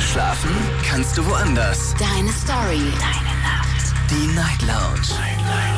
[0.00, 0.50] Schlafen
[0.82, 1.94] kannst du woanders.
[1.98, 2.80] Deine Story.
[2.98, 3.94] Deine Nacht.
[4.10, 5.14] Die Night Lounge.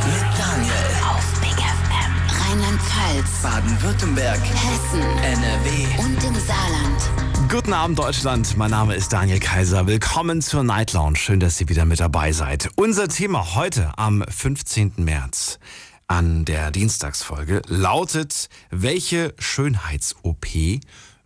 [0.06, 0.72] Mit Daniel.
[1.10, 2.12] Auf Big FM.
[2.40, 3.42] Rheinland-Pfalz.
[3.42, 4.40] Baden-Württemberg.
[4.40, 5.02] Hessen.
[5.24, 6.04] NRW.
[6.04, 7.50] Und im Saarland.
[7.50, 8.56] Guten Abend, Deutschland.
[8.56, 9.88] Mein Name ist Daniel Kaiser.
[9.88, 11.16] Willkommen zur Night Lounge.
[11.16, 12.70] Schön, dass ihr wieder mit dabei seid.
[12.76, 14.92] Unser Thema heute am 15.
[14.98, 15.58] März
[16.06, 20.46] an der Dienstagsfolge lautet, welche Schönheits-OP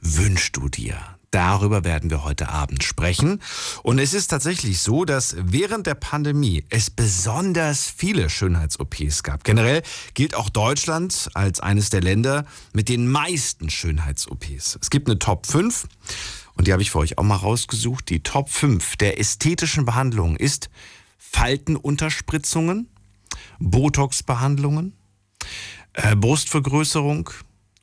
[0.00, 1.15] wünschst du dir?
[1.36, 3.42] Darüber werden wir heute Abend sprechen.
[3.82, 9.44] Und es ist tatsächlich so, dass während der Pandemie es besonders viele Schönheits-OPs gab.
[9.44, 9.82] Generell
[10.14, 14.78] gilt auch Deutschland als eines der Länder mit den meisten Schönheits-OPs.
[14.80, 15.86] Es gibt eine Top 5
[16.54, 18.08] und die habe ich für euch auch mal rausgesucht.
[18.08, 20.70] Die Top 5 der ästhetischen Behandlungen ist
[21.18, 22.88] Faltenunterspritzungen,
[23.58, 24.94] Botox-Behandlungen,
[25.92, 27.28] äh, Brustvergrößerung,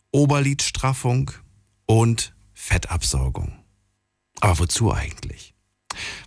[0.09, 1.30] Oberlidstraffung
[1.85, 2.33] und
[2.66, 3.62] Fettabsaugung.
[4.40, 5.52] Aber wozu eigentlich?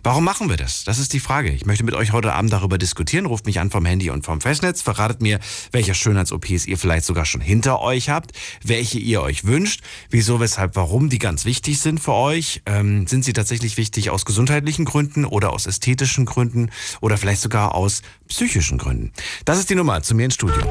[0.03, 0.83] Warum machen wir das?
[0.83, 1.49] Das ist die Frage.
[1.49, 3.25] Ich möchte mit euch heute Abend darüber diskutieren.
[3.25, 4.81] Ruft mich an vom Handy und vom Festnetz.
[4.81, 5.39] Verratet mir,
[5.71, 8.31] welche Schönheits-OPs ihr vielleicht sogar schon hinter euch habt,
[8.63, 12.61] welche ihr euch wünscht, wieso, weshalb, warum die ganz wichtig sind für euch.
[12.65, 16.71] Ähm, sind sie tatsächlich wichtig aus gesundheitlichen Gründen oder aus ästhetischen Gründen
[17.01, 19.11] oder vielleicht sogar aus psychischen Gründen?
[19.45, 20.63] Das ist die Nummer zu mir ins Studio.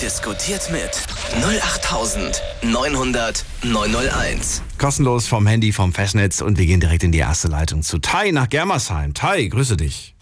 [0.00, 1.02] Diskutiert mit
[1.42, 4.62] 08900 901.
[4.78, 8.30] Kostenlos vom Handy, vom Festnetz und wir gehen direkt in die erste Leitung zu Tai
[8.32, 9.14] nach Germersheim.
[9.14, 10.14] Tai, grüße dich.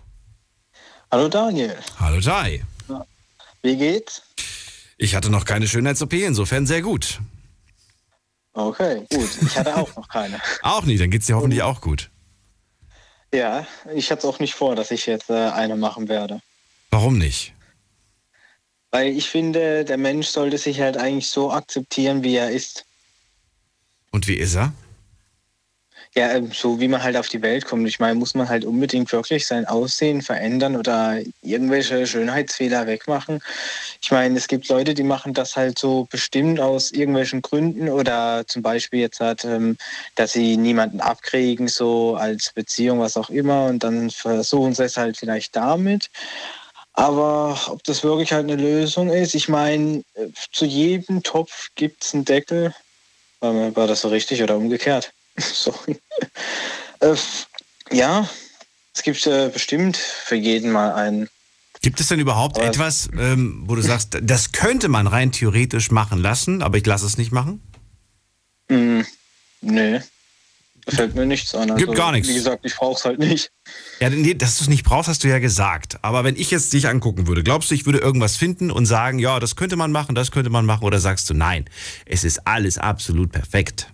[1.10, 2.64] Hallo Daniel, Hallo Tai.
[3.62, 4.22] wie geht's?
[4.96, 7.20] Ich hatte noch keine Schönheits-OP, insofern sehr gut.
[8.52, 9.28] Okay, gut.
[9.42, 10.40] Ich hatte auch noch keine.
[10.62, 12.10] Auch nie, dann geht's dir hoffentlich auch gut.
[13.32, 16.40] Ja, ich hatte auch nicht vor, dass ich jetzt äh, eine machen werde.
[16.90, 17.52] Warum nicht?
[18.92, 22.84] Weil ich finde, der Mensch sollte sich halt eigentlich so akzeptieren, wie er ist.
[24.12, 24.72] Und wie ist er?
[26.16, 27.88] Ja, ähm, so wie man halt auf die Welt kommt.
[27.88, 33.42] Ich meine, muss man halt unbedingt wirklich sein Aussehen verändern oder irgendwelche Schönheitsfehler wegmachen.
[34.00, 38.44] Ich meine, es gibt Leute, die machen das halt so bestimmt aus irgendwelchen Gründen oder
[38.46, 39.44] zum Beispiel jetzt halt,
[40.16, 44.96] dass sie niemanden abkriegen, so als Beziehung, was auch immer, und dann versuchen sie es
[44.96, 46.10] halt vielleicht damit.
[46.94, 52.04] Aber ob das wirklich halt eine Lösung ist, ich meine, äh, zu jedem Topf gibt
[52.04, 52.74] es einen Deckel.
[53.40, 55.13] War das so richtig oder umgekehrt?
[55.38, 55.98] Sorry.
[57.00, 57.14] Äh,
[57.92, 58.28] ja,
[58.94, 61.28] es gibt äh, bestimmt für jeden mal einen.
[61.82, 65.90] Gibt es denn überhaupt Aber- etwas, ähm, wo du sagst, das könnte man rein theoretisch
[65.90, 67.60] machen lassen, aber ich lasse es nicht machen?
[68.70, 69.04] Hm,
[69.60, 70.00] nee,
[70.86, 71.70] da fällt mir nichts an.
[71.70, 72.28] Also, Gibt gar nichts.
[72.28, 73.50] Wie gesagt, ich brauche es halt nicht.
[74.00, 75.98] Ja, nee, dass du es nicht brauchst, hast du ja gesagt.
[76.02, 79.18] Aber wenn ich jetzt dich angucken würde, glaubst du, ich würde irgendwas finden und sagen,
[79.18, 80.84] ja, das könnte man machen, das könnte man machen?
[80.84, 81.68] Oder sagst du, nein,
[82.06, 83.90] es ist alles absolut perfekt?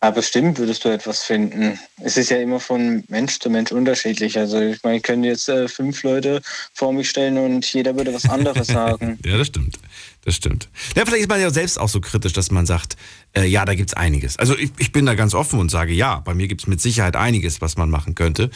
[0.00, 1.78] Aber bestimmt würdest du etwas finden.
[2.02, 4.38] Es ist ja immer von Mensch zu Mensch unterschiedlich.
[4.38, 6.42] Also ich meine, ich könnte jetzt äh, fünf Leute
[6.74, 9.18] vor mich stellen und jeder würde was anderes sagen.
[9.24, 9.78] Ja, das stimmt.
[10.22, 10.68] Das stimmt.
[10.96, 12.96] Ja, vielleicht ist man ja selbst auch so kritisch, dass man sagt,
[13.34, 14.36] äh, ja, da gibt's einiges.
[14.36, 17.16] Also ich, ich bin da ganz offen und sage, ja, bei mir gibt's mit Sicherheit
[17.16, 18.50] einiges, was man machen könnte.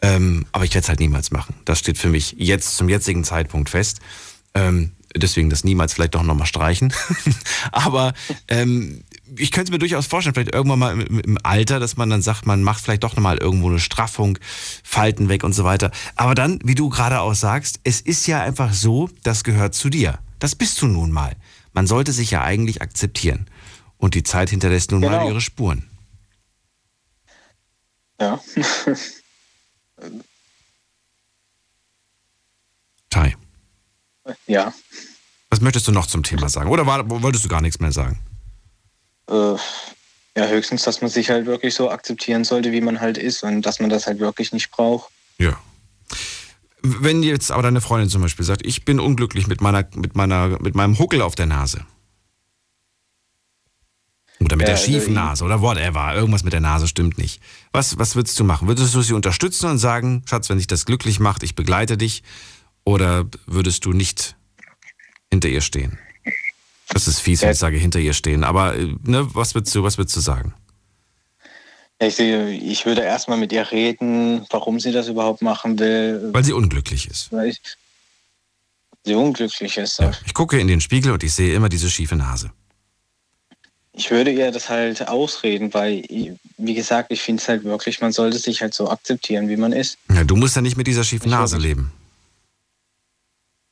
[0.00, 1.54] Ähm, aber ich werde es halt niemals machen.
[1.66, 3.98] Das steht für mich jetzt zum jetzigen Zeitpunkt fest.
[4.54, 6.92] Ähm, deswegen das niemals vielleicht doch nochmal streichen.
[7.72, 8.14] aber
[8.48, 9.02] ähm,
[9.36, 12.46] ich könnte mir durchaus vorstellen, vielleicht irgendwann mal im, im Alter, dass man dann sagt,
[12.46, 14.38] man macht vielleicht doch nochmal irgendwo eine Straffung,
[14.82, 15.90] Falten weg und so weiter.
[16.16, 19.88] Aber dann, wie du gerade auch sagst, es ist ja einfach so, das gehört zu
[19.90, 20.18] dir.
[20.38, 21.36] Das bist du nun mal.
[21.72, 23.46] Man sollte sich ja eigentlich akzeptieren.
[23.96, 25.28] Und die Zeit hinterlässt nun mal Genau.
[25.28, 25.88] ihre Spuren.
[28.20, 28.40] Ja.
[33.10, 33.36] Tai,
[34.46, 34.72] ja.
[35.48, 36.68] was möchtest du noch zum Thema sagen?
[36.68, 38.20] Oder war, wolltest du gar nichts mehr sagen?
[39.28, 39.56] Äh,
[40.36, 43.62] ja, höchstens, dass man sich halt wirklich so akzeptieren sollte, wie man halt ist und
[43.62, 45.10] dass man das halt wirklich nicht braucht.
[45.38, 45.58] Ja.
[46.80, 50.60] Wenn jetzt aber deine Freundin zum Beispiel sagt, ich bin unglücklich mit meiner, mit meiner,
[50.60, 51.84] mit meinem Huckel auf der Nase.
[54.40, 56.14] Oder mit Ja, der also schiefen Nase oder whatever.
[56.14, 57.42] Irgendwas mit der Nase stimmt nicht.
[57.72, 58.68] Was, was würdest du machen?
[58.68, 62.22] Würdest du sie unterstützen und sagen, Schatz, wenn dich das glücklich macht, ich begleite dich?
[62.84, 64.36] Oder würdest du nicht
[65.30, 65.98] hinter ihr stehen?
[66.92, 68.44] Das ist fies, wenn ich sage, hinter ihr stehen.
[68.44, 70.54] Aber äh, ne, was würdest du, was würdest du sagen?
[72.00, 76.44] Ich, sehe, ich würde erstmal mit ihr reden, warum sie das überhaupt machen will, Weil
[76.44, 77.32] sie unglücklich ist.
[77.32, 77.60] weil ich
[79.04, 79.98] sie unglücklich ist.
[79.98, 80.12] Ja.
[80.24, 82.52] Ich gucke in den Spiegel und ich sehe immer diese schiefe Nase.
[83.92, 86.04] Ich würde ihr das halt ausreden, weil,
[86.56, 89.72] wie gesagt, ich finde es halt wirklich, man sollte sich halt so akzeptieren, wie man
[89.72, 89.98] ist.
[90.14, 91.90] Ja, du musst ja nicht mit dieser schiefen Ich Nase leben.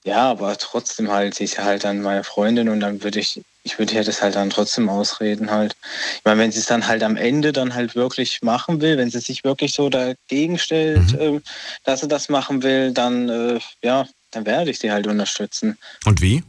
[0.06, 3.42] Ja, aber trotzdem halt, sie ist ja halt dann meine Freundin und dann würde ich
[3.64, 5.74] ich würde ja das halt dann trotzdem ausreden halt.
[6.14, 9.10] Ich meine, wenn sie es dann halt am Ende dann halt wirklich machen will, wenn
[9.10, 11.18] sie sich wirklich so dagegen stellt, Mhm.
[11.20, 11.42] ähm,
[11.82, 15.76] dass sie das machen will, dann äh, ja, dann werde ich sie halt unterstützen.
[16.04, 16.44] Und wie?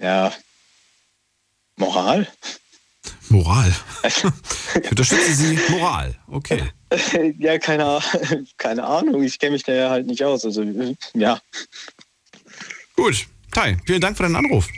[0.00, 0.32] Ja,
[1.76, 2.26] Moral.
[3.28, 3.72] Moral.
[4.82, 6.16] Ich unterstütze Sie Moral.
[6.26, 6.62] Okay.
[7.38, 8.02] ja, keine, Ah-
[8.56, 10.44] keine Ahnung, ich kenne mich da ja halt nicht aus.
[10.44, 11.38] Also äh, ja.
[12.96, 13.26] Gut.
[13.52, 14.68] Tai, vielen Dank für deinen Anruf.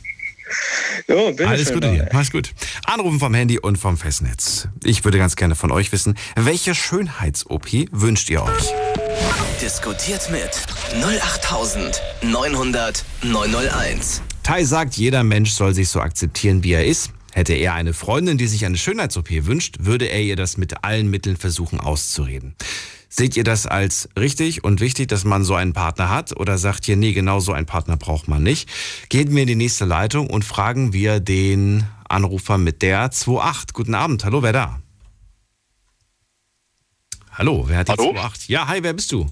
[1.08, 2.08] Jo, bitte Alles Gute dir.
[2.12, 2.54] Mach's gut.
[2.86, 4.68] Anrufen vom Handy und vom Festnetz.
[4.82, 8.64] Ich würde ganz gerne von euch wissen, welche Schönheits-OP wünscht ihr euch?
[9.60, 10.50] Diskutiert mit
[11.02, 14.22] 08900 901.
[14.42, 17.10] Tai sagt, jeder Mensch soll sich so akzeptieren, wie er ist.
[17.38, 21.08] Hätte er eine Freundin, die sich eine Schönheits-OP wünscht, würde er ihr das mit allen
[21.08, 22.56] Mitteln versuchen auszureden.
[23.08, 26.36] Seht ihr das als richtig und wichtig, dass man so einen Partner hat?
[26.36, 28.68] Oder sagt ihr, nee, genau so einen Partner braucht man nicht?
[29.08, 33.72] Gehen wir in die nächste Leitung und fragen wir den Anrufer mit der 28.
[33.72, 34.24] Guten Abend.
[34.24, 34.82] Hallo, wer da?
[37.30, 38.10] Hallo, wer hat die Hallo?
[38.16, 38.48] 28?
[38.48, 39.30] Ja, hi, wer bist du?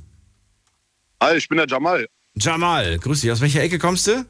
[1.20, 2.06] Hi, ich bin der Jamal.
[2.36, 3.32] Jamal, grüß dich.
[3.32, 4.24] Aus welcher Ecke kommst du?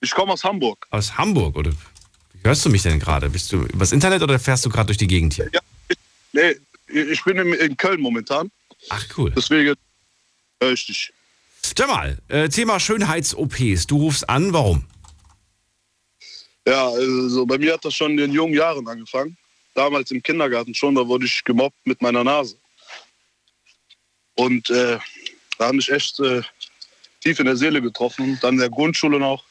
[0.00, 0.86] Ich komme aus Hamburg.
[0.90, 1.72] Aus Hamburg, oder?
[2.44, 3.28] Hörst du mich denn gerade?
[3.28, 5.50] Bist du übers Internet oder fährst du gerade durch die Gegend hier?
[5.52, 5.96] Ja, ich,
[6.32, 6.54] nee,
[6.88, 8.50] ich bin in, in Köln momentan.
[8.90, 9.32] Ach, cool.
[9.36, 9.74] Deswegen
[10.60, 11.12] höre ich dich.
[11.76, 13.86] Jamal, äh, Thema Schönheits-OPs.
[13.86, 14.84] Du rufst an, warum?
[16.66, 19.36] Ja, also bei mir hat das schon in jungen Jahren angefangen.
[19.74, 22.56] Damals im Kindergarten schon, da wurde ich gemobbt mit meiner Nase.
[24.34, 24.98] Und äh,
[25.58, 26.42] da hat mich echt äh,
[27.20, 28.38] tief in der Seele getroffen.
[28.42, 29.44] Dann in der Grundschule noch.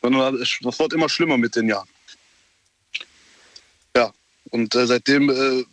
[0.00, 1.88] Und dann, das wurde immer schlimmer mit den Jahren.
[4.52, 5.64] Und äh, seitdem äh,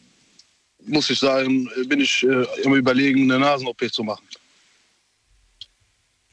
[0.88, 4.24] muss ich sagen, bin ich äh, immer überlegen, eine Nasen-OP zu machen.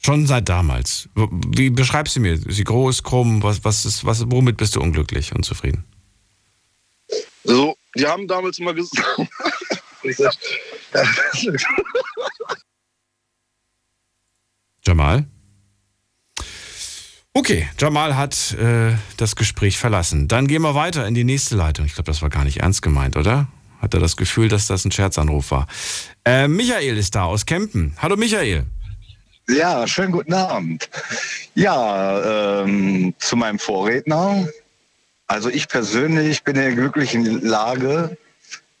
[0.03, 1.09] Schon seit damals.
[1.15, 2.33] Wie beschreibst du mir?
[2.33, 3.43] Ist sie groß, krumm?
[3.43, 5.83] Was, was ist, was, womit bist du unglücklich und zufrieden?
[7.43, 9.29] So, die haben damals immer gesagt.
[14.85, 15.27] Jamal?
[17.37, 20.27] Okay, Jamal hat äh, das Gespräch verlassen.
[20.27, 21.85] Dann gehen wir weiter in die nächste Leitung.
[21.85, 23.47] Ich glaube, das war gar nicht ernst gemeint, oder?
[23.79, 25.67] Hat er das Gefühl, dass das ein Scherzanruf war?
[26.25, 27.95] Äh, Michael ist da aus Kempen.
[28.01, 28.65] Hallo Michael.
[29.47, 30.89] Ja, schönen guten Abend.
[31.53, 34.47] Ja, ähm, zu meinem Vorredner.
[35.27, 38.17] Also ich persönlich bin in der glücklichen Lage,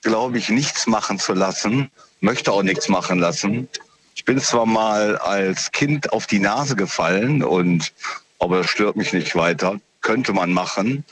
[0.01, 3.67] glaube ich, nichts machen zu lassen, möchte auch nichts machen lassen.
[4.15, 7.93] Ich bin zwar mal als Kind auf die Nase gefallen und
[8.39, 9.79] aber das stört mich nicht weiter.
[10.01, 11.03] Könnte man machen.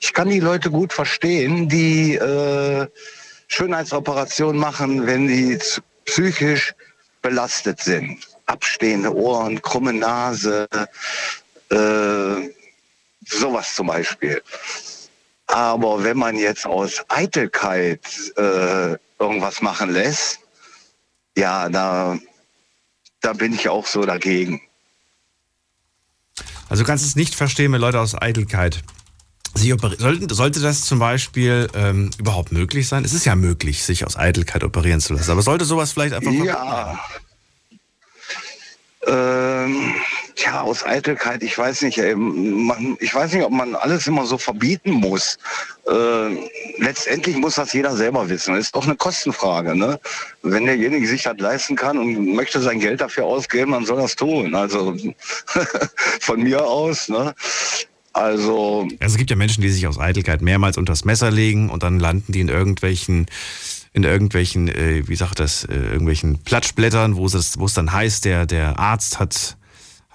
[0.00, 2.86] Ich kann die Leute gut verstehen, die äh,
[3.48, 5.58] Schönheitsoperationen machen, wenn die
[6.04, 6.74] psychisch
[7.20, 8.26] belastet sind.
[8.46, 10.66] Abstehende Ohren, krumme Nase,
[11.70, 12.48] äh,
[13.26, 14.42] sowas zum Beispiel.
[15.46, 18.00] Aber wenn man jetzt aus Eitelkeit
[18.36, 20.40] äh, irgendwas machen lässt,
[21.36, 22.18] ja, da,
[23.20, 24.60] da bin ich auch so dagegen.
[26.68, 28.82] Also du kannst es nicht verstehen, wenn Leute aus Eitelkeit
[29.54, 30.28] sich operieren.
[30.28, 33.04] Sollte, das zum Beispiel ähm, überhaupt möglich sein?
[33.04, 35.30] Es ist ja möglich, sich aus Eitelkeit operieren zu lassen.
[35.30, 36.32] Aber sollte sowas vielleicht einfach?
[36.32, 36.98] Ja.
[39.06, 39.94] Ähm,
[40.38, 44.24] tja, aus Eitelkeit, ich weiß nicht, ey, man, ich weiß nicht, ob man alles immer
[44.24, 45.38] so verbieten muss.
[45.90, 46.36] Äh,
[46.78, 48.54] letztendlich muss das jeder selber wissen.
[48.54, 49.74] Das ist doch eine Kostenfrage.
[49.74, 49.98] Ne?
[50.42, 54.16] Wenn derjenige sich das leisten kann und möchte sein Geld dafür ausgeben, dann soll das
[54.16, 54.54] tun.
[54.54, 54.96] Also
[56.20, 57.08] von mir aus.
[57.08, 57.34] Ne?
[58.12, 61.82] Also Also es gibt ja Menschen, die sich aus Eitelkeit mehrmals unters Messer legen und
[61.82, 63.26] dann landen die in irgendwelchen,
[63.92, 68.24] in irgendwelchen, äh, wie sagt das, äh, irgendwelchen Platschblättern, wo es, wo es dann heißt,
[68.24, 69.57] der, der Arzt hat,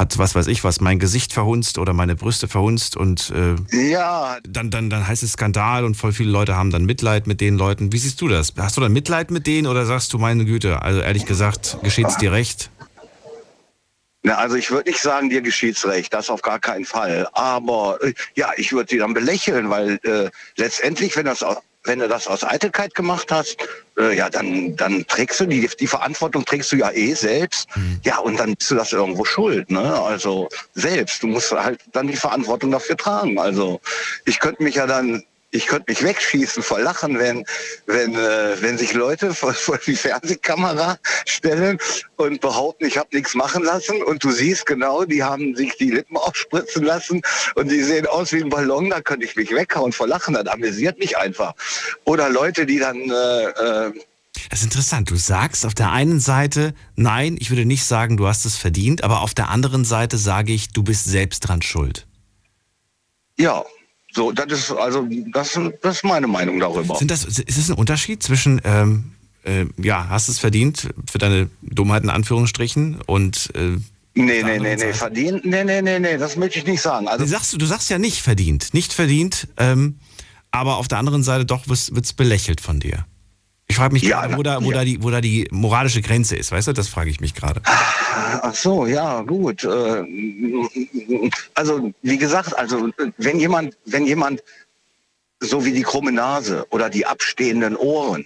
[0.03, 3.55] hat was weiß ich was, mein Gesicht verhunzt oder meine Brüste verhunzt und äh,
[3.89, 7.39] ja, dann, dann, dann heißt es Skandal und voll viele Leute haben dann Mitleid mit
[7.39, 7.93] den Leuten.
[7.93, 8.53] Wie siehst du das?
[8.57, 12.17] Hast du dann Mitleid mit denen oder sagst du, meine Güte, also ehrlich gesagt, geschieht's
[12.17, 12.69] dir recht?
[14.23, 17.27] Na, also ich würde nicht sagen, dir geschieht's recht, das auf gar keinen Fall.
[17.33, 21.43] Aber äh, ja, ich würde die dann belächeln, weil äh, letztendlich, wenn das
[21.83, 23.57] wenn du das aus Eitelkeit gemacht hast,
[23.97, 27.67] äh, ja, dann, dann trägst du die, die Verantwortung trägst du ja eh selbst.
[28.03, 30.01] Ja, und dann bist du das irgendwo schuld, ne?
[30.01, 31.23] Also selbst.
[31.23, 33.37] Du musst halt dann die Verantwortung dafür tragen.
[33.37, 33.81] Also
[34.25, 35.23] ich könnte mich ja dann
[35.53, 37.45] ich könnte mich wegschießen vor Lachen, wenn,
[37.85, 41.77] wenn, äh, wenn sich Leute vor, vor die Fernsehkamera stellen
[42.15, 45.91] und behaupten, ich habe nichts machen lassen und du siehst genau, die haben sich die
[45.91, 47.21] Lippen aufspritzen lassen
[47.55, 50.47] und die sehen aus wie ein Ballon, da könnte ich mich weghauen vor Lachen, das
[50.47, 51.53] amüsiert mich einfach.
[52.05, 52.97] Oder Leute, die dann...
[52.97, 53.93] Äh, äh,
[54.49, 55.11] Das ist interessant.
[55.11, 59.03] Du sagst auf der einen Seite, nein, ich würde nicht sagen, du hast es verdient,
[59.03, 62.07] aber auf der anderen Seite sage ich, du bist selbst dran schuld.
[63.37, 63.63] Ja,
[64.13, 66.95] so, das ist also das, das ist meine Meinung darüber.
[66.95, 69.11] Sind das, ist es ein Unterschied zwischen, ähm,
[69.43, 73.77] äh, ja, hast es verdient für deine Dummheit in Anführungsstrichen und äh,
[74.15, 77.07] Nee, nee, nee, nee, verdient, nee, nee, nee, nee, das möchte ich nicht sagen.
[77.07, 79.97] Also Du sagst, du sagst ja nicht verdient, nicht verdient, ähm,
[80.51, 83.07] aber auf der anderen Seite doch wird es belächelt von dir.
[83.67, 84.79] Ich frage mich Ja, gerade, wo, da, wo, ja.
[84.79, 86.73] da die, wo da die moralische Grenze ist, weißt du?
[86.73, 87.61] Das frage ich mich gerade.
[87.65, 89.63] Ach so, ja, gut.
[89.63, 90.03] Äh,
[91.55, 94.43] Also, wie gesagt, also wenn jemand, wenn jemand
[95.39, 98.25] so wie die krumme Nase oder die abstehenden Ohren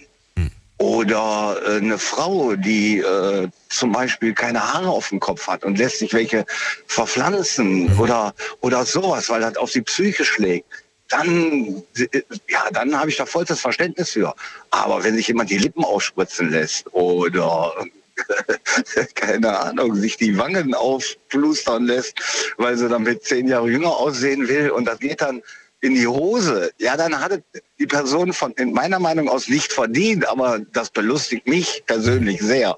[0.78, 5.78] oder äh, eine Frau, die äh, zum Beispiel keine Haare auf dem Kopf hat und
[5.78, 6.46] lässt sich welche
[6.86, 10.66] verpflanzen oder oder sowas, weil das auf die Psyche schlägt,
[11.08, 14.34] dann äh, ja, dann habe ich da vollstes Verständnis für.
[14.70, 17.72] Aber wenn sich jemand die Lippen ausspritzen lässt oder
[19.14, 22.20] keine Ahnung, sich die Wangen aufplustern lässt,
[22.56, 25.42] weil sie damit zehn Jahre jünger aussehen will und das geht dann
[25.80, 27.40] in die Hose, ja, dann hat
[27.78, 32.76] die Person von in meiner Meinung aus nicht verdient, aber das belustigt mich persönlich sehr.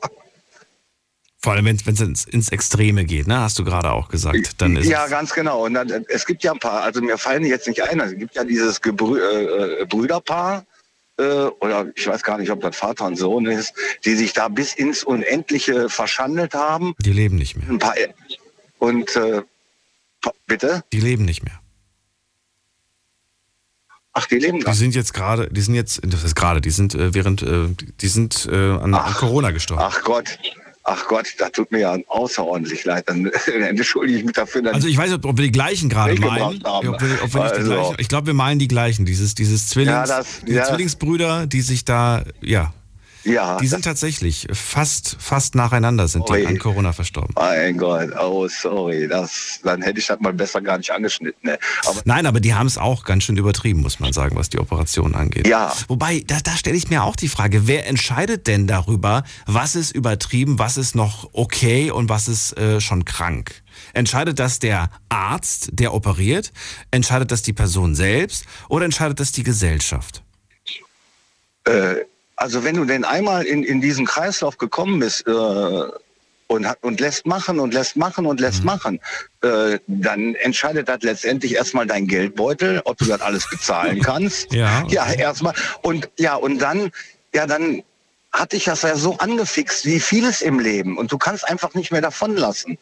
[1.42, 3.40] Vor allem, wenn es ins, ins Extreme geht, ne?
[3.40, 4.60] Hast du gerade auch gesagt.
[4.60, 5.64] Dann ist ja, ganz genau.
[5.64, 8.34] Und dann, es gibt ja ein paar, also mir fallen jetzt nicht ein, es gibt
[8.34, 10.66] ja dieses Gebrü äh, Brüderpaar,
[11.20, 13.72] äh, oder ich weiß gar nicht, ob das Vater und Sohn ist,
[14.04, 16.94] die sich da bis ins Unendliche verschandelt haben.
[16.98, 17.68] die leben nicht mehr.
[17.68, 17.94] Ein paar,
[18.78, 19.42] und äh,
[20.46, 20.84] bitte?
[20.92, 21.58] Die leben nicht mehr.
[24.12, 26.70] Ach, die leben Die gar sind jetzt gerade, die sind jetzt, das ist gerade, die
[26.70, 27.68] sind äh, während, äh,
[28.00, 29.14] die sind äh, an, an.
[29.14, 29.82] Corona gestorben.
[29.84, 30.38] Ach Gott,
[30.84, 33.08] ach Gott, das tut mir ja außerordentlich leid.
[33.08, 33.26] Dann
[33.60, 34.72] entschuldige ich mich dafür.
[34.72, 36.62] Also ich weiß nicht, ob wir die gleichen gerade meinen.
[36.64, 37.70] Ob wir, ob wir die Also.
[37.72, 39.04] gleichen, ich glaube, wir meinen die gleichen.
[39.04, 40.64] Dieses, dieses Zwillings, Ja, das- diese ja.
[40.64, 42.72] Zwillingsbrüder, die sich da, ja,
[43.24, 46.46] ja, die sind tatsächlich fast, fast nacheinander sind die Ui.
[46.46, 47.34] an Corona verstorben.
[47.34, 51.40] mein Gott, oh sorry, das, dann hätte ich das mal besser gar nicht angeschnitten.
[51.42, 51.58] Ne?
[51.86, 54.58] Aber Nein, aber die haben es auch ganz schön übertrieben, muss man sagen, was die
[54.58, 55.46] Operation angeht.
[55.46, 55.72] Ja.
[55.88, 59.90] Wobei, da, da stelle ich mir auch die Frage, wer entscheidet denn darüber, was ist
[59.92, 63.62] übertrieben, was ist noch okay und was ist äh, schon krank?
[63.92, 66.52] Entscheidet das der Arzt, der operiert?
[66.90, 68.44] Entscheidet das die Person selbst?
[68.68, 70.22] Oder entscheidet das die Gesellschaft?
[71.70, 72.04] äh,
[72.40, 75.30] also wenn du denn einmal in, in diesen Kreislauf gekommen bist äh,
[76.46, 78.46] und, und lässt machen und lässt machen und Mhm.
[78.46, 78.98] lässt machen,
[79.42, 84.52] äh, dann entscheidet das letztendlich erstmal dein Geldbeutel, ob du das alles bezahlen kannst.
[84.54, 84.94] Ja, okay.
[84.94, 85.52] Ja, erstmal.
[85.82, 86.90] Und ja, und dann,
[87.34, 87.82] ja, dann
[88.32, 91.92] hat dich das ja so angefixt wie vieles im Leben und du kannst einfach nicht
[91.92, 92.78] mehr davon lassen.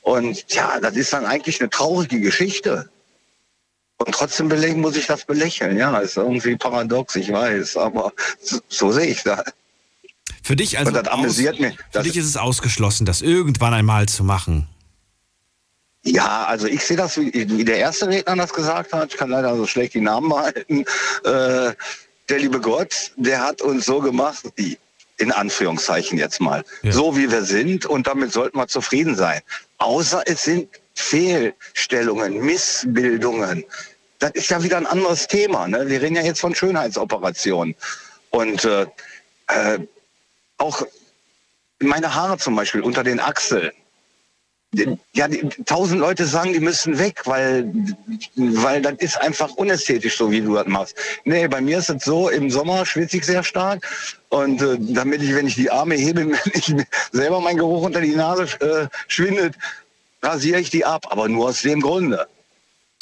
[0.00, 2.88] Und ja, das ist dann eigentlich eine traurige Geschichte.
[4.04, 5.76] Und trotzdem belegen muss ich das belächeln.
[5.76, 9.44] Ja, ist irgendwie paradox, ich weiß, aber so, so sehe ich das.
[10.42, 11.76] Für dich also Und das amüsiert mich.
[11.90, 14.66] Für dich ist es ausgeschlossen, das irgendwann einmal zu machen.
[16.04, 17.30] Ja, also ich sehe das, wie,
[17.64, 19.12] der erste Redner das gesagt hat.
[19.12, 20.84] Ich kann leider so schlecht die Namen behalten.
[21.24, 21.72] Äh,
[22.28, 24.42] der liebe Gott, der hat uns so gemacht,
[25.18, 26.90] in Anführungszeichen jetzt mal, Ja.
[26.90, 29.40] so wie wir sind und damit sollten wir zufrieden sein.
[29.78, 33.64] Außer es sind Fehlstellungen, Missbildungen.
[34.22, 35.66] Das ist ja wieder ein anderes Thema.
[35.66, 35.88] Ne?
[35.88, 37.74] Wir reden ja jetzt von Schönheitsoperationen.
[38.30, 38.86] Und äh,
[39.48, 39.80] äh,
[40.58, 40.86] auch
[41.80, 43.72] meine Haare zum Beispiel unter den Achseln.
[45.12, 45.26] Ja,
[45.66, 47.70] tausend Leute sagen, die müssen weg, weil,
[48.36, 50.94] weil das ist einfach unästhetisch, so wie du das machst.
[51.24, 53.84] Nee, bei mir ist es so, im Sommer schwitze ich sehr stark
[54.28, 56.72] und äh, damit ich, wenn ich die Arme hebe, wenn ich
[57.10, 59.56] selber mein Geruch unter die Nase äh, schwindet,
[60.22, 62.26] rasiere ich die ab, aber nur aus dem Grunde.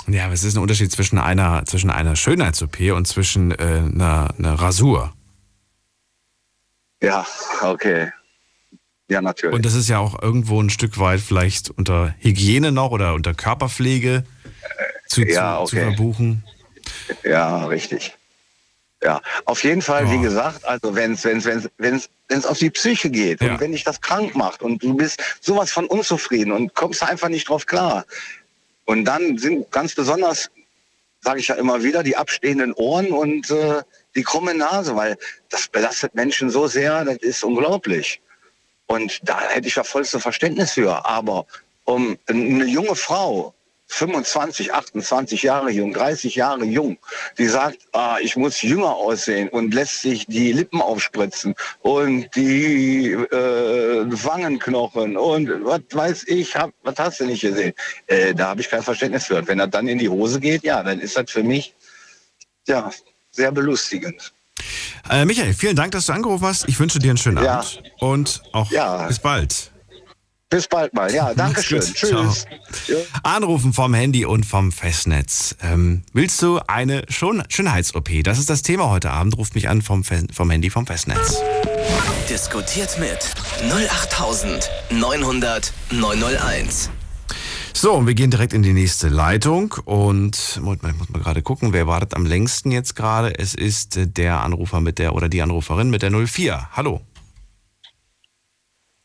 [0.09, 3.55] Ja, aber es ist ein Unterschied zwischen einer, zwischen einer Schönheits-OP und zwischen äh,
[3.85, 5.13] einer, einer Rasur.
[7.03, 7.27] Ja,
[7.63, 8.11] okay.
[9.09, 9.55] Ja, natürlich.
[9.55, 13.35] Und das ist ja auch irgendwo ein Stück weit vielleicht unter Hygiene noch oder unter
[13.35, 14.25] Körperpflege
[15.09, 15.85] zu, Ja, zu, zu okay.
[15.87, 16.45] verbuchen.
[17.25, 18.15] Ja, richtig.
[19.03, 20.11] Ja, auf jeden Fall, Oh.
[20.13, 23.53] wie gesagt, also wenn es wenn's, wenn's, wenn's, wenn's auf die Psyche geht Ja.
[23.55, 27.29] und wenn dich das krank macht und du bist sowas von unzufrieden und kommst einfach
[27.31, 28.05] nicht drauf klar.
[28.85, 30.51] Und dann sind ganz besonders,
[31.21, 33.83] sage ich ja immer wieder, die abstehenden Ohren und äh,
[34.15, 35.17] die krumme Nase, weil
[35.49, 38.21] das belastet Menschen so sehr, das ist unglaublich.
[38.87, 41.07] Und da hätte ich ja vollste Verständnis für.
[41.07, 41.47] Aber
[41.85, 43.55] um eine junge Frau,
[43.93, 46.97] 25, 28 Jahre jung, 30 Jahre jung,
[47.39, 53.11] die sagt, ah, ich muss jünger aussehen und lässt sich die Lippen aufspritzen und die
[53.13, 57.73] äh, Wangenknochen und was weiß ich, hab, was hast du nicht gesehen?
[58.07, 59.37] Äh, da habe ich kein Verständnis für.
[59.37, 61.75] Und wenn das dann in die Hose geht, ja, dann ist das für mich
[62.69, 62.91] ja
[63.33, 64.33] sehr belustigend.
[65.11, 66.69] Äh, Michael, vielen Dank, dass du angerufen hast.
[66.69, 67.59] Ich wünsche dir einen schönen Ja.
[67.59, 69.07] Abend und auch Ja.
[69.09, 69.70] bis bald.
[70.51, 71.15] Bis bald mal.
[71.15, 71.81] Ja, danke schön.
[71.81, 72.45] Tschüss.
[73.23, 75.55] Anrufen vom Handy und vom Festnetz.
[75.63, 78.25] Ähm, willst du eine Schon Schönheits-OP?
[78.25, 79.39] Das ist das Thema heute Abend.
[79.39, 81.41] Ruft mich an vom, Fe vom Handy vom Festnetz.
[82.29, 86.91] Diskutiert mit 08900 901.
[87.73, 91.23] So, und wir gehen direkt in die nächste Leitung und Moment mal, ich muss mal
[91.23, 93.39] gerade gucken, wer wartet am längsten jetzt gerade?
[93.39, 96.71] Es ist äh, der Anrufer mit der oder die Anruferin mit der 04.
[96.73, 97.03] Hallo.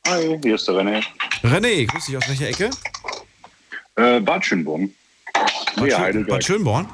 [0.07, 1.03] Hi, hier ist der René.
[1.43, 2.69] René, grüß dich aus welcher Ecke?
[3.95, 4.93] Äh, Bad Schönborn.
[5.75, 6.25] Bad, Ja, Schön.
[6.27, 6.89] Bad Schönborn?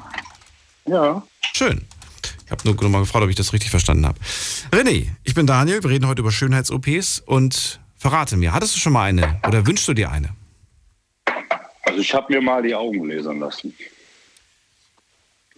[0.86, 1.22] Ja.
[1.52, 1.86] Schön.
[2.46, 4.18] Ich habe nur mal gefragt, ob ich das richtig verstanden habe.
[4.70, 5.82] René, ich bin Daniel.
[5.82, 9.86] Wir reden heute über Schönheits-OPs und verrate mir, hattest du schon mal eine oder wünschst
[9.88, 10.30] du dir eine?
[11.82, 13.74] Also ich habe mir mal die Augen lasern lassen.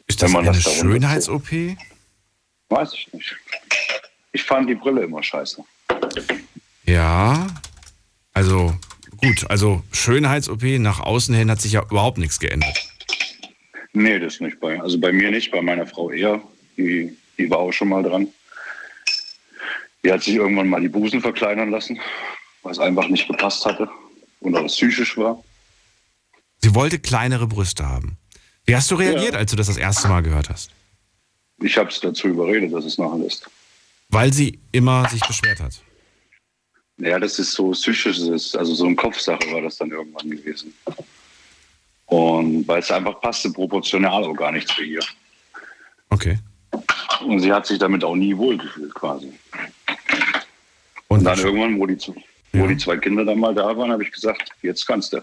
[0.06, 1.76] Ist das eine Schönheits-OP?
[2.68, 3.36] Weiß ich nicht.
[4.32, 5.64] Ich fand die Brille immer scheiße.
[6.84, 7.46] Ja.
[8.32, 8.74] Also
[9.18, 12.76] gut, also Schönheits-OP nach außen hin hat sich ja überhaupt nichts geändert.
[13.92, 14.80] Nee, das nicht bei.
[14.80, 16.40] Also bei mir nicht, bei meiner Frau eher.
[16.76, 18.26] Die, die war auch schon mal dran.
[20.04, 21.98] Die hat sich irgendwann mal die Busen verkleinern lassen,
[22.62, 23.88] was einfach nicht gepasst hatte
[24.40, 25.42] und auch psychisch war.
[26.58, 28.18] Sie wollte kleinere Brüste haben.
[28.66, 29.38] Wie hast du reagiert, Ja.
[29.38, 30.70] als du das das erste Mal gehört hast?
[31.62, 33.48] Ich habe es dazu überredet, dass es machen lässt.
[34.08, 35.80] Weil sie immer sich beschwert hat.
[36.98, 40.72] Ja, das ist so psychisches, also so eine Kopfsache war das dann irgendwann gewesen.
[42.06, 45.00] Und weil es einfach passte, proportional auch gar nichts für ihr.
[46.10, 46.38] Okay.
[47.26, 49.32] Und sie hat sich damit auch nie wohlgefühlt quasi.
[51.08, 51.96] Und, Und dann irgendwann, wo die,
[52.52, 52.66] wo Ja.
[52.66, 55.20] die zwei Kinder dann mal da waren, habe ich gesagt, jetzt kannst du.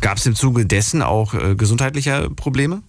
[0.00, 2.82] gab es im Zuge dessen auch äh, gesundheitliche Probleme?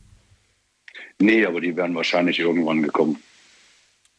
[1.19, 3.21] Nee, aber die wären wahrscheinlich irgendwann gekommen.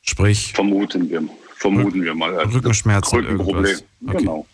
[0.03, 1.23] Sprich, Vermuten wir,
[1.63, 2.37] vermuten wir mal.
[2.37, 3.79] Also Rückenschmerzen, Rückenproblem.
[4.07, 4.17] Okay.
[4.19, 4.47] Genau.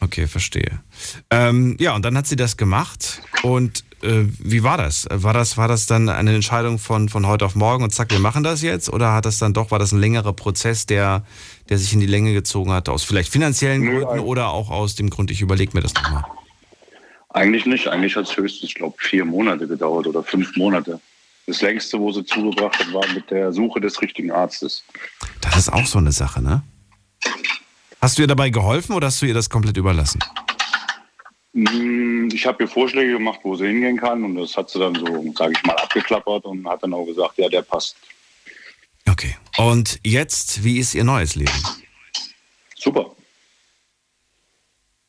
[0.00, 0.80] okay, verstehe.
[1.30, 3.22] Ähm, ja, und dann hat sie das gemacht.
[3.42, 5.06] Und äh, wie war das?
[5.10, 8.18] War das, war das dann eine Entscheidung von, von heute auf morgen und zack, wir
[8.18, 8.92] machen das jetzt?
[8.92, 11.24] Oder hat das dann doch, war das ein längerer Prozess, der,
[11.68, 15.10] der sich in die Länge gezogen hat, aus vielleicht finanziellen Gründen oder auch aus dem
[15.10, 16.24] Grund, ich überlege mir das nochmal?
[17.32, 17.86] Eigentlich nicht.
[17.86, 21.00] Eigentlich hat es höchstens, ich glaube, vier Monate gedauert oder fünf Monate.
[21.50, 24.84] Das längste, wo sie zugebracht hat, war mit der Suche des richtigen Arztes.
[25.40, 26.62] Das ist auch so eine Sache, ne?
[28.00, 30.20] Hast du ihr dabei geholfen oder hast du ihr das komplett überlassen?
[31.52, 34.94] Mm, Ich habe ihr Vorschläge gemacht, wo sie hingehen kann und das hat sie dann
[34.94, 35.04] so,
[35.36, 37.96] sage ich mal, abgeklappert und hat dann auch gesagt, ja, der passt.
[39.08, 39.36] Okay.
[39.58, 41.50] Und jetzt, wie ist ihr neues Leben?
[42.76, 43.10] Super.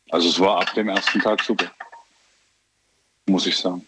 [0.10, 1.72] Also es war ab dem ersten Tag super.
[3.28, 3.86] Muss ich sagen.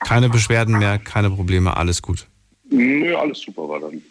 [0.00, 2.26] Keine Beschwerden mehr, keine Probleme, alles gut.
[2.70, 4.02] Nö, alles super war dann.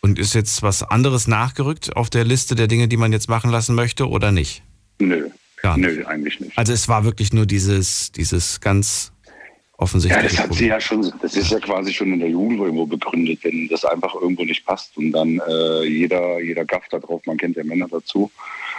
[0.00, 3.50] Und ist jetzt was anderes nachgerückt auf der Liste der Dinge, die man jetzt machen
[3.50, 4.62] lassen möchte oder nicht?
[4.98, 5.28] Nö.
[5.62, 5.96] Gar nicht.
[5.98, 6.56] Nö, eigentlich nicht.
[6.56, 9.32] Also es war wirklich nur dieses, dieses ganz Ja,
[9.78, 10.68] offensichtliche das hat sie Problem.
[10.70, 14.14] ja schon, das ist ja quasi schon in der Jugend irgendwo begründet, wenn das einfach
[14.14, 17.88] irgendwo nicht passt und dann äh, jeder, jeder gafft da drauf, man kennt ja Männer
[17.90, 18.30] dazu.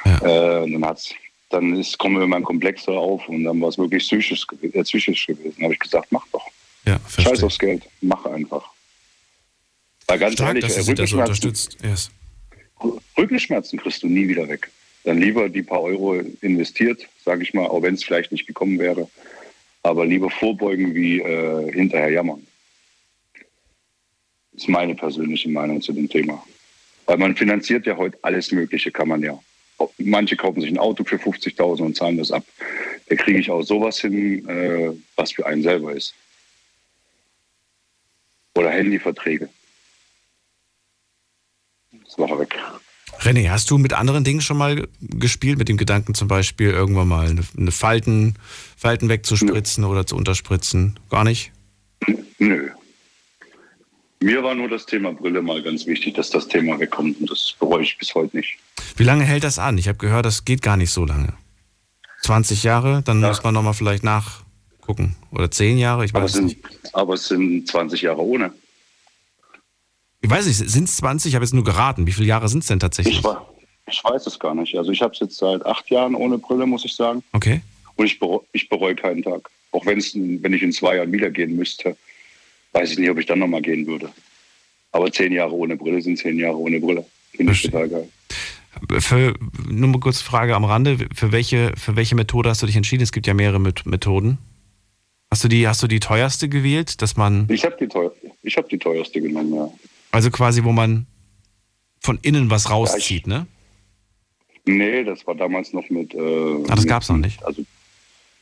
[0.06, 0.60] Ja.
[0.60, 1.14] Äh, und dann hat's,
[1.50, 5.28] dann ist, kommen immer ein Komplexer auf und dann war es wirklich psychisch, äh, psychisch
[5.28, 5.56] gewesen.
[5.58, 6.46] Da habe ich gesagt, mach doch.
[6.86, 8.72] Ja, Scheiß aufs Geld, mach einfach.
[10.08, 11.78] Weil ganz Stark, ehrlich, dass äh, das unterstützt.
[11.84, 12.12] Yes.
[13.18, 14.72] Rückenschmerzen kriegst du nie wieder weg.
[15.04, 18.80] Dann lieber die paar Euro investiert, sage ich mal, auch wenn es vielleicht nicht gekommen
[18.80, 19.10] wäre.
[19.84, 22.46] Aber lieber vorbeugen wie äh, hinterher jammern.
[24.52, 26.44] Das ist meine persönliche Meinung zu dem Thema.
[27.06, 29.40] Weil man finanziert ja heute alles Mögliche, kann man ja.
[29.98, 32.44] Manche kaufen sich ein Auto für 50.000 und zahlen das ab.
[33.08, 36.14] Da kriege ich auch sowas hin, äh, was für einen selber ist.
[38.56, 39.50] Oder Handyverträge.
[42.06, 42.56] Das war weg.
[43.20, 45.58] René, hast du mit anderen Dingen schon mal gespielt?
[45.58, 48.36] Mit dem Gedanken zum Beispiel irgendwann mal eine, eine Falten,
[48.78, 51.00] Falten wegzuspritzen oder zu unterspritzen?
[51.10, 51.52] Gar nicht?
[52.38, 52.70] Nö.
[54.22, 57.56] Mir war nur das Thema Brille mal ganz wichtig, dass das Thema wegkommt und das
[57.58, 58.58] bereue ich bis heute nicht.
[58.98, 59.78] Wie lange hält das an?
[59.78, 61.34] Ich habe gehört, das geht gar nicht so lange.
[62.24, 63.30] 20 Jahre, dann Ja.
[63.30, 65.16] muss man nochmal vielleicht nachgucken.
[65.32, 66.60] Oder 10 Jahre, ich Aber weiß es, sind, nicht.
[66.94, 68.52] aber es sind 20 Jahre ohne.
[70.22, 71.30] Ich weiß nicht, sind es 20?
[71.30, 72.06] Ich habe jetzt nur geraten.
[72.06, 73.20] Wie viele Jahre sind es denn tatsächlich?
[73.20, 73.48] Ich, wa-
[73.90, 74.76] ich weiß es gar nicht.
[74.78, 77.24] Also ich habe es jetzt seit acht Jahren ohne Brille, muss ich sagen.
[77.32, 77.62] Okay.
[77.96, 79.50] Und ich bereue, ich bereue keinen Tag.
[79.72, 81.96] Auch wenn's, wenn ich in zwei Jahren wieder gehen müsste,
[82.74, 84.10] weiß ich nicht, ob ich dann nochmal gehen würde.
[84.92, 87.06] Aber zehn Jahre ohne Brille sind zehn Jahre ohne Brille.
[87.36, 88.10] Finde ich total geil.
[89.00, 89.34] Für,
[89.68, 90.98] nur mal kurz Frage am Rande.
[91.14, 93.04] Für welche, für welche Methode hast du dich entschieden?
[93.04, 94.38] Es gibt ja mehrere Met- Methoden.
[95.32, 98.58] Hast du die, hast du die teuerste gewählt, dass man, Ich habe die, teuer, ich
[98.58, 99.72] hab die teuerste genommen, ja.
[100.12, 101.06] also quasi, wo man
[102.02, 103.46] von innen was rauszieht, ne?
[104.66, 106.14] Nee, das war damals noch mit.
[106.16, 106.20] Äh,
[106.68, 107.44] Ah, das gab's noch nicht?
[107.46, 107.64] Also,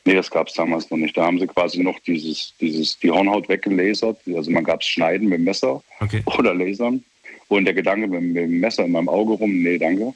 [0.08, 1.16] nee, das gab es damals noch nicht.
[1.16, 4.18] Da haben sie quasi noch dieses, dieses, die Hornhaut weggelasert.
[4.34, 6.22] Also man gab es Schneiden mit dem Messer Okay.
[6.38, 7.04] oder Lasern.
[7.48, 10.14] Und der Gedanke mit, mit dem Messer in meinem Auge rum, nee, danke.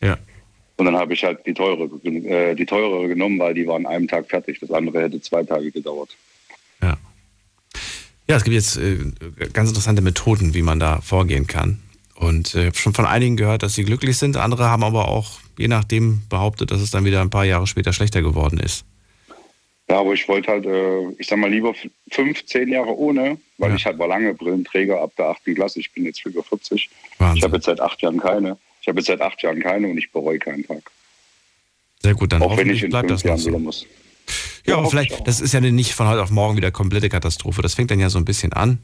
[0.00, 0.16] Ja.
[0.78, 3.86] Und dann habe ich halt die teure, äh, die teurere genommen, weil die war an
[3.86, 4.60] einem Tag fertig.
[4.60, 6.16] Das andere hätte zwei Tage gedauert.
[6.80, 6.96] Ja.
[8.28, 8.96] Ja, es gibt jetzt äh,
[9.52, 11.80] ganz interessante Methoden, wie man da vorgehen kann.
[12.14, 14.36] Und äh, ich habe schon von einigen gehört, dass sie glücklich sind.
[14.38, 17.92] Andere haben aber auch, je nachdem, behauptet, dass es dann wieder ein paar Jahre später
[17.92, 18.84] schlechter geworden ist.
[19.90, 21.74] Ja, aber ich wollte halt, äh, ich sag mal, lieber
[22.10, 23.76] fünf, zehn Jahre ohne, weil Ja.
[23.76, 25.80] ich halt war lange Brillenträger ab der achten Klasse.
[25.80, 26.90] Ich bin jetzt über 40.
[27.18, 27.36] Wahnsinn.
[27.38, 28.58] Ich habe jetzt seit acht Jahren keine.
[28.82, 30.90] Ich habe jetzt seit acht Jahren keine und ich bereue keinen Tag.
[32.02, 33.58] Sehr gut, dann Auch wenn ich in bleibt fünf das Jahren wieder so.
[33.58, 33.86] muss.
[34.66, 37.08] Ja, aber hoffe ich vielleicht, das ist ja nicht von heute auf morgen wieder komplette
[37.08, 37.62] Katastrophe.
[37.62, 38.78] Das fängt dann ja so ein bisschen an.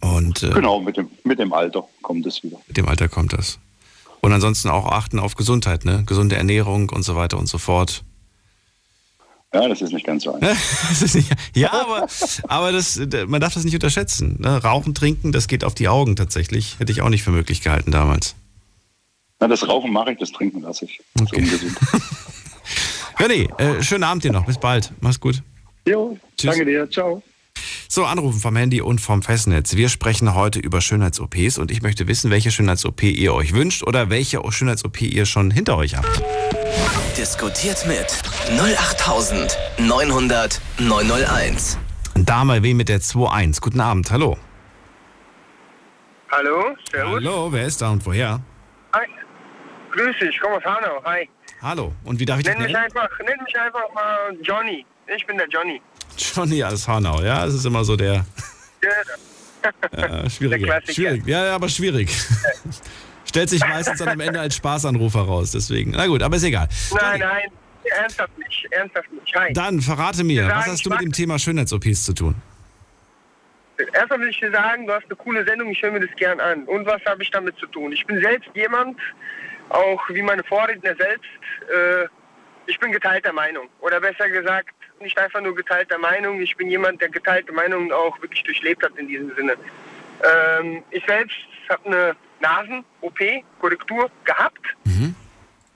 [0.00, 2.58] Und äh, Genau, mit dem, mit dem Alter kommt es wieder.
[2.66, 3.58] mit dem Alter kommt das.
[4.20, 6.02] Und ansonsten auch achten auf Gesundheit, ne?
[6.06, 8.02] Gesunde Ernährung und so weiter und so fort.
[9.54, 10.56] Ja, das ist nicht ganz so einfach.
[11.54, 12.08] Ja, aber,
[12.48, 14.36] aber das, man darf das nicht unterschätzen.
[14.40, 14.60] Ne?
[14.62, 16.78] Rauchen, trinken, das geht auf die Augen tatsächlich.
[16.80, 18.34] Hätte ich auch nicht für möglich gehalten damals.
[19.38, 21.00] Na, das Rauchen mache ich, das Trinken lasse ich.
[21.14, 21.48] Das ist Okay.
[23.48, 24.44] René, äh, schönen Abend dir noch.
[24.44, 24.92] Bis bald.
[25.00, 25.40] Mach's gut.
[25.86, 26.50] Jo, Tschüss.
[26.50, 26.90] danke dir.
[26.90, 27.22] Ciao.
[27.94, 29.76] So, anrufen vom Handy und vom Festnetz.
[29.76, 34.10] Wir sprechen heute über Schönheits-OPs und ich möchte wissen, welche Schönheits-OP ihr euch wünscht oder
[34.10, 36.20] welche Schönheits-OP ihr schon hinter euch habt.
[37.16, 41.78] Diskutiert mit 08900 901.
[42.16, 43.60] Dame W mit der 2.1.
[43.60, 44.36] Guten Abend, hallo.
[46.32, 47.14] Hallo, servus.
[47.14, 48.40] Hallo, wer ist da und woher?
[48.92, 49.06] Hi.
[49.92, 51.00] Grüß dich, ich komme aus Hanau.
[51.04, 51.28] Hi.
[51.62, 52.86] Hallo, und wie darf ich dich Nenn mich nennen?
[52.86, 54.84] einfach, nenn mich einfach mal Johnny.
[55.06, 55.80] Ich bin der Johnny.
[56.18, 58.24] Johnny aus Hanau, ja, das ist immer so der
[58.82, 60.92] Ja, Klassiker.
[60.92, 62.10] Schwierig, ja, ja, aber schwierig.
[63.24, 65.92] Stellt sich meistens dann am Ende als Spaßanruf heraus, deswegen.
[65.92, 66.68] Na gut, aber ist egal.
[66.92, 67.50] Nein, nein,
[67.98, 69.34] ernsthaft nicht, ernsthaft nicht.
[69.34, 69.52] Hi.
[69.52, 72.34] Dann verrate mir, Wir was sagen, hast du mit dem Thema Schönheits-OPs zu tun?
[73.92, 76.38] Erstmal will ich dir sagen, du hast eine coole Sendung, ich höre mir das gern
[76.38, 76.64] an.
[76.64, 77.92] Und was habe ich damit zu tun?
[77.92, 79.00] Ich bin selbst jemand,
[79.70, 81.28] auch wie meine Vorredner selbst,
[81.72, 82.06] äh,
[82.66, 83.68] ich bin geteilter Meinung.
[83.80, 84.70] Oder besser gesagt,
[85.04, 88.96] nicht einfach nur geteilter Meinung, ich bin jemand, der geteilte Meinungen auch wirklich durchlebt hat
[88.96, 89.56] in diesem Sinne.
[90.22, 91.36] Ähm, ich selbst
[91.68, 93.18] habe eine Nasen-OP,
[93.60, 94.66] Korrektur gehabt.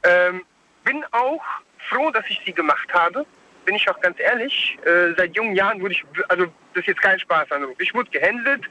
[0.03, 0.43] Ähm,
[0.85, 1.43] bin auch
[1.88, 3.25] froh, dass ich sie gemacht habe.
[3.64, 4.79] Bin ich auch ganz ehrlich.
[4.85, 7.79] Äh, seit jungen Jahren wurde ich, also das ist jetzt kein Spaßanruf.
[7.79, 8.62] Ich wurde gehändelt,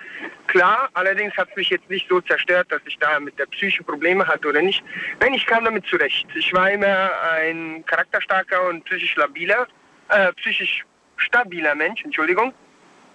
[0.47, 0.89] klar.
[0.93, 4.25] Allerdings hat es mich jetzt nicht so zerstört, dass ich da mit der Psyche Probleme
[4.25, 4.83] hatte oder nicht.
[5.19, 6.27] Nein, ich kam damit zurecht.
[6.33, 9.67] Ich war immer ein charakterstarker und psychisch labiler,
[10.09, 10.85] äh, psychisch
[11.17, 12.53] stabiler Mensch, Entschuldigung.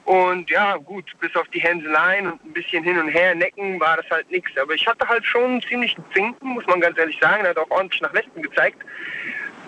[0.05, 3.97] Und ja, gut, bis auf die Hänseleien und ein bisschen hin und her necken war
[3.97, 4.51] das halt nichts.
[4.59, 7.45] Aber ich hatte halt schon einen ziemlichen Zinken, muss man ganz ehrlich sagen.
[7.45, 8.83] Er hat auch ordentlich nach Westen gezeigt.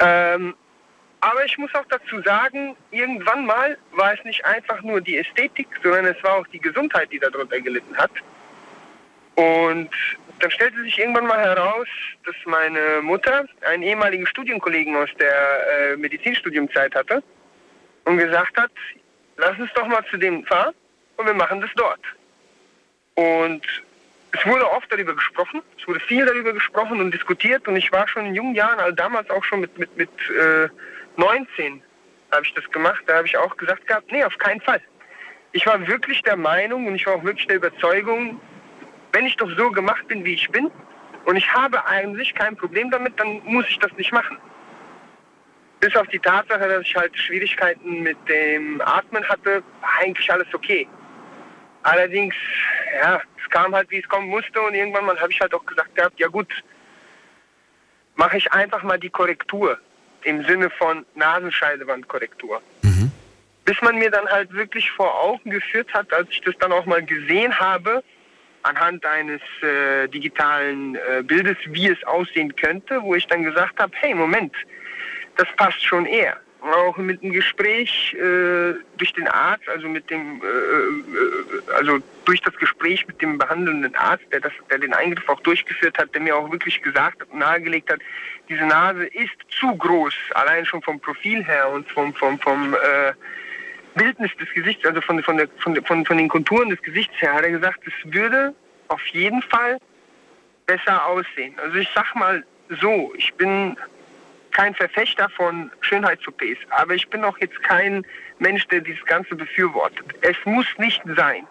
[0.00, 0.54] Ähm,
[1.20, 5.68] aber ich muss auch dazu sagen, irgendwann mal war es nicht einfach nur die Ästhetik,
[5.82, 8.10] sondern es war auch die Gesundheit, die darunter gelitten hat.
[9.36, 9.90] Und
[10.40, 11.86] dann stellte sich irgendwann mal heraus,
[12.24, 17.22] dass meine Mutter einen ehemaligen Studienkollegen aus der äh, Medizinstudiumzeit hatte
[18.04, 18.70] und gesagt hat,
[19.36, 20.74] lass uns doch mal zu dem fahren
[21.16, 22.00] und wir machen das dort.
[23.14, 23.62] Und
[24.32, 28.08] es wurde oft darüber gesprochen, es wurde viel darüber gesprochen und diskutiert und ich war
[28.08, 30.68] schon in jungen Jahren, also damals auch schon mit, mit, mit äh,
[31.16, 31.82] 19
[32.32, 34.80] habe ich das gemacht, da habe ich auch gesagt gehabt, nee, auf keinen Fall.
[35.52, 38.40] Ich war wirklich der Meinung und ich war auch wirklich der Überzeugung,
[39.14, 40.70] wenn ich doch so gemacht bin, wie ich bin
[41.24, 44.36] und ich habe eigentlich kein Problem damit, dann muss ich das nicht machen.
[45.78, 50.52] Bis auf die Tatsache, dass ich halt Schwierigkeiten mit dem Atmen hatte, war eigentlich alles
[50.52, 50.88] okay.
[51.84, 52.34] Allerdings,
[53.02, 55.64] ja, es kam halt, wie es kommen musste und irgendwann mal habe ich halt auch
[55.64, 56.48] gesagt gehabt, ja gut,
[58.16, 59.78] mache ich einfach mal die Korrektur
[60.22, 62.62] im Sinne von Nasenscheidewandkorrektur.
[63.64, 66.86] Bis man mir dann halt wirklich vor Augen geführt hat, als ich das dann auch
[66.86, 68.02] mal gesehen habe,
[68.64, 73.92] anhand eines äh, digitalen äh, Bildes, wie es aussehen könnte, wo ich dann gesagt habe,
[73.96, 74.54] hey, Moment,
[75.36, 76.36] das passt schon eher.
[76.62, 82.40] Auch mit dem Gespräch äh, durch den Arzt, also mit dem, äh, äh, also durch
[82.40, 86.22] das Gespräch mit dem behandelnden Arzt, der, das, der den Eingriff auch durchgeführt hat, der
[86.22, 88.00] mir auch wirklich gesagt und nahegelegt hat,
[88.48, 93.12] diese Nase ist zu groß, allein schon vom Profil her und vom, vom, vom äh,
[93.94, 97.34] Bildnis des Gesichts, also von, von, der, von, von, von den Konturen des Gesichts her,
[97.34, 98.54] hat er gesagt, es würde
[98.88, 99.78] auf jeden Fall
[100.66, 101.54] besser aussehen.
[101.58, 102.44] Also ich sag mal
[102.80, 103.76] so, ich bin
[104.50, 108.06] kein Verfechter von Schönheits-OPs, aber ich bin auch jetzt kein
[108.38, 110.06] Mensch, der dieses Ganze befürwortet.
[110.22, 111.46] Es muss nicht sein.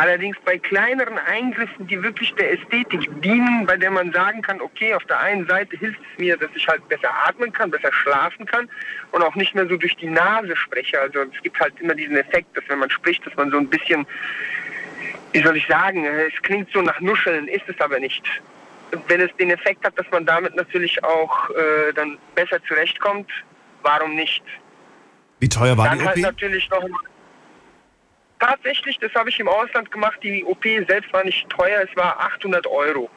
[0.00, 4.94] Allerdings bei kleineren Eingriffen, die wirklich der Ästhetik dienen, bei der man sagen kann, okay,
[4.94, 8.46] auf der einen Seite hilft es mir, dass ich halt besser atmen kann, besser schlafen
[8.46, 8.70] kann
[9.10, 11.00] und auch nicht mehr so durch die Nase spreche.
[11.00, 13.66] Also es gibt halt immer diesen Effekt, dass wenn man spricht, dass man so ein
[13.66, 14.06] bisschen,
[15.32, 18.22] wie soll ich sagen, es klingt so nach Nuscheln, ist es aber nicht.
[19.08, 23.28] Wenn es den Effekt hat, dass man damit natürlich auch äh, dann besser zurechtkommt,
[23.82, 24.44] warum nicht?
[25.40, 26.10] Wie teuer war Dann die OP?
[26.10, 26.84] halt natürlich noch
[28.38, 30.18] Tatsächlich, das habe ich im Ausland gemacht.
[30.22, 33.10] Die OP selbst war nicht teuer, es war 800 Euro.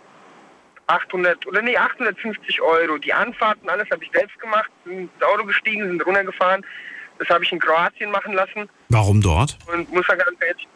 [0.88, 2.98] 800 oder nee, 850 Euro.
[2.98, 6.66] Die Anfahrten, alles habe ich selbst gemacht, sind ins Auto gestiegen, sind runtergefahren.
[7.20, 9.58] Das habe ich in Kroatien machen lassen Warum dort?
[9.72, 10.68] und muss da ganz ehrlich,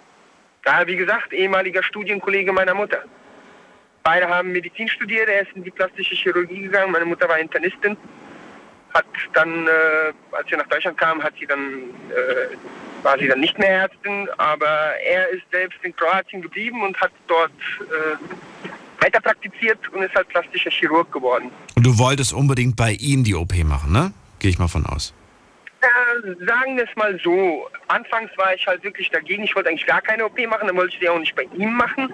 [0.64, 3.04] da wie gesagt, ehemaliger Studienkollege meiner Mutter.
[4.04, 7.98] Beide haben Medizin studiert, er ist in die plastische Chirurgie gegangen, meine Mutter war Internistin.
[8.96, 12.56] Hat dann, äh, als sie nach Deutschland kam, hat sie dann, äh,
[13.04, 14.68] war sie dann nicht mehr Ärztin, aber
[15.06, 20.30] er ist selbst in Kroatien geblieben und hat dort äh, weiter praktiziert und ist halt
[20.30, 21.52] plastischer Chirurg geworden.
[21.76, 24.14] Und du wolltest unbedingt bei ihm die OP machen, ne?
[24.40, 25.14] Gehe ich mal von aus.
[25.82, 27.68] Äh, sagen wir es mal so.
[27.90, 29.44] Anfangs war ich halt wirklich dagegen.
[29.44, 31.74] Ich wollte eigentlich gar keine OP machen, dann wollte ich sie auch nicht bei ihm
[31.74, 32.12] machen.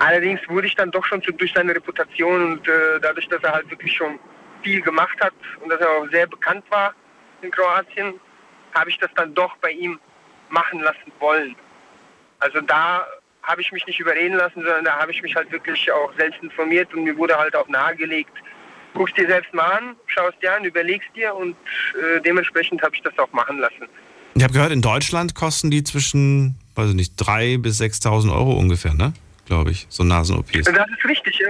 [0.00, 3.52] Allerdings wurde ich dann doch schon zu, durch seine Reputation und äh, dadurch, dass er
[3.52, 4.18] halt wirklich schon
[4.64, 6.94] viel gemacht hat und dass er auch sehr bekannt war
[7.42, 8.14] in Kroatien,
[8.74, 10.00] habe ich das dann doch bei ihm
[10.48, 11.54] machen lassen wollen.
[12.40, 13.06] Also da
[13.42, 16.42] habe ich mich nicht überreden lassen, sondern da habe ich mich halt wirklich auch selbst
[16.42, 18.32] informiert und mir wurde halt auch nahegelegt,
[18.94, 21.56] guck's dir selbst mal an, schaust dir an, überlegst dir und
[21.94, 23.86] äh, dementsprechend habe ich das auch machen lassen.
[24.34, 28.54] Ich habe gehört, in Deutschland kosten die zwischen, weiß ich nicht, 3.000 bis 6.000 Euro
[28.54, 29.12] ungefähr, ne?
[29.46, 30.64] Glaube ich, so Nasen-OPs.
[30.64, 31.40] Das ist richtig.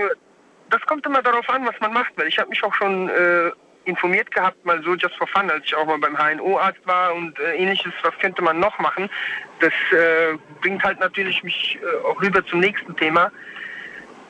[0.74, 2.12] Das kommt immer darauf an, was man macht.
[2.16, 3.52] Weil ich habe mich auch schon äh,
[3.84, 7.38] informiert gehabt, mal so just for fun, als ich auch mal beim HNO-Arzt war und
[7.38, 9.08] äh, ähnliches, was könnte man noch machen.
[9.60, 13.30] Das äh, bringt halt natürlich mich äh, auch rüber zum nächsten Thema.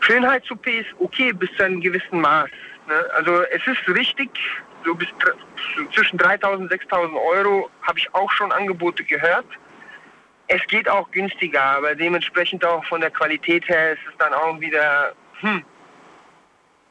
[0.01, 2.51] Schönheits-OP ist okay bis zu einem gewissen Maß.
[2.89, 3.07] Ne?
[3.15, 4.29] Also es ist richtig,
[4.85, 5.09] so bis
[5.95, 9.47] zwischen 3.000 und 6.000 Euro habe ich auch schon Angebote gehört.
[10.49, 14.61] Es geht auch günstiger, aber dementsprechend auch von der Qualität her ist es dann auch
[14.61, 15.65] wieder, hm,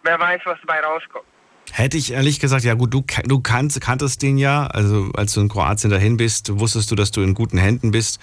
[0.04, 1.26] wer weiß, was dabei rauskommt.
[1.72, 5.42] Hätte ich ehrlich gesagt, ja gut, du, du kannt, kanntest den ja, also als du
[5.42, 8.20] in Kroatien dahin bist, wusstest du, dass du in guten Händen bist.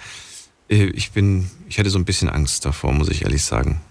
[0.69, 3.81] Äh, Ich bin, ich hätte so ein bisschen Angst davor, muss ich ehrlich sagen.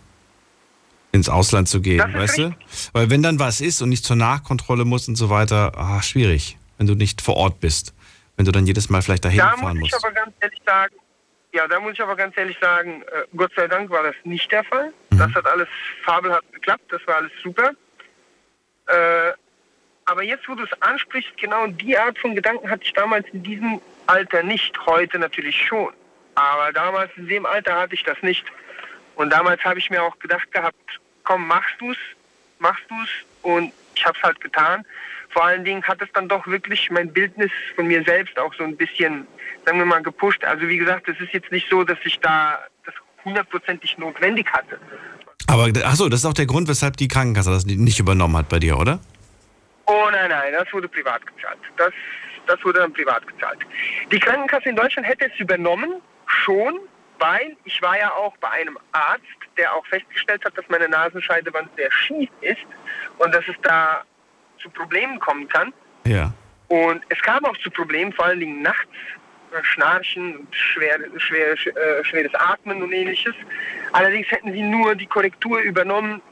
[1.13, 2.55] Ins Ausland zu gehen, weißt du?
[2.93, 6.57] Weil wenn dann was ist und nicht zur Nachkontrolle musst und so weiter, ah, schwierig,
[6.79, 7.93] wenn du nicht vor Ort bist.
[8.37, 9.95] Wenn du dann jedes Mal vielleicht dahin Da muss fahren ich musst.
[9.97, 10.95] aber ganz ehrlich sagen,
[11.53, 14.51] ja, da muss ich aber ganz ehrlich sagen, äh, Gott sei Dank war das nicht
[14.53, 14.93] der Fall.
[15.11, 15.19] Mhm.
[15.19, 15.69] Das hat alles
[16.05, 17.73] fabelhaft geklappt, das war alles super.
[18.87, 19.33] Äh,
[20.07, 23.43] aber jetzt, wo du es ansprichst, genau die Art von Gedanken hatte ich damals in
[23.43, 25.93] diesem Alter nicht, heute natürlich schon.
[26.35, 28.45] Aber damals in dem Alter hatte ich das nicht.
[29.15, 31.99] Und damals habe ich mir auch gedacht gehabt, komm, machst du's,
[32.59, 33.09] machst du's.
[33.43, 34.85] Und ich habe es halt getan.
[35.29, 38.65] Vor allen Dingen hat es dann doch wirklich mein Bildnis von mir selbst auch so
[38.65, 39.27] ein bisschen,
[39.71, 40.45] sagen wir mal, gepusht.
[40.45, 44.81] Also wie gesagt, es ist jetzt nicht so, dass ich da das hundertprozentig notwendig hatte.
[45.47, 48.59] Aber achso, das ist auch der Grund, weshalb die Krankenkasse das nicht übernommen hat bei
[48.59, 48.99] dir, oder?
[49.87, 51.59] Oh nein, nein, das wurde privat gezahlt.
[51.77, 51.93] Das,
[52.49, 53.61] das wurde dann privat gezahlt.
[54.11, 56.81] Die Krankenkasse in Deutschland hätte es übernommen, schon,
[57.21, 59.23] weil ich war ja auch bei einem Arzt,
[59.57, 62.67] der auch festgestellt hat, dass meine Nasenscheidewand sehr schief ist
[63.19, 64.03] und dass es da
[64.61, 65.73] zu Problemen kommen kann.
[66.07, 66.33] Ja.
[66.69, 68.95] Und es kam auch zu Problemen, vor allen Dingen nachts,
[69.63, 73.35] Schnarchen, und schwer, schwer, äh, schweres Atmen und ähnliches.
[73.93, 76.23] Allerdings hätten sie nur die Korrektur übernommen,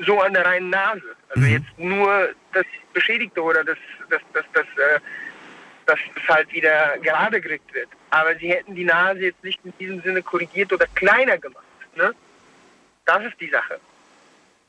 [0.00, 1.16] so an der reinen Nase.
[1.28, 3.78] Also jetzt nur das Beschädigte oder das,
[4.10, 5.00] das, das, das, äh,
[5.86, 7.88] dass es halt wieder gerade gerückt wird.
[8.10, 11.64] Aber sie hätten die Nase jetzt nicht in diesem Sinne korrigiert oder kleiner gemacht.
[11.96, 12.14] Ne?
[13.04, 13.78] Das ist die Sache.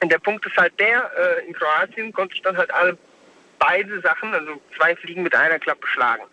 [0.02, 2.98] Und der Punkt ist halt der, äh, in Kroatien konnte ich dann halt alle
[3.60, 6.24] beide Sachen, also zwei Fliegen mit einer Klappe schlagen.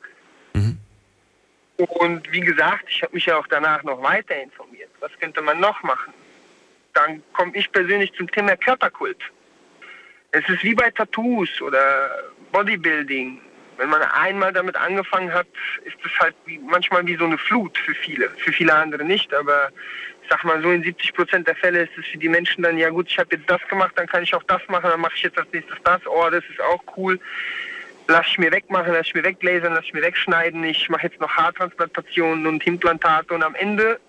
[1.88, 4.90] Und wie gesagt, ich habe mich ja auch danach noch weiter informiert.
[5.00, 6.12] Was könnte man noch machen?
[6.94, 9.18] Dann komme ich persönlich zum Thema Körperkult.
[10.30, 12.10] Es ist wie bei Tattoos oder
[12.52, 13.40] Bodybuilding.
[13.78, 15.46] Wenn man einmal damit angefangen hat,
[15.84, 18.30] ist es halt wie, manchmal wie so eine Flut für viele.
[18.30, 19.70] Für viele andere nicht, aber
[20.22, 22.78] ich sag mal so, in 70 Prozent der Fälle ist es für die Menschen dann,
[22.78, 25.14] ja gut, ich habe jetzt das gemacht, dann kann ich auch das machen, dann mache
[25.16, 26.06] ich jetzt als nächstes das.
[26.06, 27.18] Oh, das ist auch cool.
[28.08, 30.64] Lass ich mir wegmachen, lass ich mir weglasern, lass ich mir wegschneiden.
[30.64, 34.00] Ich mache jetzt noch Haartransplantationen und Implantate und am Ende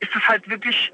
[0.00, 0.92] ist es halt wirklich,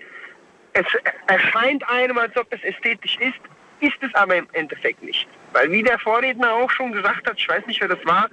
[0.72, 0.86] es
[1.26, 3.38] erscheint einem, als ob es ästhetisch ist,
[3.80, 5.28] ist es aber im Endeffekt nicht.
[5.52, 8.28] Weil wie der Vorredner auch schon gesagt hat, ich weiß nicht, wer das war,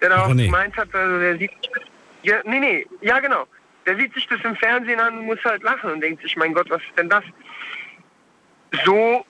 [0.00, 0.46] der da auch René.
[0.46, 1.50] gemeint hat, also der sieht,
[2.22, 3.46] ja, nee, nee, ja genau.
[3.86, 6.54] Der sieht sich das im Fernsehen an und muss halt lachen und denkt sich, mein
[6.54, 7.24] Gott, was ist denn das?
[8.84, 9.24] So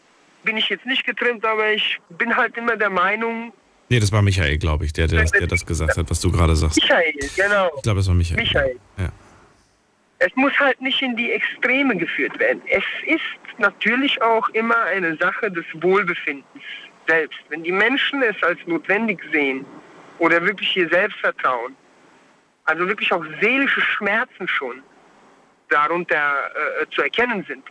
[0.44, 3.52] bin ich jetzt nicht getrimmt, aber ich bin halt immer der Meinung,
[3.88, 6.30] Nee, das war Michael, glaube ich, der, der, das, der das gesagt hat, was du
[6.30, 6.80] gerade sagst.
[6.80, 7.70] Michael, genau.
[7.76, 8.42] Ich glaube, es war Michael.
[8.42, 8.76] Michael.
[8.98, 9.12] Ja.
[10.18, 12.62] Es muss halt nicht in die Extreme geführt werden.
[12.70, 16.62] Es ist natürlich auch immer eine Sache des Wohlbefindens
[17.06, 17.38] selbst.
[17.50, 19.66] Wenn die Menschen es als notwendig sehen
[20.18, 21.76] oder wirklich ihr Selbstvertrauen,
[22.64, 24.82] also wirklich auch seelische Schmerzen schon
[25.68, 26.50] darunter
[26.80, 27.64] äh, zu erkennen sind,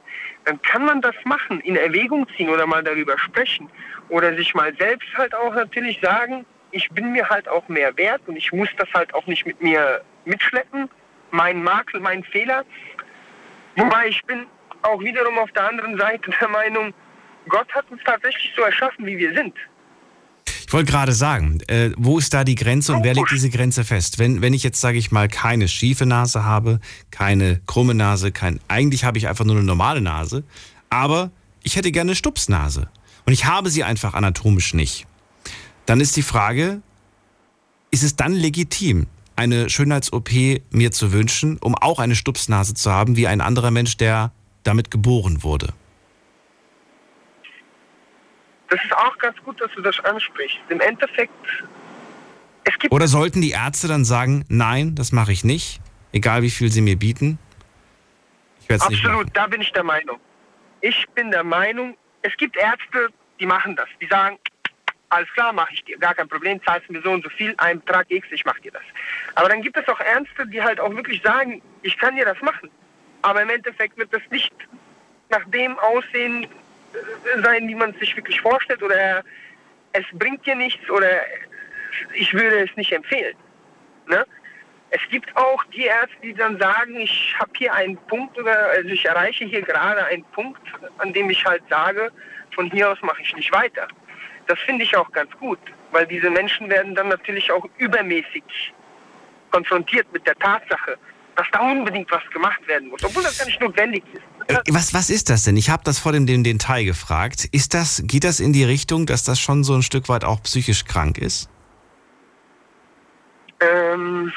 [0.45, 3.69] dann kann man das machen, in Erwägung ziehen oder mal darüber sprechen
[4.09, 8.21] oder sich mal selbst halt auch natürlich sagen, ich bin mir halt auch mehr wert
[8.25, 10.89] und ich muss das halt auch nicht mit mir mitschleppen,
[11.31, 12.65] mein Makel, mein Fehler.
[13.75, 14.45] Wobei ich bin
[14.81, 16.93] auch wiederum auf der anderen Seite der Meinung,
[17.47, 19.55] Gott hat uns tatsächlich so erschaffen, wie wir sind.
[20.73, 23.83] Ich wollte gerade sagen, äh, wo ist da die Grenze und wer legt diese Grenze
[23.83, 24.17] fest?
[24.17, 26.79] Wenn, wenn ich jetzt, sage ich mal, keine schiefe Nase habe,
[27.11, 30.43] keine krumme Nase, kein, eigentlich habe ich einfach nur eine normale Nase,
[30.89, 31.29] aber
[31.61, 32.89] ich hätte gerne eine Stupsnase
[33.27, 35.05] und ich habe sie einfach anatomisch nicht.
[35.85, 36.81] Dann ist die Frage,
[37.91, 39.05] ist es dann legitim,
[39.35, 40.31] eine Schönheits-OP
[40.71, 44.31] mir zu wünschen, um auch eine Stupsnase zu haben, wie ein anderer Mensch, der
[44.63, 45.67] damit geboren wurde?
[48.73, 50.57] Das ist auch ganz gut, dass du das ansprichst.
[50.69, 51.31] Im Endeffekt,
[52.63, 52.91] es gibt.
[52.91, 55.79] Oder sollten die Ärzte dann sagen, nein, das mache ich nicht,
[56.11, 57.37] egal wie viel sie mir bieten?
[58.61, 60.19] Ich werde es nicht Absolut, da bin ich der Meinung.
[60.81, 63.09] Ich bin der Meinung, es gibt Ärzte,
[63.39, 63.85] die machen das.
[64.01, 64.39] Die sagen,
[65.09, 67.79] alles klar, mache ich dir, gar kein Problem, zahlst mir so und so viel, ein
[67.79, 68.81] Betrag X, ich mache dir das.
[69.35, 72.41] Aber dann gibt es auch Ärzte, die halt auch wirklich sagen, ich kann dir das
[72.41, 72.71] machen.
[73.21, 74.51] Aber im Endeffekt wird das nicht
[75.29, 76.47] nach dem aussehen,
[77.43, 79.23] sein, wie man es sich wirklich vorstellt, oder
[79.93, 81.09] es bringt dir nichts, oder
[82.13, 83.35] ich würde es nicht empfehlen.
[84.07, 84.25] Ne?
[84.89, 88.89] Es gibt auch die Ärzte, die dann sagen, ich habe hier einen Punkt, oder also
[88.89, 90.61] ich erreiche hier gerade einen Punkt,
[90.99, 92.11] an dem ich halt sage,
[92.53, 93.87] von hier aus mache ich nicht weiter.
[94.47, 95.59] Das finde ich auch ganz gut,
[95.91, 98.73] weil diese Menschen werden dann natürlich auch übermäßig
[99.51, 100.97] konfrontiert mit der Tatsache,
[101.35, 104.23] dass da unbedingt was gemacht werden muss, obwohl das gar nicht notwendig ist.
[104.47, 105.57] Äh, was, was ist das denn?
[105.57, 107.45] Ich habe das vor dem, dem Detail gefragt.
[107.51, 110.41] Ist das, geht das in die Richtung, dass das schon so ein Stück weit auch
[110.43, 111.49] psychisch krank ist?
[113.59, 114.31] Ähm,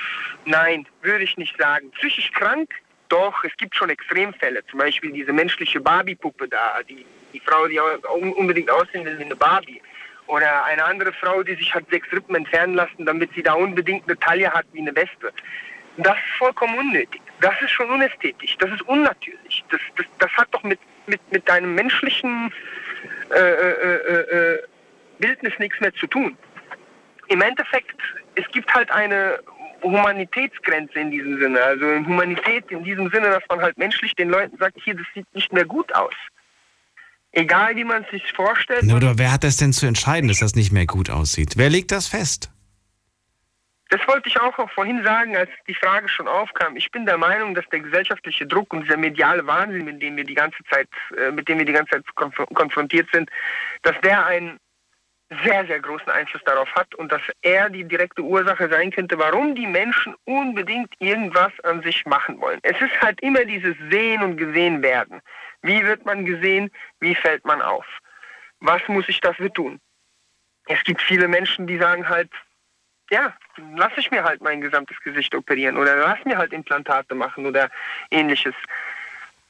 [0.44, 1.90] nein, würde ich nicht sagen.
[1.92, 2.70] Psychisch krank?
[3.08, 4.64] Doch, es gibt schon Extremfälle.
[4.66, 7.78] Zum Beispiel diese menschliche Barbie-Puppe da, die, die Frau, die
[8.36, 9.80] unbedingt aussehen will wie eine Barbie.
[10.26, 14.08] Oder eine andere Frau, die sich hat sechs Rippen entfernen lassen, damit sie da unbedingt
[14.08, 15.32] eine Taille hat wie eine Wespe.
[15.98, 17.20] Das ist vollkommen unnötig.
[17.40, 18.57] Das ist schon unästhetisch.
[18.59, 19.64] Das ist unnatürlich.
[19.70, 22.53] Das, das, das hat doch mit, mit, mit deinem menschlichen
[23.31, 24.62] äh, äh, äh, äh,
[25.18, 26.37] Bildnis nichts mehr zu tun.
[27.29, 28.01] Im Endeffekt,
[28.37, 29.40] es gibt halt eine
[29.83, 31.62] Humanitätsgrenze in diesem Sinne.
[31.62, 35.27] Also Humanität in diesem Sinne, dass man halt menschlich den Leuten sagt, hier, das sieht
[35.35, 36.14] nicht mehr gut aus.
[37.33, 38.90] Egal wie man es sich vorstellt.
[38.92, 41.55] Oder wer hat das denn zu entscheiden, dass das nicht mehr gut aussieht?
[41.57, 42.51] Wer legt das fest?
[43.90, 46.77] Das wollte ich auch vorhin sagen, als die Frage schon aufkam.
[46.77, 50.25] Ich bin der Meinung, dass der gesellschaftliche Druck und dieser mediale Wahnsinn, mit dem wir
[50.25, 53.31] die ganze Zeit, äh, mit dem wir die ganze Zeit konf konfrontiert sind,
[53.83, 54.59] dass der einen
[55.44, 59.55] sehr, sehr großen Einfluss darauf hat und dass er die direkte Ursache sein könnte, warum
[59.55, 62.61] die Menschen unbedingt irgendwas an sich machen wollen.
[62.62, 65.20] Es ist halt immer dieses Sehen und Gesehen werden.
[65.62, 66.70] Wie wird man gesehen?
[67.01, 67.87] Wie fällt man auf?
[68.61, 69.81] Was muss ich dafür tun?
[70.66, 72.31] Es gibt viele Menschen, die sagen halt,
[73.10, 73.34] ja,
[73.76, 77.70] lass ich mir halt mein gesamtes Gesicht operieren oder lass mir halt Implantate machen oder
[78.10, 78.54] ähnliches.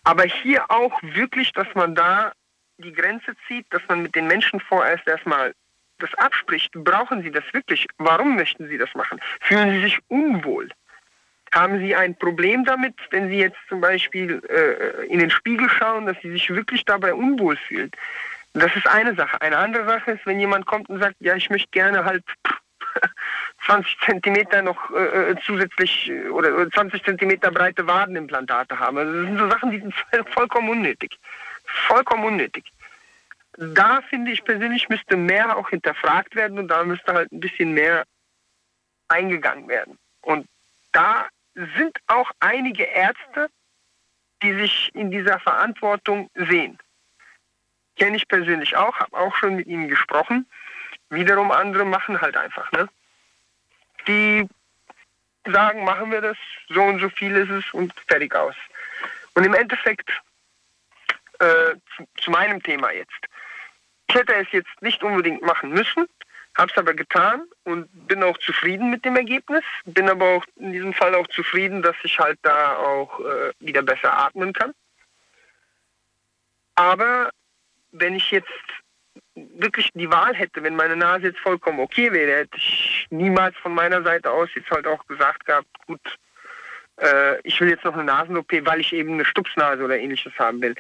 [0.05, 2.33] Aber hier auch wirklich, dass man da
[2.79, 5.55] die Grenze zieht, dass man mit den Menschen vorerst erstmal
[5.99, 6.73] das abspricht.
[6.73, 7.87] Brauchen sie das wirklich?
[7.99, 9.21] Warum möchten sie das machen?
[9.41, 10.69] Fühlen sie sich unwohl?
[11.53, 16.05] Haben Sie ein Problem damit, wenn Sie jetzt zum Beispiel äh, in den Spiegel schauen,
[16.05, 17.91] dass Sie sich wirklich dabei unwohl fühlen?
[18.53, 19.41] Das ist eine Sache.
[19.41, 22.25] Eine andere Sache ist, wenn jemand kommt und sagt, ja, ich möchte gerne halt
[23.67, 28.99] 20 Zentimeter noch äh, äh zusätzlich äh, oder 20 Zentimeter breite Wadenimplantate haben.
[28.99, 29.95] Also das sind so Sachen, die sind
[30.31, 31.19] vollkommen unnötig.
[31.65, 32.65] Vollkommen unnötig.
[33.59, 37.73] Da finde ich persönlich müsste mehr auch hinterfragt werden und da müsste halt ein bisschen
[37.73, 38.05] mehr
[39.09, 39.99] eingegangen werden.
[40.21, 40.47] Und
[40.93, 43.49] da sind auch einige Ärzte,
[44.43, 46.79] die sich in dieser Verantwortung sehen.
[47.97, 50.47] Kenne ich persönlich auch, habe auch schon mit ihnen gesprochen.
[51.09, 52.89] Wiederum andere machen halt einfach, ne?
[54.07, 54.49] Die
[55.47, 56.37] sagen, machen wir das,
[56.69, 58.55] so und so viel ist es und fertig aus.
[59.35, 60.11] Und im Endeffekt,
[61.39, 63.13] äh, zu, zu meinem Thema jetzt.
[64.09, 66.07] Ich hätte es jetzt nicht unbedingt machen müssen,
[66.57, 69.63] Hab's aber getan und bin auch zufrieden mit dem Ergebnis.
[69.85, 73.83] Bin aber auch in diesem Fall auch zufrieden, dass ich halt da auch äh, wieder
[73.83, 74.73] besser atmen kann.
[76.77, 77.31] Aber
[77.93, 78.49] wenn ich jetzt
[79.37, 83.75] wirklich die Wahl hätte, wenn meine Nase jetzt vollkommen okay wäre, hätte ich niemals von
[83.75, 86.01] meiner Seite aus jetzt halt auch gesagt gehabt, gut,
[87.01, 90.61] äh, ich will jetzt noch eine Nasen-OP, weil ich eben eine Stupsnase oder ähnliches haben
[90.63, 90.75] will.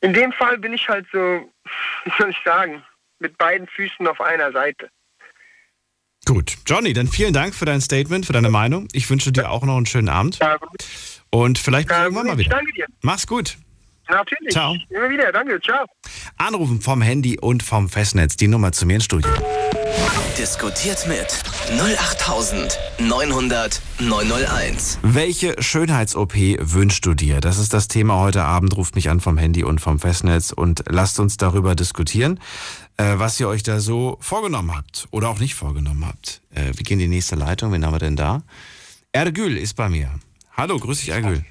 [0.00, 1.18] In dem Fall bin ich halt so,
[2.04, 2.82] wie soll ich sagen,
[3.18, 4.90] mit beiden Füßen auf einer Seite.
[6.24, 8.88] Gut, Johnny, dann vielen Dank für dein Statement, für deine Meinung.
[8.92, 10.40] Ich wünsche dir auch noch einen schönen Abend.
[11.30, 12.50] Und vielleicht bis irgendwann mal wieder.
[12.50, 12.86] Danke dir.
[13.02, 13.56] Mach's gut.
[14.08, 14.52] Natürlich.
[14.52, 14.76] Ciao.
[14.88, 15.32] Immer wieder.
[15.32, 15.60] Danke.
[15.60, 15.84] Ciao.
[16.38, 18.36] Anrufen vom Handy und vom Festnetz.
[18.36, 19.30] Die Nummer zu mir ins Studio.
[20.38, 21.26] Diskutiert mit
[21.70, 24.98] 08900 901.
[25.02, 27.40] Welche Schönheits-OP wünschst du dir?
[27.40, 28.76] Das ist das Thema heute Abend.
[28.76, 32.38] Ruft mich an vom Handy und vom Festnetz und lasst uns darüber diskutieren,
[32.98, 36.42] äh, was ihr euch da so vorgenommen habt oder auch nicht vorgenommen habt.
[36.54, 37.72] Äh, wir gehen in die nächste Leitung.
[37.72, 38.42] Wen haben wir denn da?
[39.12, 40.10] Ergül ist bei mir.
[40.56, 41.44] Hallo, grüß dich, Ergül.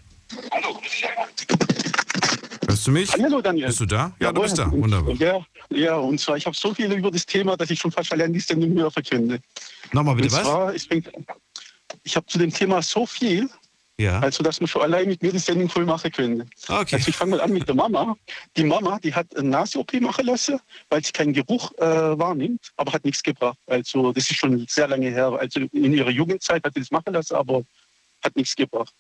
[2.86, 3.26] Hörst du mich?
[3.26, 3.68] Hallo Daniel.
[3.68, 4.12] Bist du da?
[4.20, 4.44] Ja, du Jawohl.
[4.44, 4.72] bist da.
[4.72, 5.16] Wunderbar.
[5.16, 8.12] Ja, ja, und zwar, ich habe so viel über das Thema, dass ich schon fast
[8.14, 9.40] allein die Sendung mehr verkünde.
[9.92, 10.44] Nochmal bitte und was?
[10.44, 10.88] Zwar, ich
[12.04, 13.50] ich habe zu dem Thema so viel,
[13.98, 14.20] Ja.
[14.20, 16.46] also dass man schon allein mit mir die Sendung voll machen könnte.
[16.68, 16.98] Okay.
[16.98, 18.16] Also ich fange mal an mit der Mama.
[18.56, 20.60] Die Mama, die hat eine Nase-OP machen lassen,
[20.90, 23.58] weil sie keinen Geruch äh, wahrnimmt, aber hat nichts gebracht.
[23.66, 25.36] Also das ist schon sehr lange her.
[25.40, 27.64] Also in ihrer Jugendzeit hat sie das machen lassen, aber
[28.24, 28.94] hat nichts gebracht.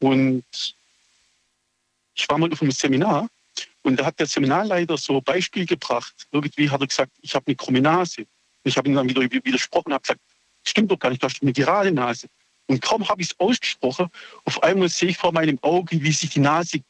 [0.00, 0.44] Und
[2.14, 3.28] ich war mal auf einem Seminar
[3.82, 6.14] und da hat der Seminarleiter so ein Beispiel gebracht.
[6.30, 8.26] Irgendwie hat er gesagt, ich habe eine krumme Nase.
[8.64, 10.20] Ich habe ihm dann wieder widersprochen und habe gesagt,
[10.64, 12.28] stimmt doch gar nicht, du hast eine gerade Nase.
[12.66, 14.08] Und kaum habe ich es ausgesprochen,
[14.44, 16.80] auf einmal sehe ich vor meinem Auge, wie sich die Nase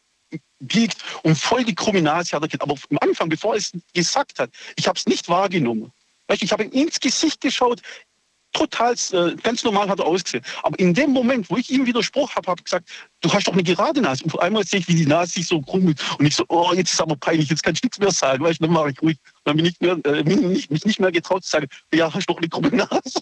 [0.60, 2.62] biegt und voll die krumme Nase hat er gehabt.
[2.62, 5.92] Aber am Anfang, bevor er es gesagt hat, ich habe es nicht wahrgenommen.
[6.40, 7.82] Ich habe ihm ins Gesicht geschaut,
[8.52, 10.44] total, äh, ganz normal hat er ausgesehen.
[10.62, 12.88] Aber in dem Moment, wo ich ihm widersprochen habe, habe ich gesagt,
[13.20, 14.24] du hast doch eine gerade Nase.
[14.24, 16.00] Und auf einmal sehe ich, wie die Nase sich so krummelt.
[16.18, 18.44] Und ich so, oh, jetzt ist aber peinlich, jetzt kann ich nichts mehr sagen.
[18.44, 19.18] Weißt, du, dann mache ich ruhig.
[19.44, 22.26] Dann bin ich mehr, äh, mich, nicht, mich nicht mehr getraut zu sagen, ja, hast
[22.26, 23.20] doch eine krumme Nase.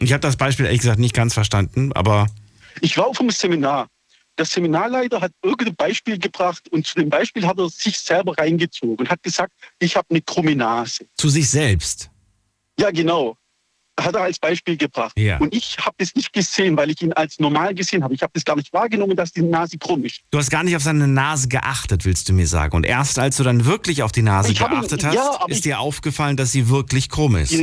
[0.00, 2.28] Ich habe das Beispiel ehrlich gesagt nicht ganz verstanden, aber
[2.80, 3.88] Ich war auf einem Seminar.
[4.38, 8.96] Der Seminarleiter hat irgendein Beispiel gebracht und zu dem Beispiel hat er sich selber reingezogen
[8.96, 11.06] und hat gesagt, ich habe eine krumme Nase.
[11.16, 12.08] zu sich selbst.
[12.78, 13.36] Ja, genau.
[13.98, 15.18] Hat er als Beispiel gebracht.
[15.18, 15.38] Ja.
[15.38, 18.14] Und ich habe das nicht gesehen, weil ich ihn als normal gesehen habe.
[18.14, 20.20] Ich habe das gar nicht wahrgenommen, dass die Nase krumm ist.
[20.30, 22.76] Du hast gar nicht auf seine Nase geachtet, willst du mir sagen.
[22.76, 25.56] Und erst als du dann wirklich auf die Nase Ich geachtet hast, ja, aber ist
[25.58, 27.54] ich- dir aufgefallen, dass sie wirklich krumm ist.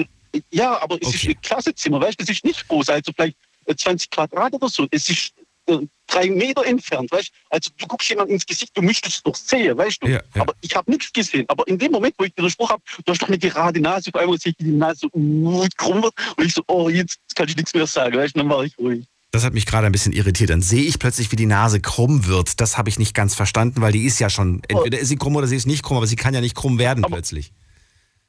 [0.51, 1.35] Ja, aber es ist Okay.
[1.37, 4.85] ein Klassezimmer, weißt du, das ist nicht groß, also vielleicht äh, 20 Quadrat oder so.
[4.91, 5.31] Es ist
[5.67, 5.77] äh,
[6.07, 7.33] drei Meter entfernt, weißt du.
[7.49, 10.07] Also du guckst jemand ins Gesicht, du müsstest es doch sehen, weißt du.
[10.07, 10.41] Ja, ja.
[10.41, 11.45] Aber ich habe nichts gesehen.
[11.47, 14.21] Aber in dem Moment, wo ich widersprochen habe, du hast doch eine gerade Nase, auf
[14.21, 17.47] einmal sehe ich wie die Nase uh, krumm wird und ich so, oh, jetzt kann
[17.47, 19.05] ich nichts mehr sagen, weißt du, dann war ich ruhig.
[19.31, 20.49] Das hat mich gerade ein bisschen irritiert.
[20.49, 22.61] Dann sehe ich plötzlich, wie die Nase krumm wird.
[22.61, 25.35] Das habe ich nicht ganz verstanden, weil die ist ja schon, entweder ist sie krumm
[25.35, 27.51] oder sie ist nicht krumm, aber sie kann ja nicht krumm werden plötzlich.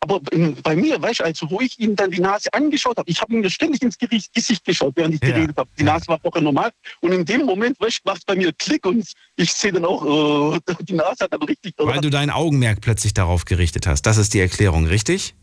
[0.01, 3.21] Aber bei mir, weißt du, also wo ich ihm dann die Nase angeschaut habe, ich
[3.21, 5.69] habe ihm ständig ins Gericht, Gesicht geschaut, während ich Ja, geredet habe.
[5.79, 5.93] Die ja.
[5.93, 6.71] Nase war vorher normal.
[7.01, 10.55] Und in dem Moment, weißt du, macht bei mir Klick und ich sehe dann auch,
[10.55, 11.75] äh, die Nase hat dann richtig.
[11.79, 14.03] Weil du dein Augenmerk plötzlich darauf gerichtet hast.
[14.03, 15.35] Das ist die Erklärung, richtig?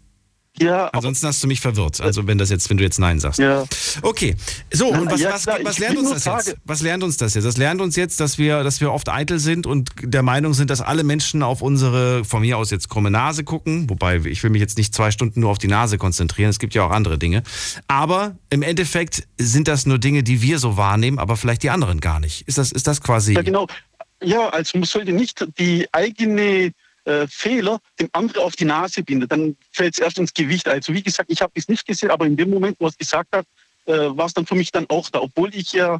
[0.59, 1.99] Ja, Ansonsten hast du mich verwirrt.
[1.99, 3.39] Also wenn das jetzt, wenn du jetzt Nein sagst.
[3.39, 3.63] ja.
[4.03, 4.35] Okay,
[4.71, 6.57] so und was, Ja, was, was ich lernt uns das sagen- jetzt?
[6.65, 7.43] Was lernt uns das jetzt?
[7.43, 10.69] Das lernt uns jetzt, dass wir, dass wir oft eitel sind und der Meinung sind,
[10.69, 13.89] dass alle Menschen auf unsere, von mir aus jetzt krumme Nase gucken.
[13.89, 16.49] Wobei ich will mich jetzt nicht zwei Stunden nur auf die Nase konzentrieren.
[16.51, 17.41] Es gibt ja auch andere Dinge.
[17.87, 21.99] Aber im Endeffekt sind das nur Dinge, die wir so wahrnehmen, aber vielleicht die anderen
[21.99, 22.47] gar nicht.
[22.47, 23.33] Ist das, ist das quasi?
[23.33, 23.67] ja, genau.
[24.23, 26.71] Ja, also man sollte nicht die eigene
[27.05, 29.27] äh, Fehler dem anderen auf die Nase binden.
[29.27, 30.67] Dann fällt es erst ins Gewicht.
[30.67, 32.97] Also wie gesagt, ich habe es nicht gesehen, aber in dem Moment, wo er es
[32.97, 33.45] gesagt hat,
[33.85, 35.21] äh, war es dann für mich dann auch da.
[35.21, 35.99] Obwohl ich ja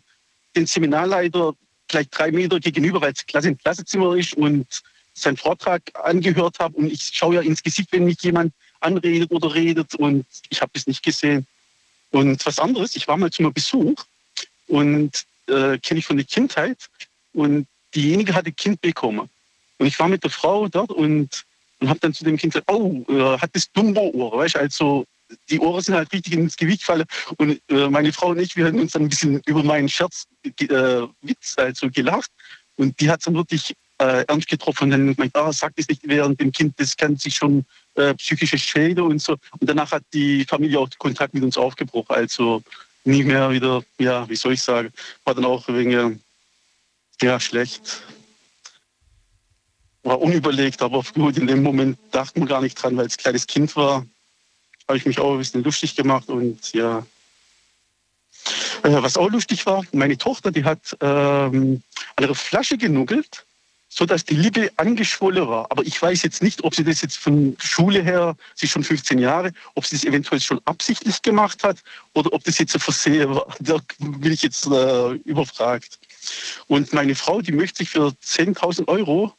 [0.56, 1.54] den Seminarleiter
[1.88, 4.66] gleich drei Meter gegenüber, weil es Klasse im Klassezimmer ist und
[5.14, 9.54] seinen Vortrag angehört habe und ich schaue ja ins Gesicht, wenn mich jemand anredet oder
[9.54, 11.46] redet und ich habe das nicht gesehen.
[12.12, 14.04] Und was anderes, ich war mal zu einem Besuch
[14.68, 16.78] und äh, kenne ich von der Kindheit
[17.34, 19.30] und diejenige hatte Kind bekommen.
[19.84, 21.44] Und ich war mit der Frau dort und,
[21.80, 25.06] und habe dann zu dem Kind gesagt, oh, äh, hat das Dumbo-Ohr, weißt du, also
[25.50, 27.04] die Ohren sind halt richtig ins Gewicht gefallen.
[27.36, 30.24] Und äh, meine Frau und ich, wir haben uns dann ein bisschen über meinen Scherz,
[30.46, 32.32] äh, Witz also gelacht.
[32.78, 34.86] Und die hat es dann wirklich äh, ernst getroffen.
[34.86, 37.66] Und dann gemeint, ah, sag das nicht während dem Kind, das kann sich schon
[37.96, 39.34] äh, psychische Schäden und so.
[39.60, 42.16] Und danach hat die Familie auch den Kontakt mit uns aufgebrochen.
[42.16, 42.64] Also
[43.04, 44.94] nie mehr wieder, ja, wie soll ich sagen,
[45.26, 48.02] war dann auch wegen, äh, ja, schlecht.
[50.04, 53.48] War unüberlegt, aber gut, in dem Moment dachte man gar nicht dran, weil es kleines
[53.48, 54.06] Kind war.
[54.88, 57.06] habe ich mich auch ein bisschen lustig gemacht und ja.
[58.84, 61.82] Äh, was auch lustig war, meine Tochter, die hat ähm,
[62.18, 63.46] an ihrer Flasche genuggelt,
[63.88, 65.68] sodass die Lippe angeschwollen war.
[65.70, 68.84] Aber ich weiß jetzt nicht, ob sie das jetzt von Schule her, sie ist schon
[68.84, 71.78] 15 Jahre, ob sie das eventuell schon absichtlich gemacht hat
[72.14, 73.48] oder ob das jetzt ein Versehen war.
[73.60, 76.00] Da bin ich jetzt äh, überfragt.
[76.68, 79.34] Und meine Frau, die möchte sich für 10.000 Euro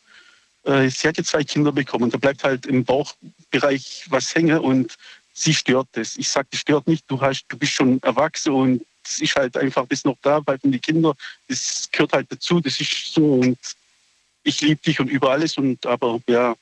[0.64, 2.10] äh, sie hat jetzt zwei Kinder bekommen.
[2.10, 4.96] Da bleibt halt im Bauchbereich was hängen und
[5.32, 6.16] sie stört das.
[6.16, 9.56] Ich sage, das stört nicht, du, hast, du bist schon erwachsen und es ist halt
[9.56, 11.14] einfach, das noch da, bleiben die Kinder,
[11.48, 13.58] das gehört halt dazu, das ist so und
[14.42, 16.54] ich liebe dich und über alles und aber ja,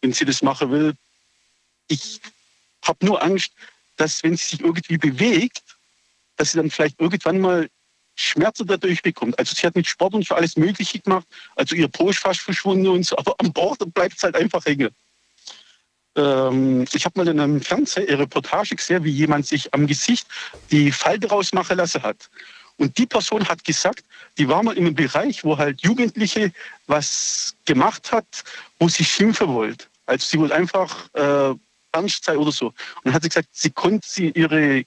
[0.00, 0.94] wenn sie das machen will,
[1.88, 2.20] ich
[2.82, 3.52] habe nur Angst,
[3.96, 5.62] dass wenn sie sich irgendwie bewegt,
[6.36, 7.68] dass sie dann vielleicht irgendwann mal
[8.18, 9.38] Schmerzen dadurch bekommt.
[9.38, 11.26] Also sie hat mit Sport und für alles Mögliche gemacht.
[11.56, 14.64] Also ihr Po ist fast verschwunden und so, aber am Bord bleibt es halt einfach
[14.64, 14.90] hängen.
[16.16, 20.26] Ähm, ich habe mal in einem Fernseher eine Reportage gesehen, wie jemand sich am Gesicht
[20.70, 22.28] die Falte rausmachen lassen hat.
[22.76, 24.04] Und die Person hat gesagt,
[24.36, 26.52] die war mal in einem Bereich, wo halt Jugendliche
[26.86, 28.44] was gemacht hat,
[28.78, 29.86] wo sie schimpfen wollte.
[30.06, 31.54] Also sie wollte einfach äh,
[31.92, 32.66] ernst sein oder so.
[32.68, 34.84] Und dann hat sie gesagt, sie konnte sie ihre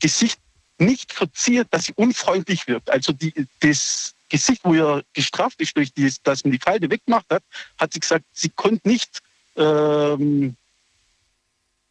[0.00, 0.38] Gesicht
[0.84, 2.90] nicht verziert, dass sie unfreundlich wirkt.
[2.90, 7.26] Also die, das Gesicht, wo er gestraft ist, durch die, dass man die Falte weggemacht
[7.30, 7.42] hat,
[7.78, 9.20] hat sie gesagt, sie konnte nicht
[9.56, 10.56] ähm,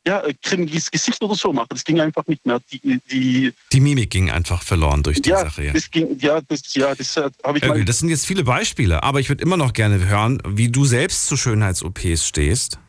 [0.06, 1.68] ja, grimmiges Gesicht oder so machen.
[1.70, 2.60] Das ging einfach nicht mehr.
[2.72, 5.66] Die, die, die Mimik ging einfach verloren durch die ja, Sache.
[5.66, 7.86] Ja, das ging, ja, das, ja, das habe ich okay, mal.
[7.86, 11.28] Das sind jetzt viele Beispiele, aber ich würde immer noch gerne hören, wie du selbst
[11.28, 12.80] zu Schönheits-OPs stehst.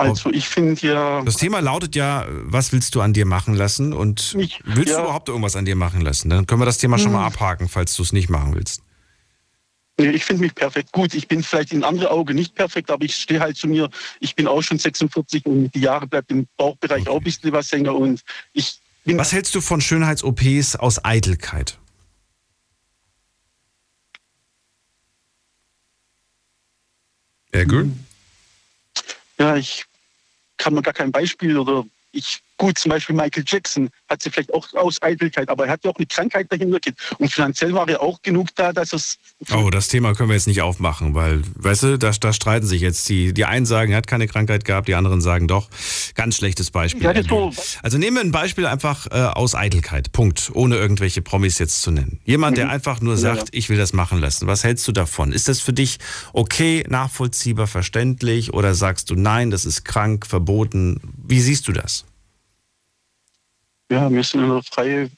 [0.00, 1.22] Also ich finde ja.
[1.22, 4.98] Das Thema lautet ja, was willst du an dir machen lassen und ich, willst ja.
[4.98, 6.30] du überhaupt irgendwas an dir machen lassen?
[6.30, 8.82] Dann können wir das Thema schon mal abhaken, falls du es nicht machen willst.
[9.98, 10.92] Nee, ich finde mich perfekt.
[10.92, 13.90] Gut, ich bin vielleicht in andere Augen nicht perfekt, aber ich stehe halt zu mir.
[14.20, 17.10] Ich bin auch schon 46 und die Jahre bleibt im Bauchbereich okay.
[17.10, 18.22] auch ein bisschen was hängen und
[18.54, 19.18] ich bin.
[19.18, 21.78] Was hältst du von Schönheits-OPs aus Eitelkeit?
[27.52, 27.90] Gut.
[29.38, 29.84] Ja, ich
[30.60, 34.52] kann mir gar kein Beispiel oder ich, gut, zum Beispiel Michael Jackson hat sie vielleicht
[34.52, 36.78] auch aus Eitelkeit, aber er hat ja auch eine Krankheit dahinter
[37.18, 39.18] und finanziell war er auch genug da, dass es.
[39.50, 42.82] Oh, das Thema können wir jetzt nicht aufmachen, weil, weißt du, da, da streiten sich
[42.82, 45.70] jetzt die, die einen sagen, er hat keine Krankheit gehabt, die anderen sagen doch.
[46.14, 47.02] Ganz schlechtes Beispiel.
[47.02, 47.50] Ja, so.
[47.82, 51.90] Also nehmen wir ein Beispiel einfach äh, aus Eitelkeit, Punkt, ohne irgendwelche Promis jetzt zu
[51.90, 52.20] nennen.
[52.24, 53.50] Jemand, der einfach nur sagt, ja, ja.
[53.52, 54.46] ich will das machen lassen.
[54.46, 55.32] Was hältst du davon?
[55.32, 55.98] Ist das für dich
[56.34, 61.00] okay, nachvollziehbar, verständlich oder sagst du, nein, das ist krank, verboten?
[61.26, 62.04] Wie siehst du das?
[63.90, 65.10] Ja, wir sind in einer freien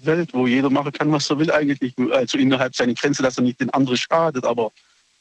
[0.00, 1.94] Welt, wo jeder machen kann, was er will eigentlich.
[2.12, 4.44] Also innerhalb seiner Grenze, dass er nicht den anderen schadet.
[4.44, 4.72] Aber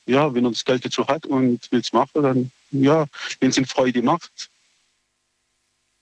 [0.06, 3.06] ja, wenn er das Geld dazu hat und will es machen, dann ja,
[3.40, 4.50] wenn es ihm Freude macht.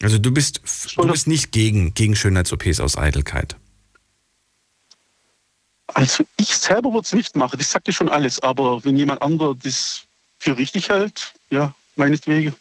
[0.02, 0.62] Also du bist,
[0.96, 3.56] du bist nicht gegen, gegen Schönheits-OPs aus Eitelkeit.
[5.88, 8.40] Also ich selber würde es nicht machen, das sagt ja schon alles.
[8.42, 10.02] Aber wenn jemand anderes das
[10.40, 12.56] für richtig hält, ja, meinetwegen.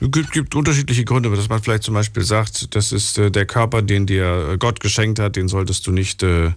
[0.00, 3.46] Es gibt, gibt, unterschiedliche Gründe, dass man vielleicht zum Beispiel sagt, das ist äh, der
[3.46, 6.52] Körper, den dir Gott geschenkt hat, den solltest du nicht äh,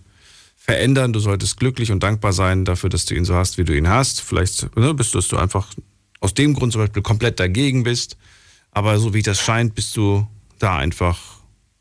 [0.56, 1.14] verändern.
[1.14, 3.90] Du solltest glücklich und dankbar sein dafür, dass du ihn so hast, wie du ihn
[3.90, 4.22] hast.
[4.22, 5.68] Vielleicht ne, bist du, dass du einfach
[6.20, 8.18] aus dem Grund zum Beispiel komplett dagegen bist.
[8.72, 10.28] Aber so wie das scheint, bist du
[10.60, 11.20] da einfach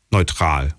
[0.09, 0.73] neutral.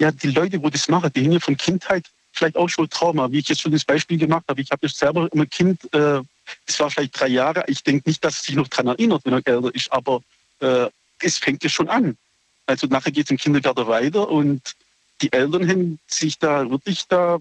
[0.00, 3.30] Ja, die Leute, wo das machen, die haben ja von Kindheit vielleicht auch schon Trauma,
[3.30, 4.60] wie ich jetzt schon das Beispiel gemacht habe.
[4.60, 6.20] Ich habe ja selber immer Kind äh,
[6.66, 7.64] das war vielleicht drei Jahre.
[7.66, 10.22] Ich denke nicht, dass er sich noch daran erinnert, wenn er älter ist, aber
[10.60, 10.88] äh,
[11.20, 12.16] es fängt ja schon an.
[12.66, 14.76] Also nachher geht es im Kindergarten weiter und
[15.22, 17.38] die Eltern haben sich da wirklich da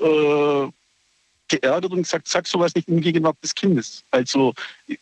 [0.00, 0.68] äh,
[1.48, 4.02] geärgert und gesagt, sag sowas nicht in Gegenwart des Kindes.
[4.10, 4.54] Also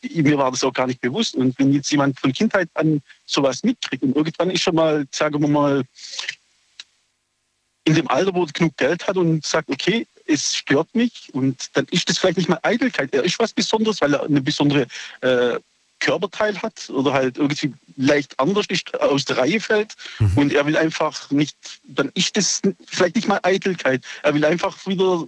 [0.02, 1.34] mir war das auch gar nicht bewusst.
[1.34, 5.40] Und wenn jetzt jemand von Kindheit an sowas mitkriegt und irgendwann ist schon mal, sagen
[5.40, 5.84] wir mal,
[7.84, 11.70] in dem Alter, wo er genug Geld hat und sagt, okay, es stört mich und
[11.74, 13.14] dann ist das vielleicht nicht mal Eitelkeit.
[13.14, 14.86] Er ist was Besonderes, weil er eine besondere
[15.20, 15.58] äh,
[16.00, 20.32] Körperteil hat oder halt irgendwie leicht anders ist, aus der Reihe fällt mhm.
[20.36, 24.04] und er will einfach nicht, dann ist das vielleicht nicht mal Eitelkeit.
[24.22, 25.24] Er will einfach wieder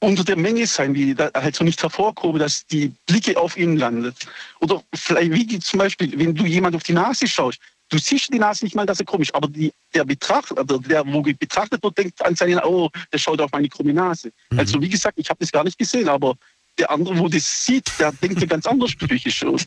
[0.00, 3.76] unter der Menge sein, wie da halt so nicht hervorkommen, dass die Blicke auf ihn
[3.76, 4.16] landet.
[4.60, 7.58] Oder vielleicht wie zum Beispiel, wenn du jemand auf die Nase schaust,
[7.94, 11.06] du siehst die Nase nicht mal, dass er komisch aber die, der Betrachter, also der,
[11.06, 14.32] wo betrachtet wird, denkt an seinen, oh, der schaut auf meine krumme Nase.
[14.50, 14.58] Mhm.
[14.58, 16.34] Also wie gesagt, ich habe das gar nicht gesehen, aber
[16.76, 19.60] der andere, wo das sieht, der denkt ja ganz anders psychisch schon.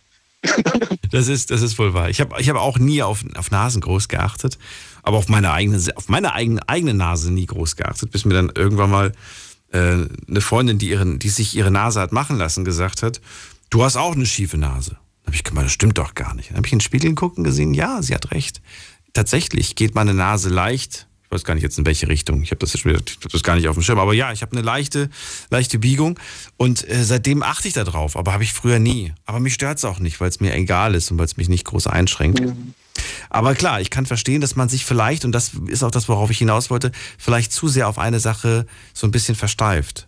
[1.10, 2.10] Das ist, das ist wohl wahr.
[2.10, 4.58] Ich habe ich hab auch nie auf, auf Nasen groß geachtet,
[5.02, 8.52] aber auf meine eigene, auf meine eigene, eigene Nase nie groß geachtet, bis mir dann
[8.54, 9.14] irgendwann mal
[9.72, 9.78] äh,
[10.28, 13.22] eine Freundin, die, ihren, die sich ihre Nase hat machen lassen, gesagt hat,
[13.70, 14.98] Du hast auch eine schiefe Nase.
[15.28, 16.50] Habe ich gemeint, das stimmt doch gar nicht.
[16.50, 18.62] Dann habe ich in den Spiegel gucken gesehen, ja, sie hat recht.
[19.14, 22.60] Tatsächlich geht meine Nase leicht, ich weiß gar nicht jetzt in welche Richtung, ich habe
[22.60, 24.54] das, jetzt wieder- ich hab das gar nicht auf dem Schirm, aber ja, ich habe
[24.54, 25.10] eine leichte,
[25.50, 26.18] leichte Biegung
[26.56, 29.14] und äh, seitdem achte ich da drauf, aber habe ich früher nie.
[29.26, 31.50] Aber mich stört es auch nicht, weil es mir egal ist und weil es mich
[31.50, 32.42] nicht groß einschränkt.
[33.30, 36.30] Aber klar, ich kann verstehen, dass man sich vielleicht, und das ist auch das, worauf
[36.32, 40.08] ich hinaus wollte, vielleicht zu sehr auf eine Sache so ein bisschen versteift.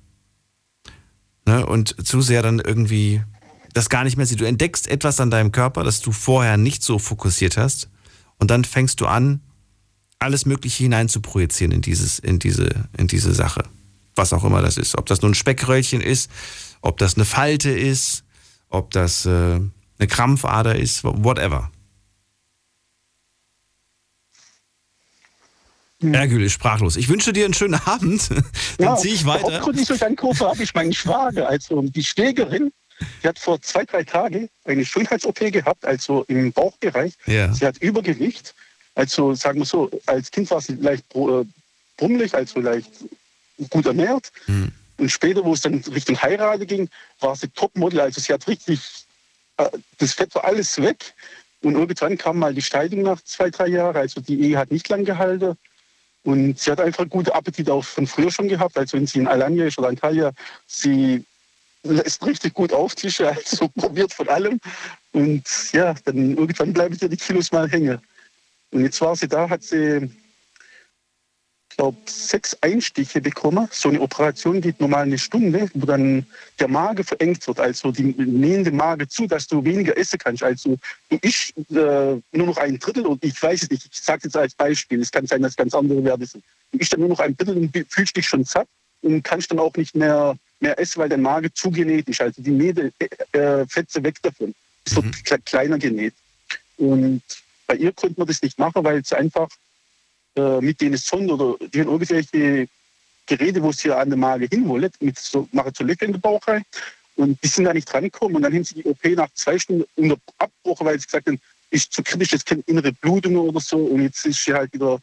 [1.46, 1.66] Ne?
[1.66, 3.22] Und zu sehr dann irgendwie
[3.74, 4.40] das gar nicht mehr sieht.
[4.40, 7.90] Du entdeckst etwas an deinem Körper, das du vorher nicht so fokussiert hast.
[8.38, 9.42] Und dann fängst du an,
[10.20, 13.64] alles Mögliche hinein zu projizieren in, dieses, in, diese, in diese Sache.
[14.16, 14.98] Was auch immer das ist.
[14.98, 16.30] Ob das nun ein Speckröllchen ist,
[16.82, 18.24] ob das eine Falte ist,
[18.70, 21.72] ob das äh, eine Krampfader ist, whatever.
[26.02, 26.96] Ergül ist sprachlos.
[26.96, 28.30] Ich wünsche dir einen schönen Abend.
[28.78, 29.44] Dann ziehe ich weiter.
[29.44, 32.72] Hauptgrund ist durch Anrufe habe ich meinen Schwager, also die Schwägerin,
[33.24, 37.14] die hat vor zwei, drei Tagen eine Schönheits-OP gehabt, also im Bauchbereich.
[37.26, 37.54] Ja.
[37.54, 38.54] Sie hat Übergewicht.
[38.96, 41.46] Also sagen wir so, als Kind war sie leicht äh,
[41.98, 42.92] brummelig, also leicht
[43.70, 44.32] gut ernährt.
[44.46, 44.72] Hm.
[44.98, 46.90] Und später, wo es dann Richtung Heirate ging,
[47.20, 48.02] war sie Topmodel.
[48.02, 48.82] Also sie hat richtig,
[49.58, 51.14] äh, das Fett war alles weg.
[51.62, 53.96] Und irgendwann kam mal die Scheidung nach zwei, drei Jahren.
[53.96, 55.58] Also die Ehe hat nicht lang gehalten.
[56.24, 58.78] Und sie hat einfach guten Appetit auch von früher schon gehabt.
[58.78, 60.34] Also wenn sie in Alanya ist oder Antalya,
[60.68, 61.24] sie
[61.94, 64.60] lässt richtig gut auftischen, also probiert von allem.
[65.12, 68.00] Und ja, dann irgendwann bleiben dir die Kilos mal hängen.
[68.72, 70.10] Und jetzt war sie da, hat sie,
[71.70, 73.68] ich glaube, sechs Einstiche bekommen.
[73.72, 76.26] So eine Operation geht normal eine Stunde, wo dann
[76.60, 80.44] der Magen verengt wird, also die nähen den Magen zu, dass du weniger essen kannst.
[80.44, 80.78] Also
[81.10, 84.38] du isch äh, nur noch ein Drittel und ich weiß es nicht, ich sage jetzt
[84.38, 86.44] als Beispiel, es kann sein, dass ganz andere Werte sind.
[86.72, 88.68] Du isch dann nur noch ein Drittel und fühlst dich schon satt
[89.02, 92.22] und kannst dann auch nicht mehr, mehr essen, weil dein Magen zugenäht ist.
[92.22, 92.92] Also die Nähte,
[93.32, 94.54] äh, Fetze weg davon.
[94.86, 96.14] Es wird kle- kleiner genäht.
[96.78, 97.22] Und
[97.68, 99.50] bei ihr konnte man das nicht machen, weil sie einfach
[100.36, 102.68] äh, mit denen Sonden oder die haben irgendwelche
[103.26, 106.46] Geräte, wo sie an den Magen hinwollen, mit so, machen so Löcher in den Bauch
[106.48, 106.64] rein.
[107.16, 108.38] Und die sind da nicht drangekommen.
[108.38, 111.40] Und dann haben sie die OP nach zwei Stunden unter abgebrochen, weil sie gesagt haben,
[111.70, 113.78] ist zu kritisch, es kennt innere Blutungen oder so.
[113.78, 115.00] Und jetzt ist sie halt wieder,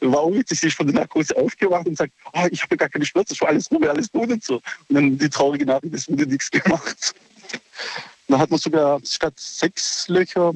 [0.00, 2.88] war auch witzig, sie ist von der Narkose aufgewacht und sagt, oh, ich habe gar
[2.88, 4.56] keine Schmerzen, war alles rum, alles gut und so.
[4.88, 7.14] Und dann die traurige Nachricht, es wurde nichts gemacht.
[8.26, 10.54] Dann hat man sogar statt sechs Löcher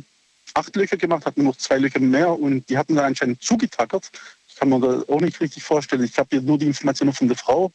[0.55, 4.11] acht Löcher gemacht, hat nur noch zwei Löcher mehr und die hatten dann anscheinend zugetackert.
[4.49, 6.03] Ich kann mir das auch nicht richtig vorstellen.
[6.05, 7.73] Ich habe hier nur die Informationen von der Frau.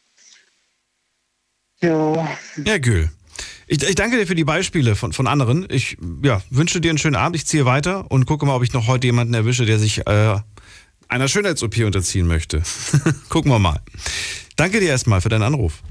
[1.80, 3.10] Ja, Ja, Gül.
[3.66, 5.66] Ich, ich danke dir für die Beispiele von, von anderen.
[5.70, 7.36] Ich ja, wünsche dir einen schönen Abend.
[7.36, 10.36] Ich ziehe weiter und gucke mal, ob ich noch heute jemanden erwische, der sich äh,
[11.08, 12.62] einer Schönheits-OP unterziehen möchte.
[13.28, 13.80] Gucken wir mal.
[14.56, 15.82] Danke dir erstmal für deinen Anruf.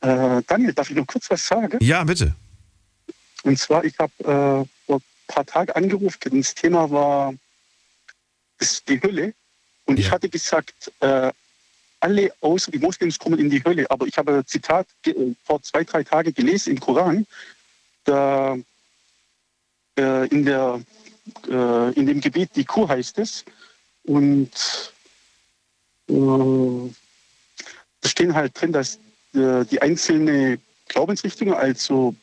[0.00, 1.78] äh, Daniel, darf ich noch kurz was sagen?
[1.80, 2.34] Ja, bitte.
[3.42, 7.34] Und zwar, ich habe äh, vor ein paar Tagen angerufen, das Thema war
[8.58, 9.34] das, die Hölle.
[9.86, 11.30] Und ich hatte gesagt, äh,
[12.00, 13.90] alle außer die Moslems kommen in die Hölle.
[13.90, 15.12] Aber ich habe ein Zitat äh,
[15.44, 17.26] vor zwei, drei Tagen gelesen im Koran.
[18.04, 18.56] Da
[19.98, 20.80] äh, in, der,
[21.48, 23.44] äh, in dem Gebet die Kuh heißt es.
[24.04, 24.50] Und
[26.08, 26.90] äh,
[28.00, 28.98] da stehen halt drin, dass
[29.34, 32.14] äh, die einzelnen Glaubensrichtungen, also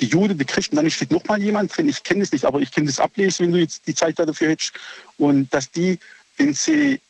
[0.00, 2.60] die Juden, die Christen, dann steht noch mal jemand drin, ich kenne es nicht, aber
[2.60, 4.72] ich kann das ablesen, wenn du jetzt die Zeit dafür hättest.
[5.18, 5.98] Und dass die,
[6.38, 7.00] wenn sie,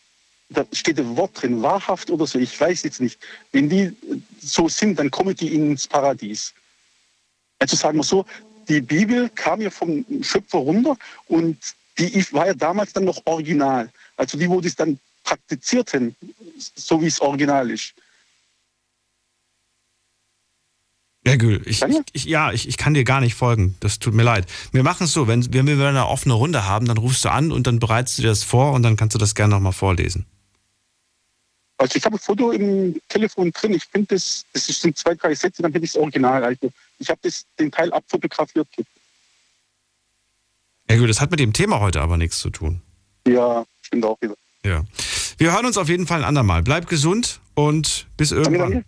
[0.48, 3.18] da steht ein Wort drin, wahrhaft oder so, ich weiß jetzt nicht,
[3.52, 3.96] wenn die
[4.40, 6.52] so sind, dann kommen die ins Paradies.
[7.60, 8.26] Also sagen wir so,
[8.68, 10.96] die Bibel kam ja vom Schöpfer runter
[11.28, 11.56] und
[12.08, 13.90] die war ja damals dann noch original.
[14.16, 16.16] Also die, wo das dann praktizierten,
[16.74, 17.94] so wie es original ist.
[21.26, 23.76] Ja, Gül, ich, ich, ich, ja, ich, ich kann dir gar nicht folgen.
[23.80, 24.46] Das tut mir leid.
[24.72, 27.52] Wir machen es so, wenn, wenn wir eine offene Runde haben, dann rufst du an
[27.52, 30.24] und dann bereitest du dir das vor und dann kannst du das gerne nochmal vorlesen.
[31.76, 33.74] Also ich habe ein Foto im Telefon drin.
[33.74, 36.42] Ich finde das, das sind zwei, drei Sätze, dann hätte ich das Original.
[36.42, 37.20] Also ich habe
[37.58, 38.68] den Teil abfotografiert.
[40.90, 42.82] Ja, Gül, das hat mit dem Thema heute aber nichts zu tun.
[43.24, 44.34] Ja, stimmt auch wieder.
[44.64, 44.82] Ja.
[45.38, 46.64] Wir hören uns auf jeden Fall ein andermal.
[46.64, 48.84] Bleib gesund und bis irgendwann.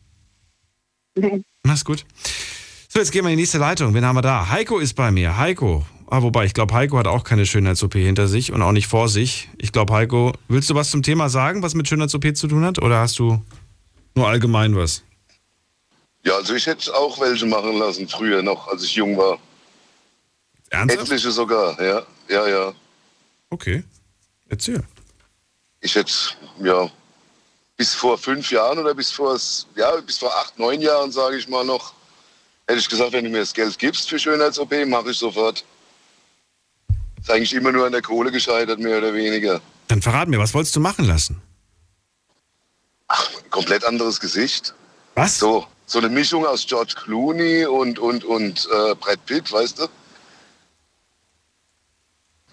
[1.63, 2.05] Mach's gut.
[2.89, 3.95] So, jetzt gehen wir in die nächste Leitung.
[3.95, 4.49] Wen haben wir da?
[4.49, 5.39] Heiko ist bei mir.
[5.39, 5.87] Heiko.
[6.09, 9.09] Ah, wobei, ich glaube, Heiko hat auch keine Schönheits-OP hinter sich und auch nicht vor
[9.09, 9.49] sich.
[9.59, 12.83] Ich glaube, Heiko, willst du was zum Thema sagen, was mit Schönheits-OP zu tun hat?
[12.83, 13.41] Oder hast du
[14.17, 15.05] nur allgemein was?
[16.25, 19.39] Ja, also ich hätte auch welche machen lassen, früher noch, als ich jung war.
[20.73, 21.09] Ernsthaft?
[21.09, 22.07] Etliche sogar, ja.
[22.29, 22.73] Ja, ja.
[23.51, 23.85] Okay.
[24.49, 24.83] Erzähl.
[25.81, 26.13] Ich hätte,
[26.61, 26.91] ja,
[27.77, 29.39] bis vor fünf Jahren oder bis vor,
[29.77, 31.95] ja, bis vor acht, neun Jahren, sage ich mal noch,
[32.67, 35.65] Hätte ich gesagt, wenn du mir das Geld gibst für Schönheits-OP, mache ich sofort.
[37.21, 39.61] Ist eigentlich immer nur an der Kohle gescheitert, mehr oder weniger.
[39.89, 41.43] Dann verrat mir, was wolltest du machen lassen?
[43.51, 44.75] Komplett anderes Gesicht.
[45.15, 45.39] Was?
[45.39, 49.89] So, so eine Mischung aus George Clooney und, und, und äh, Brad Pitt, weißt du?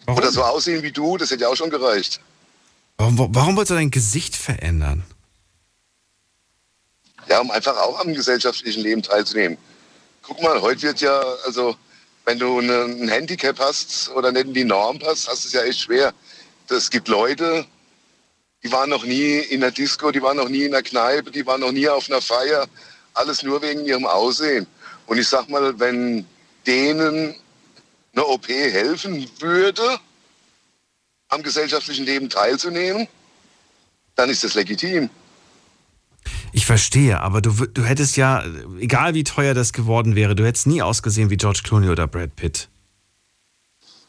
[0.09, 0.23] Warum?
[0.23, 2.19] Oder so aussehen wie du, das hätte ja auch schon gereicht.
[2.97, 5.03] Warum, warum wolltest du dein Gesicht verändern?
[7.27, 9.59] Ja, um einfach auch am gesellschaftlichen Leben teilzunehmen.
[10.23, 11.75] Guck mal, heute wird ja, also
[12.25, 15.53] wenn du eine, ein Handicap hast oder nicht in die Norm passt, hast du es
[15.53, 16.11] ja echt schwer.
[16.69, 17.65] Es gibt Leute,
[18.63, 21.45] die waren noch nie in der Disco, die waren noch nie in der Kneipe, die
[21.45, 22.67] waren noch nie auf einer Feier.
[23.13, 24.65] Alles nur wegen ihrem Aussehen.
[25.05, 26.25] Und ich sag mal, wenn
[26.65, 27.35] denen
[28.13, 29.99] eine OP helfen würde,
[31.29, 33.07] am gesellschaftlichen Leben teilzunehmen,
[34.15, 35.09] dann ist das legitim.
[36.51, 38.43] Ich verstehe, aber du, du hättest ja,
[38.79, 42.35] egal wie teuer das geworden wäre, du hättest nie ausgesehen wie George Clooney oder Brad
[42.35, 42.69] Pitt.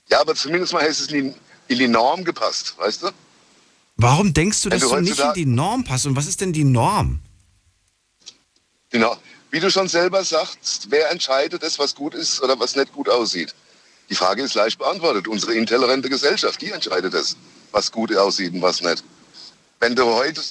[0.09, 1.35] Ja, aber zumindest mal hätte es in die,
[1.69, 3.11] in die Norm gepasst, weißt du?
[3.97, 6.07] Warum denkst du, Wenn dass du du, nicht in die Norm passt?
[6.07, 7.21] Und was ist denn die Norm?
[8.89, 9.17] Genau.
[9.51, 13.09] Wie du schon selber sagst, wer entscheidet es, was gut ist oder was nicht gut
[13.09, 13.55] aussieht?
[14.11, 15.29] Die Frage ist leicht beantwortet.
[15.29, 17.37] Unsere intolerante Gesellschaft, die entscheidet es,
[17.71, 19.05] was gut aussieht und was nicht.
[19.79, 20.43] Wenn du heute,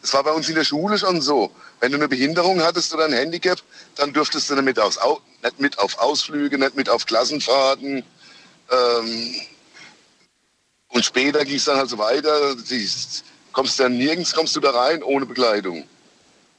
[0.00, 3.06] das war bei uns in der Schule schon so, wenn du eine Behinderung hattest oder
[3.06, 3.60] ein Handicap,
[3.96, 8.04] dann durftest du nicht aufs Au nicht mit auf Ausflüge, nicht mit auf Klassenfahrten.
[8.70, 9.34] Ähm,
[10.88, 12.54] und später ging es dann halt so weiter.
[12.54, 12.88] Die,
[13.54, 15.84] kommst dann nirgends, kommst du da rein ohne Begleitung.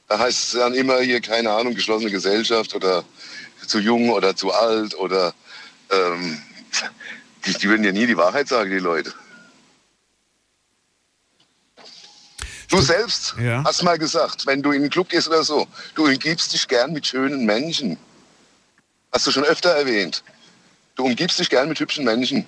[0.08, 3.04] Da heißt es dann immer hier, keine Ahnung, geschlossene Gesellschaft oder
[3.66, 5.34] zu jung oder zu alt oder
[5.90, 6.40] ähm,
[7.46, 9.12] die, die würden ja nie die Wahrheit sagen, die Leute.
[12.68, 13.62] Du selbst Ja.
[13.64, 16.92] hast mal gesagt, wenn du in einen Club gehst oder so, du umgibst dich gern
[16.92, 17.96] mit schönen Menschen.
[19.12, 20.24] Hast du schon öfter erwähnt.
[20.96, 22.44] Du umgibst dich gern mit hübschen Menschen.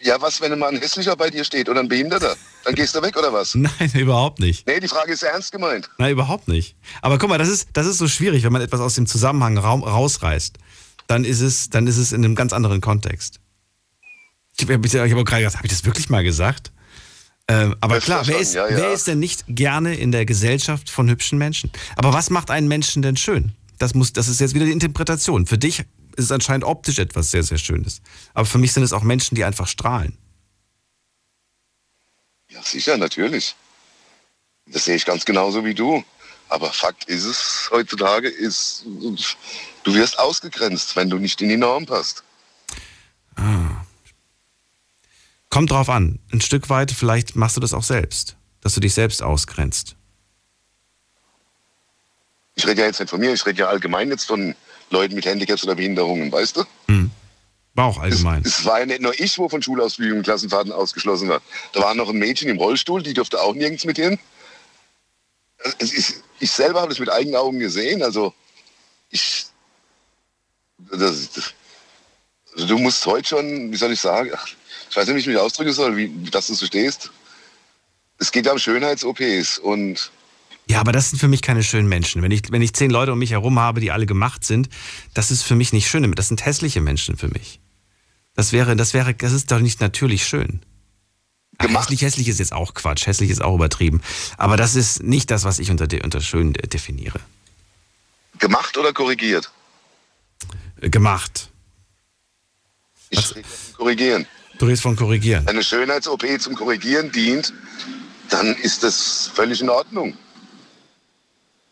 [0.00, 2.36] Ja, was, wenn mal ein hässlicher bei dir steht oder ein Behinderter?
[2.64, 3.54] Dann gehst du weg oder was?
[3.56, 4.66] Nein, überhaupt nicht.
[4.66, 5.90] Nee, die Frage ist ernst gemeint.
[5.98, 6.76] Nein, überhaupt nicht.
[7.02, 9.58] Aber guck mal, das ist, das ist so schwierig, wenn man etwas aus dem Zusammenhang
[9.58, 10.58] raum, rausreißt.
[11.08, 13.40] Dann ist, es, dann ist es in einem ganz anderen Kontext.
[14.56, 16.70] Ich habe hab auch gerade gedacht, habe ich das wirklich mal gesagt?
[17.48, 18.76] Ähm, aber Das klar, wer ist, ja, ja.
[18.76, 21.72] wer ist denn nicht gerne in der Gesellschaft von hübschen Menschen?
[21.96, 23.52] Aber was macht einen Menschen denn schön?
[23.78, 25.46] Das, muss, das ist jetzt wieder die Interpretation.
[25.46, 28.02] Für dich ist es anscheinend optisch etwas sehr, sehr Schönes.
[28.34, 30.18] Aber für mich sind es auch Menschen, die einfach strahlen.
[32.50, 33.56] Ja, sicher, natürlich.
[34.66, 36.04] Das sehe ich ganz genauso wie du.
[36.50, 38.84] Aber Fakt ist es, heutzutage ist,
[39.88, 42.22] du wirst ausgegrenzt, wenn du nicht in die Norm passt.
[45.48, 46.18] Kommt drauf an.
[46.30, 48.36] Ein Stück weit, vielleicht machst du das auch selbst.
[48.60, 49.96] Dass du dich selbst ausgrenzt.
[52.54, 54.54] Ich rede ja jetzt nicht von mir, ich rede ja allgemein jetzt von
[54.90, 56.64] Leuten mit Handicaps oder Behinderungen, weißt du?
[57.74, 58.42] War auch allgemein.
[58.44, 61.40] Es war ja nicht nur ich, wo von Schulausflügen und Klassenfahrten ausgeschlossen war.
[61.72, 64.18] Da war noch ein Mädchen im Rollstuhl, die durfte auch nirgends mit hin.
[65.78, 68.02] Es ist, ich selber habe das mit eigenen Augen gesehen.
[68.02, 68.34] Also
[69.10, 69.46] ich,
[70.78, 71.54] das, das,
[72.54, 74.30] also du musst heute schon, wie soll ich sagen,
[74.90, 77.10] ich weiß nicht, wie ich mich ausdrücken soll, wie, dass du so stehst.
[78.18, 80.10] Es geht ja um Schönheits-OPs und
[80.68, 82.22] Ja, aber das sind für mich keine schönen Menschen.
[82.22, 84.68] Wenn ich, wenn ich zehn Leute um mich herum habe, die alle gemacht sind,
[85.14, 86.10] das ist für mich nicht schön.
[86.12, 87.60] Das sind hässliche Menschen für mich.
[88.34, 90.62] Das wäre, das wäre, das ist doch nicht natürlich schön.
[91.58, 93.06] Ach, hässlich, hässlich ist jetzt auch Quatsch.
[93.06, 94.00] Hässlich ist auch übertrieben.
[94.36, 97.20] Aber das ist nicht das, was ich unter, unter schön definiere.
[98.38, 99.50] gemacht oder korrigiert?
[100.80, 101.50] Gemacht.
[103.10, 104.26] Ich rede vom korrigieren.
[104.58, 105.46] Du redest von korrigieren.
[105.46, 107.52] Wenn eine Schönheits-OP zum Korrigieren dient,
[108.28, 110.16] dann ist das völlig in Ordnung.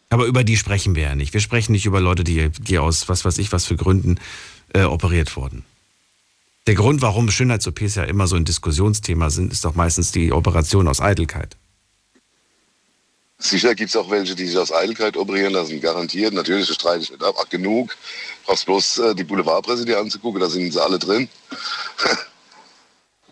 [0.08, 1.34] Aber über die sprechen wir ja nicht.
[1.34, 4.20] Wir sprechen nicht über Leute, die, die aus was weiß ich was für Gründen
[4.72, 5.64] äh, operiert wurden.
[6.66, 10.88] Der Grund, warum Schönheits-OPs ja immer so ein Diskussionsthema sind, ist doch meistens die Operation
[10.88, 11.56] aus Eitelkeit.
[13.38, 16.32] Sicher gibt es auch welche, die sich aus Eitelkeit operieren lassen, garantiert.
[16.32, 17.36] Natürlich, streite ich nicht ab.
[17.50, 17.94] Genug.
[18.46, 21.28] Brauchst bloß äh, die Boulevardpresse dir anzugucken, da sind sie alle drin.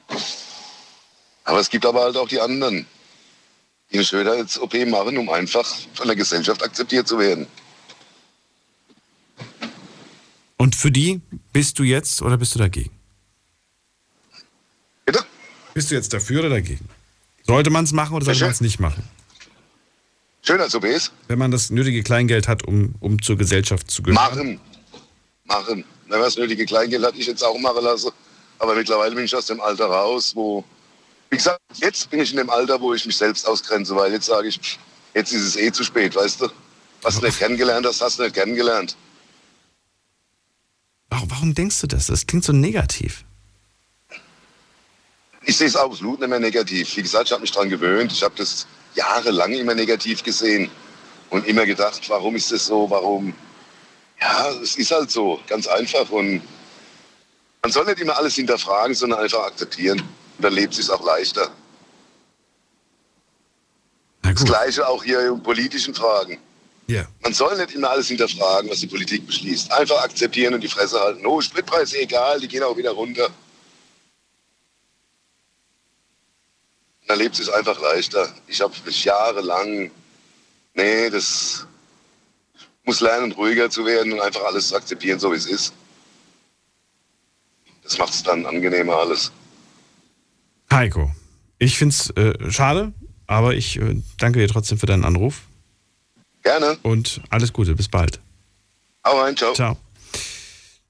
[1.44, 2.84] aber es gibt aber halt auch die anderen,
[3.90, 7.46] die eine Schönheits-OP machen, um einfach von der Gesellschaft akzeptiert zu werden.
[10.56, 11.20] Und für die
[11.52, 12.90] bist du jetzt oder bist du dagegen?
[15.04, 15.24] Bitte?
[15.74, 16.88] Bist du jetzt dafür oder dagegen?
[17.46, 19.04] Sollte man es machen oder sollte Schön- man es nicht machen?
[20.42, 21.12] Schönheits-OPs?
[21.28, 24.14] Wenn man das nötige Kleingeld hat, um, um zur Gesellschaft zu gehören.
[24.14, 24.60] Machen.
[25.44, 25.84] Machen.
[26.06, 28.10] Na, was nötige Kleingeld hatte ich jetzt auch machen lassen.
[28.58, 30.64] Aber mittlerweile bin ich aus dem Alter raus, wo,
[31.30, 34.26] wie gesagt, jetzt bin ich in dem Alter, wo ich mich selbst ausgrenze, weil jetzt
[34.26, 34.78] sage ich,
[35.14, 36.48] jetzt ist es eh zu spät, weißt du?
[37.02, 38.96] Was du nicht kennengelernt hast, hast du nicht kennengelernt.
[41.10, 42.06] Warum, warum denkst du das?
[42.06, 43.24] Das klingt so negativ.
[45.46, 46.96] Ich sehe es absolut nicht mehr negativ.
[46.96, 48.12] Wie gesagt, ich habe mich daran gewöhnt.
[48.12, 50.70] Ich habe das jahrelang immer negativ gesehen
[51.30, 53.34] und immer gedacht, warum ist das so, warum?
[54.24, 56.08] Ja, es ist halt so, ganz einfach.
[56.08, 56.40] Und
[57.62, 60.00] man soll nicht immer alles hinterfragen, sondern einfach akzeptieren.
[60.00, 61.50] Und dann lebt es auch leichter.
[64.22, 66.38] Das Gleiche auch hier in politischen Fragen.
[66.86, 67.06] Ja.
[67.20, 69.70] Man soll nicht immer alles hinterfragen, was die Politik beschließt.
[69.72, 71.26] Einfach akzeptieren und die Fresse halten.
[71.26, 73.28] Oh, Spritpreise egal, die gehen auch wieder runter.
[77.06, 78.32] Dann lebt es einfach leichter.
[78.46, 79.90] Ich habe mich jahrelang,
[80.72, 81.66] nee, das
[82.84, 85.72] muss lernen, ruhiger zu werden und einfach alles zu akzeptieren, so wie es ist.
[87.82, 89.32] Das macht es dann angenehmer alles.
[90.72, 91.10] Heiko,
[91.58, 92.92] ich finde es äh, schade,
[93.26, 95.42] aber ich äh, danke dir trotzdem für deinen Anruf.
[96.42, 96.78] Gerne.
[96.82, 98.20] Und alles Gute, bis bald.
[99.04, 99.54] Hau rein, ciao.
[99.54, 99.76] Ciao.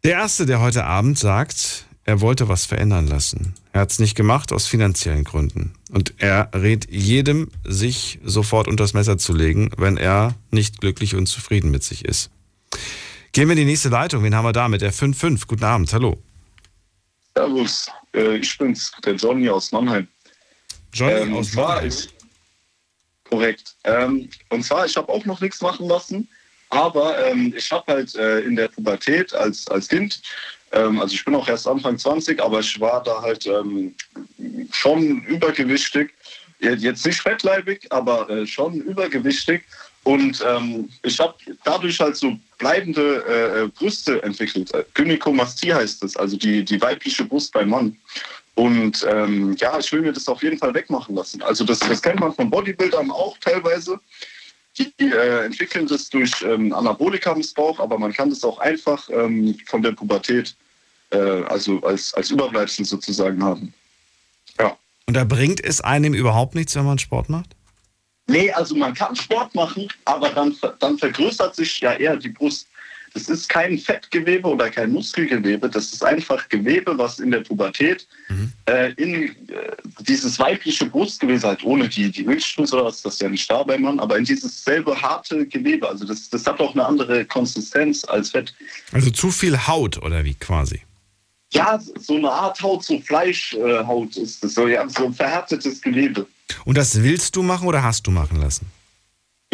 [0.02, 3.54] Der Erste, der heute Abend sagt, er wollte was verändern lassen.
[3.72, 5.72] Er hat es nicht gemacht aus finanziellen Gründen.
[5.90, 11.26] Und er rät jedem, sich sofort unters Messer zu legen, wenn er nicht glücklich und
[11.26, 12.30] zufrieden mit sich ist.
[13.32, 14.22] Gehen wir in die nächste Leitung.
[14.22, 15.46] Wen haben wir da mit der 5.5?
[15.46, 16.22] Guten Abend, hallo.
[17.34, 20.06] Servus, äh, ich bin's, der Johnny aus Mannheim.
[20.92, 21.88] Johnny Ähm, aus und zwar Mannheim.
[21.88, 22.10] ist-
[23.24, 23.74] Korrekt.
[23.84, 26.28] Ähm, und zwar, ich habe auch noch nichts machen lassen,
[26.68, 30.20] aber ähm, ich habe halt äh, in der Pubertät als, als Kind,
[30.74, 33.94] ähm, also ich bin auch erst Anfang 20, aber ich war da halt ähm,
[34.72, 36.12] schon übergewichtig.
[36.60, 39.62] Jetzt nicht fettleibig, aber äh, schon übergewichtig.
[40.04, 44.70] Und ähm, ich habe dadurch halt so bleibende äh, äh, Brüste entwickelt.
[44.94, 47.96] Gynekomastie heißt es, also die, die weibliche Brust beim Mann.
[48.54, 51.42] Und ähm, ja, ich will mir das auf jeden Fall wegmachen lassen.
[51.42, 53.98] Also das, das kennt man von Bodybuildern auch teilweise.
[54.78, 59.82] Die äh, entwickeln das durch ähm, Anabolika-Missbrauch, aber man kann das auch einfach ähm, von
[59.82, 60.56] der Pubertät,
[61.10, 63.72] äh, also als, als Überbleibsel sozusagen haben.
[65.06, 67.50] Und da bringt es einem überhaupt nichts, wenn man Sport macht?
[68.26, 72.66] Nee, also man kann Sport machen, aber dann, dann vergrößert sich ja eher die Brust.
[73.14, 78.06] Das ist kein Fettgewebe oder kein Muskelgewebe, das ist einfach Gewebe, was in der Pubertät
[78.66, 79.32] äh, in äh,
[80.00, 83.62] dieses weibliche Brustgewebe, halt ohne die, die Milchschluss oder was, das ist ja nicht da
[83.62, 87.24] beim Mann, aber in dieses selbe harte Gewebe, also das, das hat auch eine andere
[87.24, 88.52] Konsistenz als Fett.
[88.92, 90.82] Also zu viel Haut oder wie quasi?
[91.52, 96.26] Ja, so eine Art Haut, so Fleischhaut ist das, so, ja, so ein verhärtetes Gewebe.
[96.64, 98.66] Und das willst du machen oder hast du machen lassen?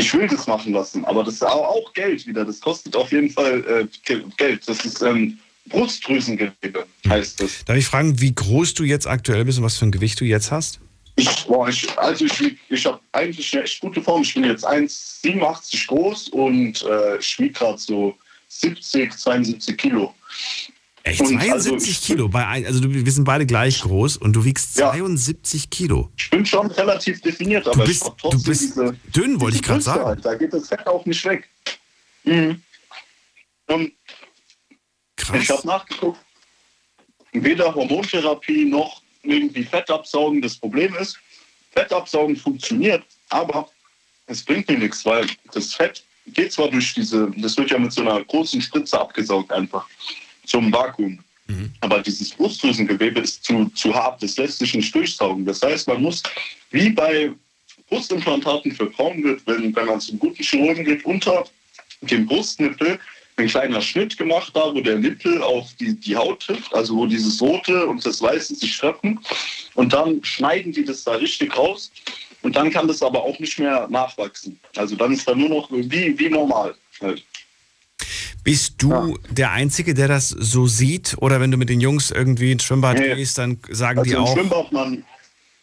[0.00, 2.44] Ich will das machen lassen, aber das ist auch, Geld wieder.
[2.44, 4.66] Das kostet auf jeden Fall äh, Ge- Geld.
[4.66, 7.64] Das ist ähm, Brustdrüsengewebe, heißt das.
[7.64, 10.24] Darf ich fragen, wie groß du jetzt aktuell bist und was für ein Gewicht du
[10.24, 10.80] jetzt hast?
[11.16, 14.22] Ich, boah, ich, also ich, ich habe eigentlich eine echt gute Form.
[14.22, 18.16] Ich bin jetzt 1,87 groß und äh, ich wiege gerade so
[18.48, 20.14] 70, 72 Kilo.
[21.02, 21.20] Echt?
[21.20, 22.28] Und 72 also Kilo?
[22.28, 26.10] Bei ein, also du, wir sind beide gleich groß und du wiegst 72 Kilo.
[26.16, 29.62] Ich bin schon relativ definiert, aber bist- ich trotzdem du bist diese, dünn, wollte ich
[29.62, 30.04] gerade sagen.
[30.04, 30.24] Halt.
[30.24, 31.48] Da geht das Fett auch nicht weg.
[32.24, 32.62] Mhm.
[33.68, 33.92] Und
[35.34, 36.18] ich habe nachgeguckt,
[37.32, 41.18] weder Hormontherapie noch irgendwie Fettabsaugen das Problem ist.
[41.72, 43.70] Fettabsaugen funktioniert, aber
[44.26, 47.92] es bringt mir nichts, weil das Fett geht zwar durch diese, das wird ja mit
[47.92, 49.86] so einer großen Spritze abgesaugt einfach
[50.50, 51.18] zum Vakuum.
[51.80, 55.44] Aber dieses Brustdrüsengewebe ist zu, zu hart, das lässt sich nicht durchsaugen.
[55.44, 56.22] Das heißt, man muss,
[56.70, 57.32] wie bei
[57.88, 61.44] Brustimplantaten für Frauen wird, wenn, wenn man zum guten Chirurgen geht, unter
[62.02, 62.98] dem Brustnippel
[63.36, 67.06] ein kleiner Schnitt gemacht, da wo der Nippel auf die, die Haut trifft, also wo
[67.06, 69.18] dieses Rote und das Weiße sich treffen.
[69.74, 71.90] Und dann schneiden die das da richtig raus.
[72.42, 74.58] Und dann kann das aber auch nicht mehr nachwachsen.
[74.76, 76.74] Also dann ist da nur noch wie, wie normal.
[77.00, 77.24] Halt.
[78.44, 81.16] Bist du der Einzige, der das so sieht?
[81.18, 83.14] Oder wenn du mit den Jungs irgendwie ins Schwimmbad Nee.
[83.14, 84.34] gehst, dann sagen Also die im auch.
[84.34, 85.04] Schwimmbad, man,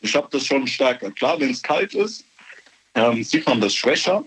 [0.01, 1.11] ich habe das schon stärker.
[1.11, 2.23] Klar, wenn es kalt ist,
[2.95, 4.23] ähm, sieht man das schwächer.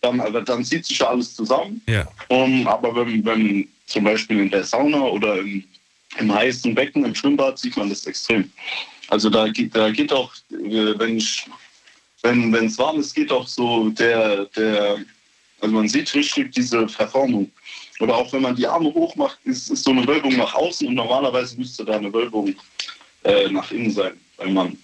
[0.00, 1.80] Dann, aber dann zieht sich ja alles zusammen.
[1.88, 2.06] Ja.
[2.28, 5.64] Um, aber wenn, wenn zum Beispiel in der Sauna oder im,
[6.18, 8.50] im heißen Becken, im Schwimmbad, sieht man das extrem.
[9.08, 11.46] Also da geht, da geht auch, äh, wenn ich,
[12.22, 14.98] wenn es warm ist, geht auch so der, der,
[15.60, 17.50] also man sieht richtig diese Verformung.
[18.00, 20.86] Oder auch wenn man die Arme hoch macht, ist, ist so eine Wölbung nach außen
[20.86, 22.54] und normalerweise müsste da eine Wölbung
[23.24, 24.78] äh, nach innen sein beim Mann.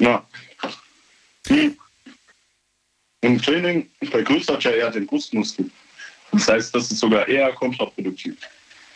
[0.00, 0.24] Ja.
[1.48, 1.76] Hm.
[3.22, 5.70] Im Training vergrößert ja eher den Brustmuskel.
[6.32, 8.36] Das heißt, das ist sogar eher kontraproduktiv.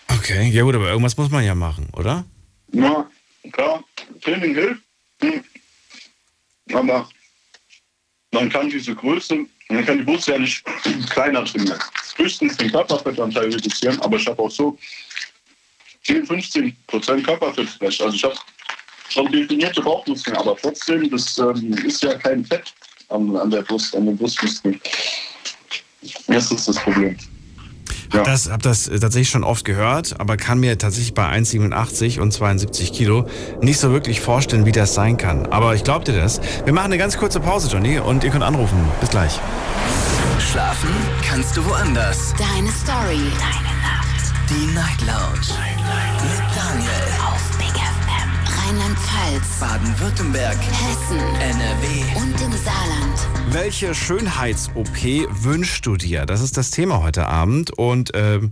[0.08, 2.24] Okay, ja gut, aber irgendwas muss man ja machen, oder?
[2.72, 3.08] Ja,
[3.52, 3.82] klar,
[4.20, 4.82] Training hilft.
[5.22, 5.44] Hm.
[6.72, 7.08] Aber
[8.32, 10.64] man kann diese Größe, man kann die Brust ja nicht
[11.10, 11.78] kleiner trainieren.
[12.16, 14.78] Höchstens den Körperfettanteil reduzieren, aber ich habe auch so
[16.04, 18.00] 10, 15 Prozent Körperfett vielleicht.
[18.00, 18.34] Also ich habe
[19.10, 22.72] schon definierte Bauchmuskeln, aber trotzdem, das ähm, ist ja kein Fett
[23.08, 24.80] an, an der Brust, an den Brustmuskeln.
[26.26, 27.16] Das ist das Problem.
[28.12, 32.32] Hab das, hab das tatsächlich schon oft gehört, aber kann mir tatsächlich bei 1,87 und
[32.32, 33.26] 72 Kilo
[33.60, 35.46] nicht so wirklich vorstellen, wie das sein kann.
[35.46, 36.40] Aber ich glaub dir das.
[36.64, 38.78] Wir machen eine ganz kurze Pause, Johnny, und ihr könnt anrufen.
[39.00, 39.38] Bis gleich.
[40.38, 40.90] Schlafen
[41.22, 42.34] kannst du woanders.
[42.38, 43.20] Deine Story.
[43.38, 44.32] Deine Nacht.
[44.48, 45.77] Die Night Lounge.
[48.68, 49.60] Rheinland-Pfalz.
[49.60, 50.58] Baden-Württemberg.
[50.58, 51.18] Hessen.
[51.40, 52.20] NRW.
[52.20, 53.18] Und im Saarland.
[53.54, 54.86] Welche Schönheits-OP
[55.42, 56.26] wünschst du dir?
[56.26, 57.70] Das ist das Thema heute Abend.
[57.70, 58.50] Und ähm,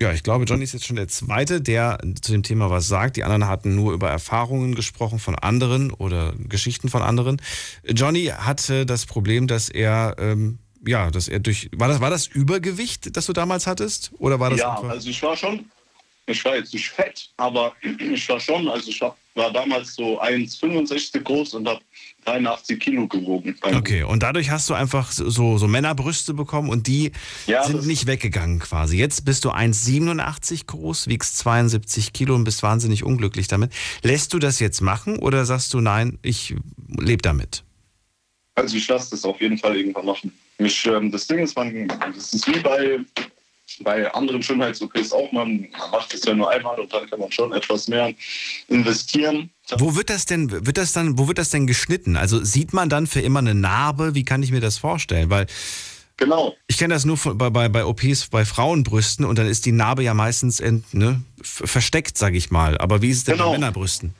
[0.00, 3.16] ja, ich glaube, Johnny ist jetzt schon der Zweite, der zu dem Thema was sagt.
[3.18, 7.42] Die anderen hatten nur über Erfahrungen gesprochen von anderen oder Geschichten von anderen.
[7.84, 11.68] Johnny hatte das Problem, dass er, ähm, ja, dass er durch.
[11.76, 14.10] War das, war das Übergewicht, das du damals hattest?
[14.20, 15.66] Oder war das ja, einfach- also ich war schon,
[16.28, 20.20] ich war jetzt nicht fett, aber ich war schon, also ich hab, war damals so
[20.20, 21.80] 1,65 groß und habe
[22.24, 23.56] 83 Kilo gewogen.
[23.62, 27.12] Okay, und dadurch hast du einfach so, so Männerbrüste bekommen und die
[27.46, 28.98] Ja, sind nicht weggegangen quasi.
[28.98, 33.72] Jetzt bist du 1,87 groß, wiegst 72 Kilo und bist wahnsinnig unglücklich damit.
[34.02, 36.54] Lässt du das jetzt machen oder sagst du, nein, ich
[36.98, 37.64] lebe damit?
[38.54, 40.32] Also ich lasse das auf jeden Fall irgendwann machen.
[40.58, 42.98] Mich, ähm, das Ding ist, man, das ist wie bei,
[43.82, 47.52] bei anderen Schönheits-OPs auch, man macht es ja nur einmal und dann kann man schon
[47.52, 48.12] etwas mehr
[48.68, 49.50] investieren.
[49.78, 52.16] Wo wird das denn, wird das dann, wo wird das denn geschnitten?
[52.16, 54.14] Also sieht man dann für immer eine Narbe?
[54.14, 55.30] Wie kann ich mir das vorstellen?
[55.30, 55.46] Weil
[56.16, 56.56] Genau.
[56.66, 59.72] ich kenne das nur von, bei, bei, bei OPs bei Frauenbrüsten und dann ist die
[59.72, 62.76] Narbe ja meistens ent, ne, versteckt, sag ich mal.
[62.78, 63.52] Aber wie ist es denn Genau.
[63.52, 64.14] bei Männerbrüsten?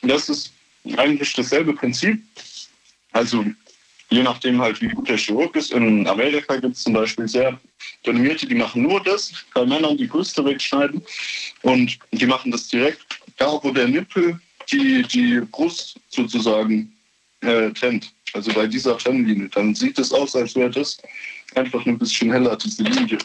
[0.00, 0.52] Das ist
[0.96, 2.22] eigentlich dasselbe Prinzip.
[3.12, 3.44] Also
[4.10, 5.72] je nachdem halt, wie gut der Chirurg ist.
[5.72, 7.58] In Amerika gibt es zum Beispiel sehr
[8.06, 11.02] renommierte, die machen nur das, bei Männern die Brüste wegschneiden
[11.62, 13.04] und die machen das direkt
[13.36, 14.38] da, wo der Nippel
[14.70, 16.92] die, die Brust sozusagen
[17.40, 18.12] äh, trennt.
[18.32, 19.48] Also bei dieser Trennlinie.
[19.48, 20.98] Dann sieht es aus, als wäre das
[21.54, 23.18] einfach ein bisschen heller, diese Linie.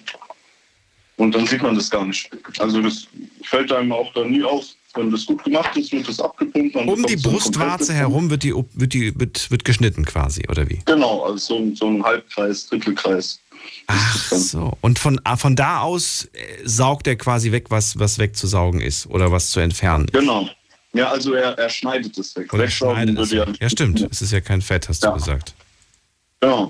[1.18, 2.30] Und dann sieht man das gar nicht.
[2.60, 3.08] Also das
[3.44, 4.66] fällt einem auch dann nie auf.
[4.94, 6.76] Wenn das gut gemacht ist, wird das abgepumpt.
[6.76, 10.82] Um die Brustwarze herum wird die, wird die wird, wird geschnitten quasi, oder wie?
[10.86, 13.39] Genau, also so, ein- so ein Halbkreis, Drittelkreis.
[13.88, 14.74] Ach so.
[14.82, 19.08] Und von, ah, von da aus äh, saugt er quasi weg, was, was wegzusaugen ist
[19.08, 20.06] oder was zu entfernen.
[20.06, 20.14] ist.
[20.14, 20.50] Genau.
[20.94, 22.52] Ja, also er, er schneidet es weg.
[22.54, 23.32] Oder Wegsaugen schneidet es.
[23.32, 24.02] würde Ja, stimmt.
[24.12, 25.54] Es ist ja kein Fett, hast du gesagt.
[26.44, 26.70] Ja.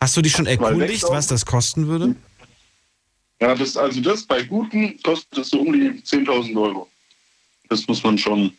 [0.00, 2.14] Hast du dich schon erkundigt, was das kosten würde?
[3.40, 6.88] Ja, das, also das bei guten kostet es so um die 10.000 Euro.
[7.70, 8.52] Das muss man schon.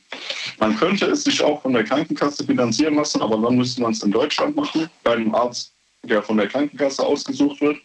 [0.57, 4.01] Man könnte es sich auch von der Krankenkasse finanzieren lassen, aber dann müsste man es
[4.01, 7.78] in Deutschland machen, bei einem Arzt, der von der Krankenkasse ausgesucht wird.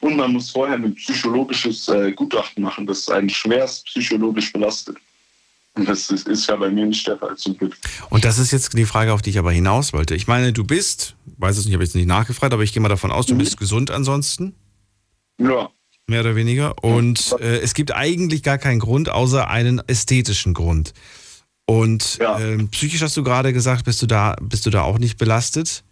[0.00, 4.96] Und man muss vorher ein psychologisches äh, Gutachten machen, das einen schwerst psychologisch belastet.
[5.74, 7.76] Und das ist, ist ja bei mir nicht der Fall zum Glück.
[8.08, 10.14] Und das ist jetzt die Frage, auf die ich aber hinaus wollte.
[10.14, 12.82] Ich meine, du bist, weiß es nicht, habe ich jetzt nicht nachgefragt, aber ich gehe
[12.82, 14.54] mal davon aus, du bist gesund ansonsten.
[15.38, 15.70] Ja.
[16.08, 16.82] Mehr oder weniger.
[16.82, 20.92] Und äh, es gibt eigentlich gar keinen Grund, außer einen ästhetischen Grund.
[21.66, 25.16] Und ähm, psychisch hast du gerade gesagt, bist du da, bist du da auch nicht
[25.16, 25.84] belastet?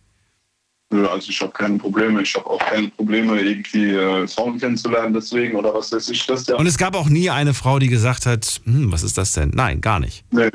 [0.93, 2.23] Nö, Also ich habe keine Probleme.
[2.23, 6.27] Ich habe auch keine Probleme, irgendwie äh, Frauen kennenzulernen deswegen oder was weiß ich.
[6.27, 6.57] Das ja.
[6.57, 9.51] Und es gab auch nie eine Frau, die gesagt hat, hm, was ist das denn?
[9.55, 10.25] Nein, gar nicht.
[10.33, 10.51] Nee,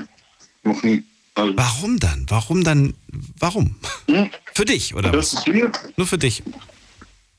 [0.64, 1.04] noch nie.
[1.36, 2.26] Also, Warum dann?
[2.30, 2.94] Warum dann?
[3.40, 3.76] Warum?
[4.54, 5.40] Für dich, oder das was?
[5.48, 5.66] ist wie,
[5.98, 6.44] Nur für dich.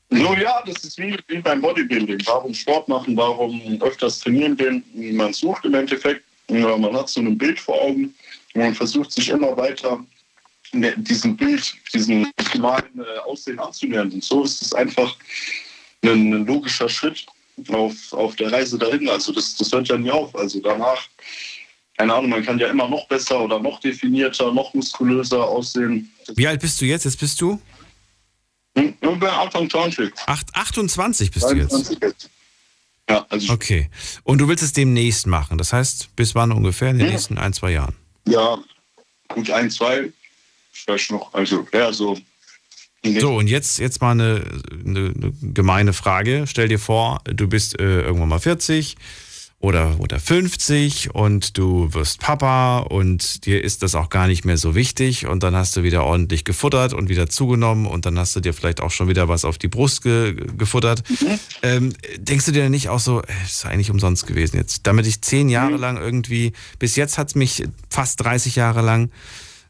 [0.09, 2.21] So, ja, das ist wie, wie beim Bodybuilding.
[2.25, 4.83] Warum Sport machen, warum öfters trainieren gehen.
[5.15, 8.13] Man sucht im Endeffekt, man hat so ein Bild vor Augen
[8.53, 10.03] und man versucht sich immer weiter
[10.71, 14.11] ne- diesem Bild, diesem optimalen äh, Aussehen anzunähern.
[14.11, 15.15] Und so ist es einfach
[16.03, 17.25] ein, ein logischer Schritt
[17.69, 19.09] auf, auf der Reise dahin.
[19.09, 20.33] Also das, das hört ja nie auf.
[20.35, 21.01] Also danach,
[21.97, 26.11] keine Ahnung, man kann ja immer noch besser oder noch definierter, noch muskulöser aussehen.
[26.35, 27.03] Wie alt bist du jetzt?
[27.03, 27.59] Jetzt bist du?
[28.77, 30.13] Hm, Ich bin Anfang 20.
[30.25, 31.71] Acht, 28 bist du jetzt.
[31.71, 32.29] 23 jetzt.
[33.09, 33.89] Ja, also Okay.
[34.23, 35.57] Und du willst es demnächst machen.
[35.57, 36.89] Das heißt, bis wann ungefähr?
[36.89, 37.11] In den Ja.
[37.13, 37.95] nächsten ein, zwei Jahren.
[38.27, 38.57] Ja,
[39.29, 40.11] gut ein, zwei.
[40.73, 42.17] Vielleicht noch, also ja, so.
[43.19, 44.43] So, und jetzt, jetzt mal eine,
[44.85, 46.45] eine, eine gemeine Frage.
[46.47, 48.97] Stell dir vor, du bist äh, irgendwann mal 40
[49.59, 54.57] oder, oder 50 und du wirst Papa und dir ist das auch gar nicht mehr
[54.57, 58.35] so wichtig und dann hast du wieder ordentlich gefuttert und wieder zugenommen und dann hast
[58.35, 61.03] du dir vielleicht auch schon wieder was auf die Brust ge gefuttert.
[61.63, 64.85] Ähm, denkst du dir denn nicht auch so, äh, ist eigentlich umsonst gewesen jetzt?
[64.85, 69.09] Damit ich zehn Jahre lang irgendwie, bis jetzt hat es mich fast 30 Jahre lang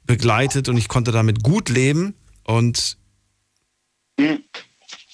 [0.06, 2.14] begleitet und ich konnte damit gut leben
[2.44, 2.98] Und.
[4.20, 4.44] Hm.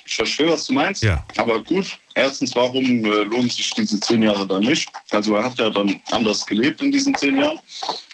[0.06, 1.02] Ich verstehe, was du meinst.
[1.02, 1.26] Ja.
[1.38, 4.90] Aber gut, erstens, warum äh, lohnen sich diese zehn Jahre dann nicht?
[5.12, 7.60] Also er hat ja dann anders gelebt in diesen zehn Jahren.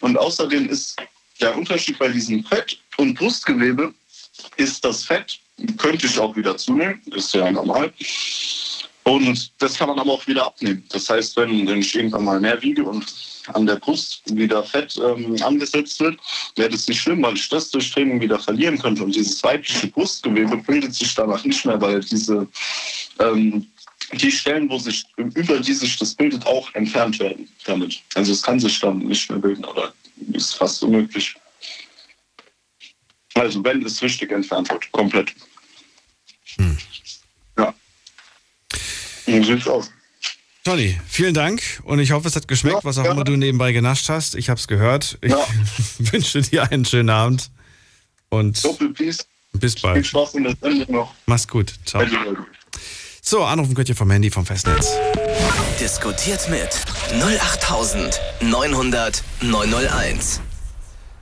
[0.02, 0.96] Und außerdem ist
[1.40, 3.94] der Unterschied bei diesem Fett und Brustgewebe,
[4.58, 5.40] ist das Fett,
[5.78, 7.94] könnte ich auch wieder zunehmen, ist ja normal.
[9.04, 10.84] Und das kann man aber auch wieder abnehmen.
[10.90, 13.06] Das heißt, wenn, wenn ich irgendwann mal mehr wiege und
[13.54, 16.20] an der Brust wieder Fett ähm, angesetzt wird,
[16.56, 19.04] wäre das nicht schlimm, weil ich das durch Training wieder verlieren könnte.
[19.04, 22.48] Und dieses weibliche Brustgewebe bildet sich danach nicht mehr, weil diese
[23.20, 23.66] ähm,
[24.14, 28.02] die Stellen, wo sich über die sich das bildet, auch entfernt werden damit.
[28.16, 29.94] Also es kann sich dann nicht mehr bilden oder
[30.34, 31.36] ist fast unmöglich.
[33.36, 35.34] Also wenn es richtig entfernt wird, komplett.
[36.56, 36.78] Hm.
[37.58, 37.74] Ja.
[39.26, 39.92] So sieht's aus.
[40.64, 43.12] Tony, vielen Dank und ich hoffe, es hat geschmeckt, ja, was auch ja.
[43.12, 44.36] immer du nebenbei genascht hast.
[44.36, 45.18] Ich habe es gehört.
[45.22, 45.48] Ich ja.
[46.00, 47.50] wünsche dir einen schönen Abend
[48.30, 48.62] und
[49.54, 49.96] bis bald.
[49.96, 51.16] Viel Spaß in der Sendung noch.
[51.26, 51.74] Mach's gut.
[51.86, 52.06] Ciao.
[53.30, 54.98] So, anrufen könnt ihr vom Handy vom Festnetz.
[55.80, 60.42] Diskutiert mit 08900 901.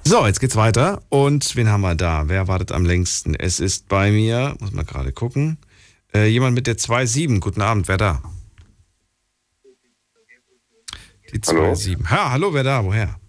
[0.05, 1.01] So, jetzt geht's weiter.
[1.09, 2.29] Und wen haben wir da?
[2.29, 3.35] Wer wartet am längsten?
[3.35, 5.57] Es ist bei mir, muss man gerade gucken,
[6.13, 7.41] äh, jemand mit der 2.7.
[7.41, 8.21] Guten Abend, wer da?
[11.33, 12.09] Die 2.7.
[12.09, 12.85] Ha, hallo, wer da?
[12.85, 13.19] Woher?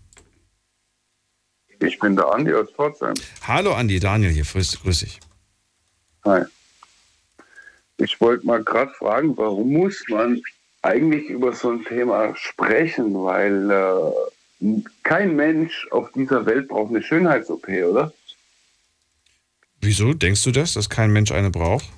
[1.80, 3.14] Ich bin der Andi aus Pforzheim.
[3.42, 5.18] Hallo Andi, Daniel hier, grüß, grüß dich.
[6.24, 6.44] Hi.
[7.98, 10.40] Ich wollte mal gerade fragen, warum muss man
[10.82, 13.14] eigentlich über so ein Thema sprechen?
[13.14, 18.12] Weil äh, kein Mensch auf dieser Welt braucht eine Schönheits-OP, oder?
[19.80, 21.88] Wieso denkst du das, dass kein Mensch eine braucht?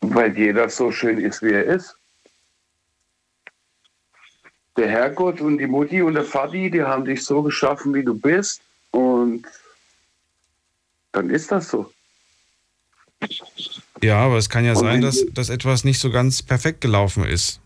[0.00, 1.98] Weil jeder so schön ist, wie er ist
[4.78, 8.14] der Herrgott und die Mutti und der Vati, die haben dich so geschaffen, wie du
[8.14, 8.62] bist.
[8.92, 9.44] Und
[11.12, 11.92] dann ist das so.
[14.02, 17.24] Ja, aber es kann ja und sein, dass, dass etwas nicht so ganz perfekt gelaufen
[17.24, 17.60] ist.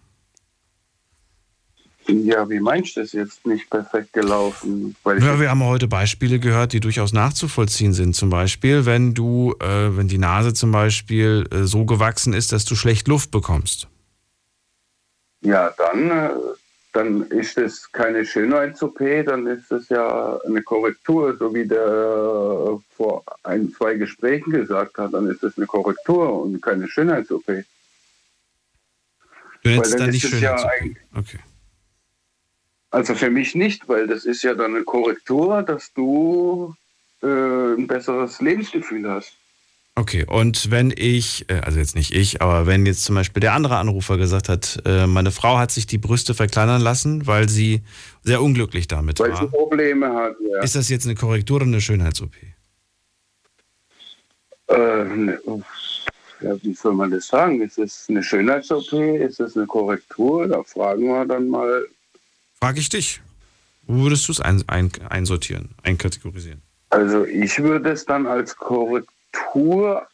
[2.09, 4.97] Ja, wie meinst du das jetzt nicht perfekt gelaufen?
[5.07, 8.17] ja, wir haben heute Beispiele gehört, die durchaus nachzuvollziehen sind.
[8.17, 12.65] Zum Beispiel, wenn du, äh, wenn die Nase zum Beispiel äh, so gewachsen ist, dass
[12.65, 13.87] du schlecht Luft bekommst.
[15.43, 16.31] Ja, dann äh,
[16.93, 23.25] dann ist es keine Schönheits-OP, dann ist es ja eine Korrektur, so wie der vor
[23.43, 27.65] ein, zwei Gesprächen gesagt hat, dann ist es eine Korrektur und keine Schönheits-OP.
[29.63, 30.71] Du hättest dann nicht Schönheits-OP?
[30.85, 31.39] Ja okay.
[32.91, 36.75] Also für mich nicht, weil das ist ja dann eine Korrektur, dass du
[37.23, 39.33] äh, ein besseres Lebensgefühl hast.
[39.95, 43.53] Okay, und wenn ich, äh, also jetzt nicht ich, aber wenn jetzt zum Beispiel der
[43.53, 47.83] andere Anrufer gesagt hat, äh, meine Frau hat sich die Brüste verkleinern lassen, weil sie
[48.23, 49.43] sehr unglücklich damit weil war.
[49.43, 50.63] Weil sie Probleme hat, ja.
[50.63, 52.33] Ist das jetzt eine Korrektur oder eine Schönheits-OP?
[54.69, 55.39] Äh, ne,
[56.41, 57.61] ja, wie soll man das sagen?
[57.61, 58.93] Ist es eine Schönheits-OP?
[58.93, 60.49] Ist es eine Korrektur?
[60.49, 61.87] Da fragen wir dann mal.
[62.59, 63.21] Frage ich dich.
[63.87, 66.63] Wo würdest du es ein, ein, einsortieren, einkategorisieren?
[66.89, 70.07] Also ich würde es dann als Korrektur Tour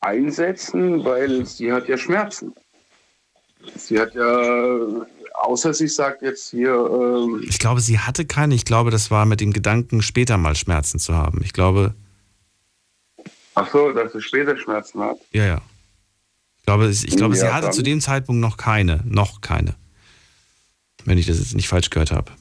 [0.00, 2.54] einsetzen, weil sie hat ja Schmerzen.
[3.74, 4.78] Sie hat ja,
[5.34, 6.72] außer sie sagt jetzt hier.
[6.74, 8.54] Ähm ich glaube, sie hatte keine.
[8.54, 11.40] Ich glaube, das war mit dem Gedanken, später mal Schmerzen zu haben.
[11.42, 11.94] Ich glaube.
[13.54, 15.16] Ach so, dass sie später Schmerzen hat.
[15.32, 15.62] Ja, ja.
[16.58, 17.72] Ich glaube, ich glaube ja, sie hatte dann.
[17.72, 19.00] zu dem Zeitpunkt noch keine.
[19.04, 19.74] Noch keine.
[21.04, 22.32] Wenn ich das jetzt nicht falsch gehört habe.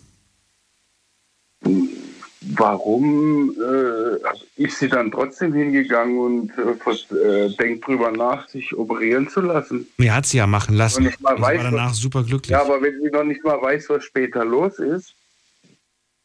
[2.54, 9.28] Warum äh, ist sie dann trotzdem hingegangen und äh, äh, denkt drüber nach, sich operieren
[9.30, 9.88] zu lassen?
[9.98, 11.12] Mir hat sie ja machen lassen.
[11.22, 12.52] Mal weiß, war danach super glücklich.
[12.52, 15.16] Ja, aber wenn sie noch nicht mal weiß, was später los ist,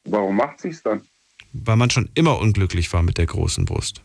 [0.05, 1.01] warum macht sie es dann?
[1.53, 4.03] Weil man schon immer unglücklich war mit der großen Brust.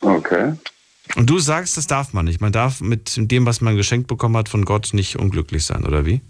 [0.00, 0.54] Okay.
[1.16, 2.40] Und du sagst, das darf man nicht.
[2.40, 6.04] Man darf mit dem, was man geschenkt bekommen hat, von Gott nicht unglücklich sein, oder
[6.04, 6.22] wie?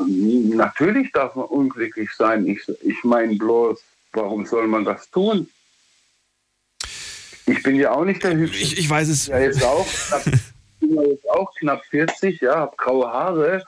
[0.00, 2.46] Ähm, natürlich darf man unglücklich sein.
[2.46, 3.80] Ich, ich meine bloß,
[4.12, 5.48] warum soll man das tun?
[7.46, 8.62] Ich bin ja auch nicht der Hübsche.
[8.62, 9.26] Ich, ich weiß es.
[9.26, 9.86] Ja, jetzt auch,
[10.80, 13.64] ich bin jetzt auch knapp 40, ja, habe graue Haare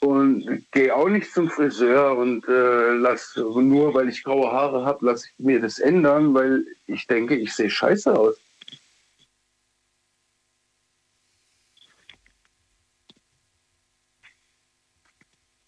[0.00, 5.06] und gehe auch nicht zum Friseur und äh, lass nur weil ich graue Haare habe,
[5.06, 8.34] lasse ich mir das ändern, weil ich denke, ich sehe scheiße aus.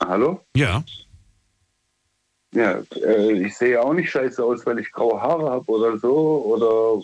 [0.08, 0.40] Hallo?
[0.56, 0.82] Ja.
[2.52, 6.14] Ja, äh, ich sehe auch nicht scheiße aus, weil ich graue Haare habe oder so.
[6.46, 7.02] Oder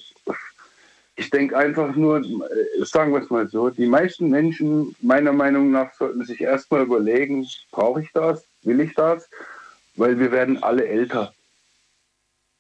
[1.16, 5.70] ich denke einfach nur, äh, sagen wir es mal so, die meisten Menschen, meiner Meinung
[5.70, 8.44] nach, sollten sich erstmal überlegen, brauche ich das?
[8.62, 9.28] Will ich das?
[9.96, 11.34] Weil wir werden alle älter.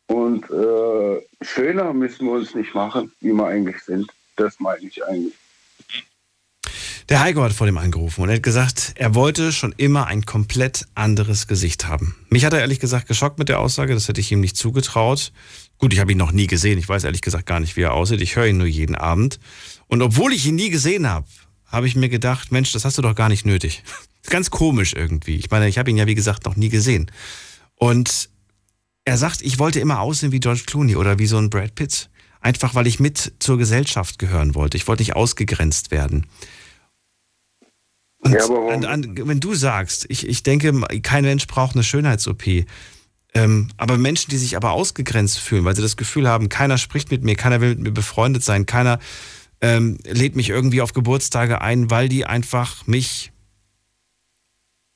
[0.08, 4.10] Und äh, schöner müssen wir uns nicht machen, wie wir eigentlich sind.
[4.36, 5.34] Das meine ich eigentlich.
[7.10, 10.24] Der Heiko hat vor dem angerufen und er hat gesagt, er wollte schon immer ein
[10.24, 12.14] komplett anderes Gesicht haben.
[12.28, 15.32] Mich hat er ehrlich gesagt geschockt mit der Aussage, das hätte ich ihm nicht zugetraut.
[15.78, 17.94] Gut, ich habe ihn noch nie gesehen, ich weiß ehrlich gesagt gar nicht, wie er
[17.94, 18.20] aussieht.
[18.20, 19.40] Ich höre ihn nur jeden Abend.
[19.88, 21.26] Und obwohl ich ihn nie gesehen habe,
[21.66, 23.82] habe ich mir gedacht, Mensch, das hast du doch gar nicht nötig.
[24.26, 25.34] Ganz komisch irgendwie.
[25.34, 27.10] Ich meine, ich habe ihn ja wie gesagt noch nie gesehen.
[27.74, 28.30] Und
[29.04, 32.08] er sagt, ich wollte immer aussehen wie George Clooney oder wie so ein Brad Pitt.
[32.40, 34.76] Einfach weil ich mit zur Gesellschaft gehören wollte.
[34.76, 36.28] Ich wollte nicht ausgegrenzt werden.
[38.20, 40.72] Und, ja, und an, wenn du sagst, ich, ich denke,
[41.02, 42.66] kein Mensch braucht eine Schönheits-OP,
[43.32, 47.10] ähm, aber Menschen, die sich aber ausgegrenzt fühlen, weil sie das Gefühl haben, keiner spricht
[47.10, 48.98] mit mir, keiner will mit mir befreundet sein, keiner
[49.60, 53.32] ähm, lädt mich irgendwie auf Geburtstage ein, weil die einfach mich,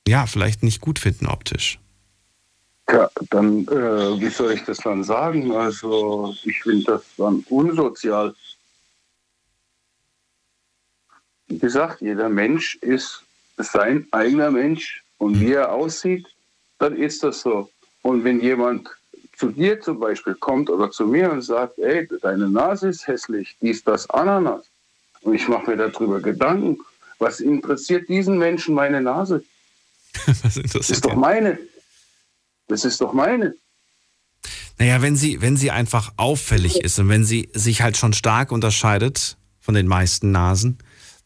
[0.07, 1.79] ja, vielleicht nicht gut finden optisch.
[2.91, 5.51] Ja, dann, äh, wie soll ich das dann sagen?
[5.51, 8.35] Also, ich finde das dann unsozial.
[11.47, 13.23] Wie gesagt, jeder Mensch ist
[13.57, 16.27] sein eigener Mensch und wie er aussieht,
[16.79, 17.69] dann ist das so.
[18.01, 18.89] Und wenn jemand
[19.37, 23.55] zu dir zum Beispiel kommt oder zu mir und sagt, ey, deine Nase ist hässlich,
[23.61, 24.65] dies, das, Ananas,
[25.21, 26.77] und ich mache mir darüber Gedanken,
[27.19, 29.43] was interessiert diesen Menschen meine Nase?
[30.43, 31.59] was interessiert das ist doch meine.
[32.67, 33.55] Das ist doch meine.
[34.77, 38.51] Naja, wenn sie, wenn sie einfach auffällig ist und wenn sie sich halt schon stark
[38.51, 40.77] unterscheidet von den meisten Nasen,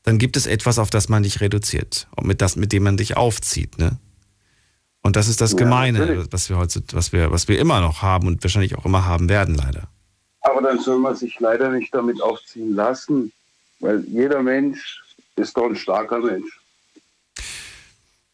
[0.03, 2.97] dann gibt es etwas, auf das man dich reduziert und mit, das, mit dem man
[2.97, 3.77] dich aufzieht.
[3.77, 3.97] Ne?
[5.01, 8.01] Und das ist das Gemeine, ja, was wir heute, was wir, was wir immer noch
[8.01, 9.89] haben und wahrscheinlich auch immer haben werden, leider.
[10.41, 13.31] Aber dann soll man sich leider nicht damit aufziehen lassen,
[13.80, 15.01] weil jeder Mensch
[15.35, 16.59] ist doch ein starker Mensch.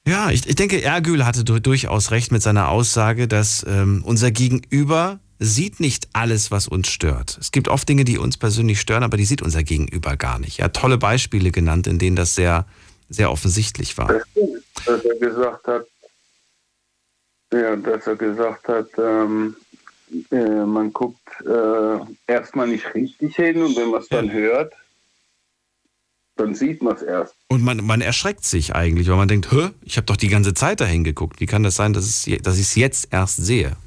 [0.07, 5.19] Ja, ich, ich denke, Ergül hatte durchaus recht mit seiner Aussage, dass ähm, unser Gegenüber
[5.39, 7.37] sieht nicht alles, was uns stört.
[7.39, 10.59] Es gibt oft Dinge, die uns persönlich stören, aber die sieht unser Gegenüber gar nicht.
[10.59, 12.65] Er hat tolle Beispiele genannt, in denen das sehr,
[13.09, 14.21] sehr offensichtlich war.
[14.85, 15.85] Dass er gesagt hat,
[17.53, 19.55] ja, dass er gesagt hat, ähm,
[20.31, 24.73] äh, man guckt äh, erstmal nicht richtig hin und wenn man es dann hört,
[26.37, 27.35] dann sieht man es erst.
[27.47, 30.53] Und man, man erschreckt sich eigentlich, weil man denkt, Hö, ich habe doch die ganze
[30.53, 31.39] Zeit dahin geguckt.
[31.39, 33.77] Wie kann das sein, dass, es, dass ich es jetzt erst sehe?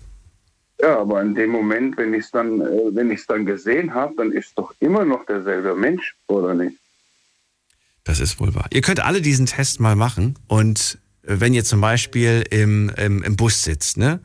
[0.80, 3.94] Ja, aber in dem Moment, wenn ich es dann, äh, wenn ich es dann gesehen
[3.94, 6.76] habe, dann ist doch immer noch derselbe Mensch, oder nicht?
[8.04, 8.66] Das ist wohl wahr.
[8.72, 13.22] Ihr könnt alle diesen Test mal machen und äh, wenn ihr zum Beispiel im, im,
[13.22, 14.20] im Bus sitzt, ne,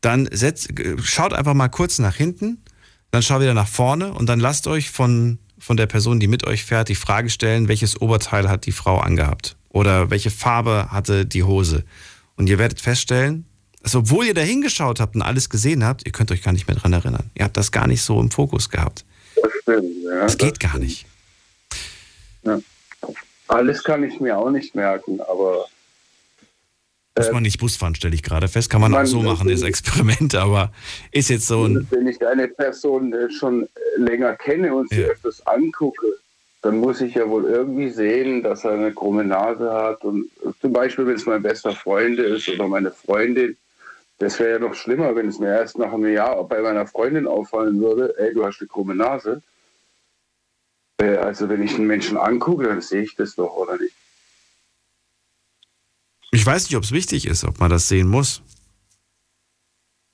[0.00, 2.58] dann setzt, schaut einfach mal kurz nach hinten,
[3.10, 6.46] dann schaut wieder nach vorne und dann lasst euch von, von der Person, die mit
[6.46, 11.24] euch fährt, die Frage stellen, welches Oberteil hat die Frau angehabt oder welche Farbe hatte
[11.24, 11.84] die Hose.
[12.36, 13.46] Und ihr werdet feststellen,
[13.84, 16.66] also obwohl ihr da hingeschaut habt und alles gesehen habt, ihr könnt euch gar nicht
[16.66, 17.30] mehr dran erinnern.
[17.34, 19.04] Ihr habt das gar nicht so im Fokus gehabt.
[19.40, 20.20] Das stimmt, ja.
[20.20, 21.06] Das geht gar nicht.
[22.44, 22.58] Ja.
[23.46, 25.66] Alles kann ich mir auch nicht merken, aber.
[27.16, 28.70] Muss man nicht Bus fahren, stelle ich gerade fest.
[28.70, 30.72] Kann man, man auch so machen, das Experiment, aber
[31.12, 31.86] ist jetzt so ein.
[31.90, 35.08] Wenn ich eine Person äh, schon länger kenne und sie ja.
[35.08, 36.06] öfters angucke,
[36.62, 40.02] dann muss ich ja wohl irgendwie sehen, dass er eine krumme Nase hat.
[40.04, 40.30] Und
[40.62, 43.56] zum Beispiel, wenn es mein bester Freund ist oder meine Freundin,
[44.18, 47.26] das wäre ja noch schlimmer, wenn es mir erst nach einem Jahr bei meiner Freundin
[47.26, 49.42] auffallen würde, ey, du hast eine krumme Nase.
[50.98, 53.94] Äh, also wenn ich einen Menschen angucke, dann sehe ich das doch, oder nicht?
[56.30, 58.42] Ich weiß nicht, ob es wichtig ist, ob man das sehen muss.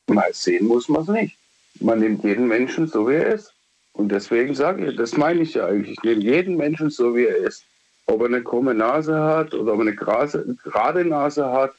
[0.06, 1.36] Mal sehen muss man es nicht.
[1.80, 3.54] Man nimmt jeden Menschen so, wie er ist.
[3.92, 5.98] Und deswegen sage ich, das meine ich ja eigentlich.
[5.98, 7.64] Ich nehme jeden Menschen so, wie er ist.
[8.06, 11.74] Ob er eine krumme Nase hat oder ob er eine gerade Nase hat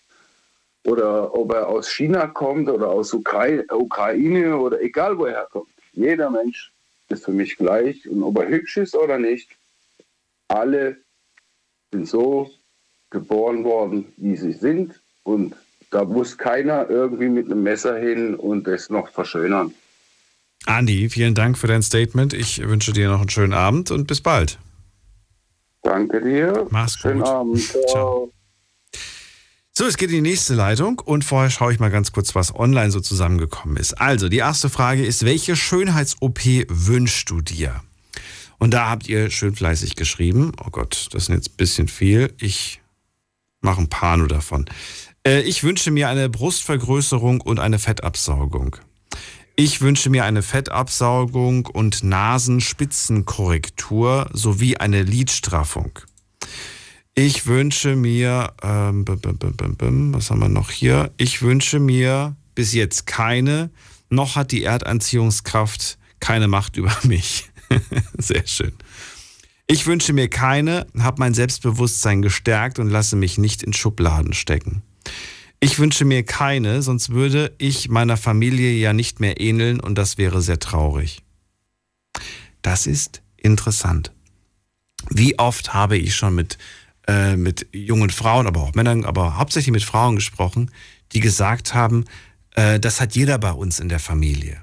[0.86, 5.70] oder ob er aus China kommt oder aus Ukra Ukraine oder egal wo er kommt.
[5.94, 6.72] Jeder Mensch
[7.10, 9.50] ist für mich gleich und ob er hübsch ist oder nicht,
[10.48, 10.98] alle
[11.92, 12.50] sind so
[13.10, 15.56] geboren worden, wie sie sind und
[15.92, 19.74] da muss keiner irgendwie mit einem Messer hin und das noch verschönern.
[20.66, 22.34] Andi, vielen Dank für dein Statement.
[22.34, 24.58] Ich wünsche dir noch einen schönen Abend und bis bald.
[25.82, 26.68] Danke dir.
[26.70, 27.28] Mach's Schönen gut.
[27.28, 27.60] Abend.
[27.62, 27.86] Ciao.
[27.88, 28.34] Ciao.
[29.74, 32.54] So, es geht in die nächste Leitung und vorher schaue ich mal ganz kurz, was
[32.54, 33.94] online so zusammengekommen ist.
[33.94, 37.82] Also, die erste Frage ist, welche Schönheits-OP wünschst du dir?
[38.58, 40.52] Und da habt ihr schön fleißig geschrieben.
[40.62, 42.34] Oh Gott, das ist jetzt ein bisschen viel.
[42.38, 42.82] Ich
[43.62, 44.66] mache ein paar nur davon.
[45.26, 48.76] Äh, ich wünsche mir eine Brustvergrößerung und eine Fettabsaugung.
[49.56, 55.98] Ich wünsche mir eine Fettabsaugung und Nasenspitzenkorrektur sowie eine Lidstraffung.
[57.14, 61.12] Ich wünsche mir, ähm, was haben wir noch hier?
[61.18, 63.70] Ich wünsche mir bis jetzt keine,
[64.10, 67.50] noch hat die Erdanziehungskraft keine Macht über mich.
[68.18, 68.74] Sehr schön.
[69.68, 74.82] Ich wünsche mir keine, habe mein Selbstbewusstsein gestärkt und lasse mich nicht in Schubladen stecken.
[75.60, 80.18] Ich wünsche mir keine, sonst würde ich meiner Familie ja nicht mehr ähneln und das
[80.18, 81.22] wäre sehr traurig.
[82.62, 84.12] Das ist interessant.
[85.10, 86.58] Wie oft habe ich schon mit,
[87.12, 90.72] äh, mit jungen Frauen, aber auch Männern, aber hauptsächlich mit Frauen gesprochen,
[91.12, 92.06] die gesagt haben,
[92.56, 94.62] äh, das hat jeder bei uns in der Familie.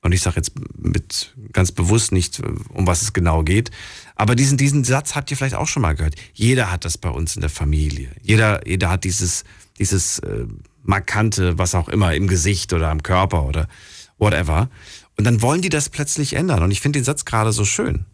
[0.00, 2.40] Und ich sage jetzt mit ganz bewusst nicht,
[2.70, 3.70] um was es genau geht.
[4.14, 6.14] Aber diesen, diesen Satz habt ihr vielleicht auch schon mal gehört.
[6.32, 8.10] Jeder hat das bei uns in der Familie.
[8.22, 9.44] Jeder, jeder hat dieses,
[9.78, 10.46] dieses äh,
[10.82, 13.68] markante, was auch immer, im Gesicht oder am Körper oder
[14.16, 14.70] whatever.
[15.18, 16.62] Und dann wollen die das plötzlich ändern.
[16.62, 18.06] Und ich finde den Satz gerade so schön,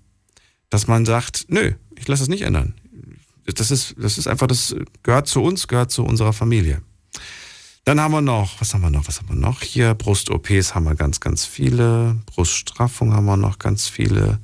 [0.70, 2.74] dass man sagt, nö, ich lasse es nicht ändern.
[3.54, 6.82] Das ist, das ist einfach, das gehört zu uns, gehört zu unserer Familie.
[7.84, 9.62] Dann haben wir noch, was haben wir noch, was haben wir noch?
[9.62, 12.16] Hier Brust-OPs haben wir ganz, ganz viele.
[12.26, 14.40] Bruststraffung haben wir noch ganz viele.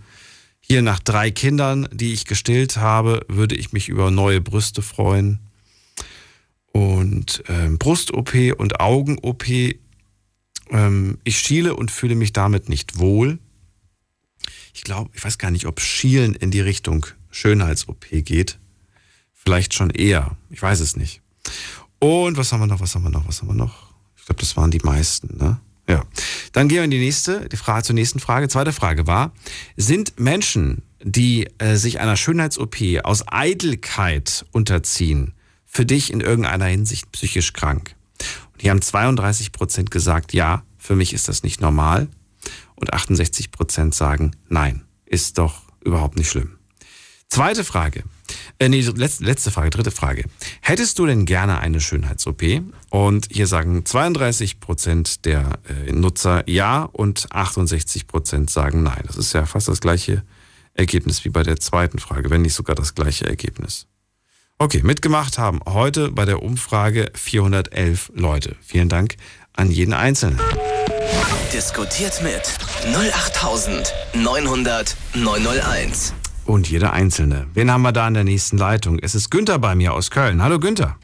[0.61, 5.41] Hier nach drei Kindern, die ich gestillt habe, würde ich mich über neue Brüste freuen.
[6.71, 9.49] Und ähm, Brust-OP und Augen-OP.
[10.71, 13.41] Ähm, ich schiele und fühle mich damit nicht wohl.
[14.73, 18.61] Ich glaube, ich weiß gar nicht, ob Schielen in die Richtung Schönheits-OP geht.
[19.45, 20.37] Vielleicht schon eher.
[20.51, 21.21] Ich weiß es nicht.
[21.99, 23.93] Und was haben wir noch, was haben wir noch, was haben wir noch?
[24.17, 25.61] Ich glaube, das waren die meisten, ne?
[25.89, 26.05] Ja.
[26.53, 28.49] Dann gehen wir in die nächste, die Frage zur nächsten Frage.
[28.49, 29.33] Zweite Frage war,
[29.77, 35.35] sind Menschen, die äh, sich einer Schönheits-OP aus Eitelkeit unterziehen,
[35.67, 37.97] für dich in irgendeiner Hinsicht psychisch krank?
[38.53, 42.09] Und hier haben 32 Prozent gesagt, ja, für mich ist das nicht normal.
[42.77, 46.59] Und 68 Prozent sagen, nein, ist doch überhaupt nicht schlimm.
[47.29, 48.05] Zweite Frage.
[48.59, 50.25] Äh, nee, letzte, letzte Frage, dritte Frage.
[50.61, 52.43] Hättest du denn gerne eine Schönheits-OP?
[52.91, 59.03] Und hier sagen 32 Prozent der äh, Nutzer ja und 68 Prozent sagen nein.
[59.07, 60.23] Das ist ja fast das gleiche
[60.75, 63.87] Ergebnis wie bei der zweiten Frage, wenn nicht sogar das gleiche Ergebnis.
[64.59, 68.57] Okay, mitgemacht haben heute bei der Umfrage 411 Leute.
[68.63, 69.17] Vielen Dank
[69.55, 70.41] an jeden Einzelnen.
[71.53, 72.43] Diskutiert mit
[72.95, 76.15] 08900 901
[76.47, 77.47] und jeder Einzelne.
[77.55, 78.99] Wen haben wir da in der nächsten Leitung?
[79.01, 80.43] Es ist Günther bei mir aus Köln.
[80.43, 80.97] Hallo Günther.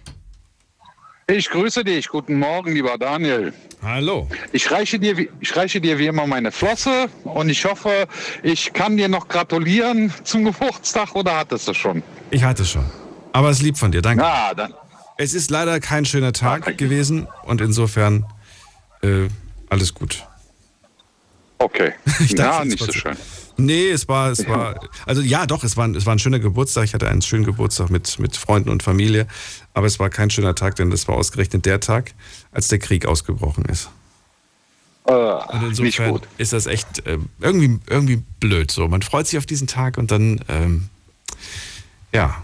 [1.31, 2.09] Ich grüße dich.
[2.09, 3.53] Guten Morgen, lieber Daniel.
[3.83, 4.27] Hallo.
[4.53, 8.09] Ich reiche dir, ich reiche dir wie immer meine Flosse und ich hoffe,
[8.43, 12.03] ich kann dir noch gratulieren zum Geburtstag oder hattest du schon?
[12.31, 12.85] Ich hatte schon.
[13.33, 14.23] Aber es ist lieb von dir, danke.
[14.23, 14.75] Ja, dann.
[15.17, 18.25] Es ist leider kein schöner Tag ja, gewesen und insofern
[19.03, 19.29] äh,
[19.69, 20.25] alles gut.
[21.59, 21.93] Okay.
[22.21, 23.17] ich ja, nicht so schön.
[23.61, 26.85] Nee, es war, es war, also ja, doch, es war, es war ein schöner Geburtstag.
[26.85, 29.27] Ich hatte einen schönen Geburtstag mit, mit Freunden und Familie.
[29.75, 32.15] Aber es war kein schöner Tag, denn das war ausgerechnet der Tag,
[32.53, 33.91] als der Krieg ausgebrochen ist.
[35.07, 38.87] Äh, und insofern ist das echt äh, irgendwie, irgendwie blöd so.
[38.87, 40.89] Man freut sich auf diesen Tag und dann, ähm,
[42.13, 42.37] ja,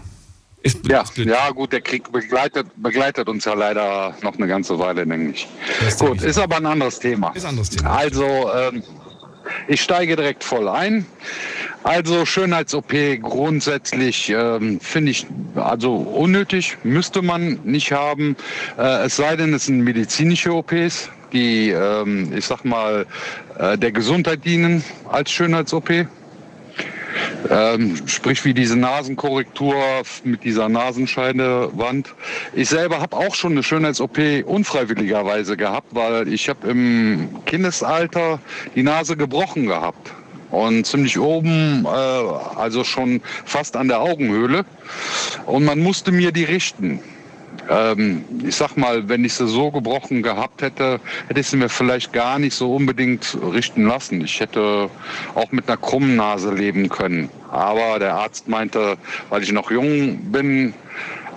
[0.63, 1.27] ist blöd, ja, ist blöd.
[1.27, 5.47] ja, gut, der Krieg begleitet, begleitet uns ja leider noch eine ganze Weile, denke ich.
[5.97, 7.29] Gut, ist aber ein anderes Thema.
[7.29, 7.95] Ist ein anderes Thema.
[7.95, 8.83] Also, ähm,
[9.67, 11.05] ich steige direkt voll ein.
[11.83, 18.35] Also Schönheits-OP grundsätzlich ähm, finde ich also unnötig, müsste man nicht haben.
[18.77, 23.05] Äh, es sei denn, es sind medizinische OPs, die, ähm, ich sag mal,
[23.59, 26.07] äh, der Gesundheit dienen als Schönheits-OP.
[27.49, 29.75] Ähm, sprich wie diese Nasenkorrektur
[30.23, 32.13] mit dieser Nasenscheidewand.
[32.53, 38.39] Ich selber habe auch schon eine Schönheits-OP unfreiwilligerweise gehabt, weil ich habe im Kindesalter
[38.75, 40.11] die Nase gebrochen gehabt
[40.51, 44.65] und ziemlich oben, äh, also schon fast an der Augenhöhle.
[45.45, 46.99] Und man musste mir die richten.
[47.69, 51.69] Ähm, ich sag mal, wenn ich sie so gebrochen gehabt hätte, hätte ich sie mir
[51.69, 54.21] vielleicht gar nicht so unbedingt richten lassen.
[54.21, 54.89] Ich hätte
[55.33, 57.29] auch mit einer krummen Nase leben können.
[57.51, 58.97] Aber der Arzt meinte,
[59.29, 60.73] weil ich noch jung bin,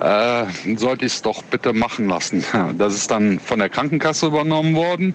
[0.00, 0.44] äh,
[0.76, 2.44] sollte ich es doch bitte machen lassen.
[2.78, 5.14] Das ist dann von der Krankenkasse übernommen worden.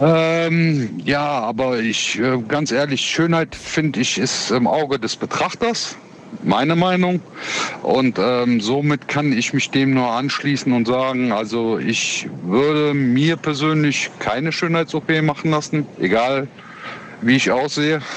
[0.00, 5.96] Ähm, ja, aber ich, äh, ganz ehrlich, Schönheit finde ich ist im Auge des Betrachters
[6.42, 7.20] meine Meinung.
[7.82, 13.36] Und ähm, somit kann ich mich dem nur anschließen und sagen, also ich würde mir
[13.36, 16.48] persönlich keine Schönheits-OP machen lassen, egal
[17.20, 18.00] wie ich aussehe.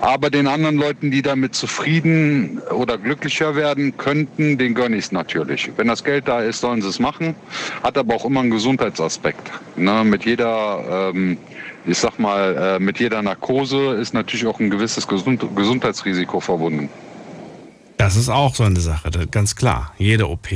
[0.00, 5.12] Aber den anderen Leuten, die damit zufrieden oder glücklicher werden könnten, den gönne ich es
[5.12, 5.70] natürlich.
[5.76, 7.34] Wenn das Geld da ist, sollen sie es machen.
[7.82, 9.50] Hat aber auch immer einen Gesundheitsaspekt.
[9.76, 10.02] Ne?
[10.04, 11.36] Mit jeder, ähm,
[11.86, 16.88] ich sag mal, äh, mit jeder Narkose ist natürlich auch ein gewisses Gesund Gesundheitsrisiko verbunden.
[18.04, 19.94] Das ist auch so eine Sache, ganz klar.
[19.96, 20.48] Jede OP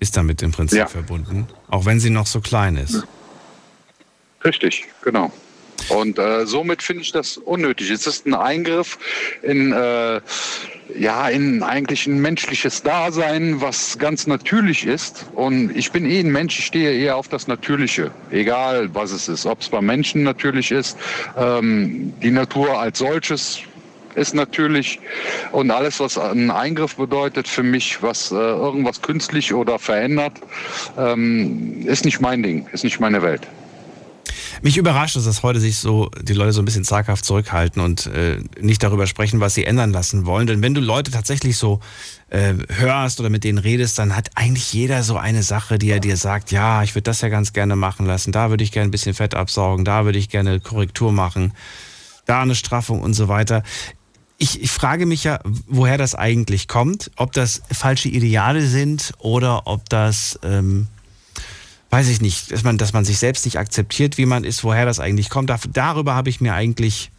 [0.00, 0.86] ist damit im Prinzip ja.
[0.88, 3.06] verbunden, auch wenn sie noch so klein ist.
[4.44, 5.32] Richtig, genau.
[5.90, 7.90] Und äh, somit finde ich das unnötig.
[7.90, 8.98] Es ist ein Eingriff
[9.42, 10.20] in, äh,
[10.98, 15.26] ja, in eigentlich ein menschliches Dasein, was ganz natürlich ist.
[15.36, 19.28] Und ich bin eh ein Mensch, ich stehe eher auf das Natürliche, egal was es
[19.28, 19.46] ist.
[19.46, 20.98] Ob es bei Menschen natürlich ist,
[21.38, 23.60] ähm, die Natur als solches
[24.14, 24.98] ist natürlich
[25.52, 30.34] und alles, was ein Eingriff bedeutet für mich, was äh, irgendwas künstlich oder verändert,
[30.98, 33.46] ähm, ist nicht mein Ding, ist nicht meine Welt.
[34.62, 38.06] Mich überrascht es, dass heute sich so die Leute so ein bisschen zaghaft zurückhalten und
[38.08, 40.46] äh, nicht darüber sprechen, was sie ändern lassen wollen.
[40.46, 41.80] Denn wenn du Leute tatsächlich so
[42.28, 46.00] äh, hörst oder mit denen redest, dann hat eigentlich jeder so eine Sache, die er
[46.00, 48.88] dir sagt, ja, ich würde das ja ganz gerne machen lassen, da würde ich gerne
[48.88, 51.54] ein bisschen Fett absaugen, da würde ich gerne Korrektur machen,
[52.26, 53.62] da eine Straffung und so weiter.
[54.42, 55.38] Ich, ich frage mich ja,
[55.68, 60.88] woher das eigentlich kommt, ob das falsche Ideale sind oder ob das ähm,
[61.90, 64.86] weiß ich nicht, dass man, dass man sich selbst nicht akzeptiert, wie man ist, woher
[64.86, 65.52] das eigentlich kommt.
[65.72, 67.10] darüber habe ich mir eigentlich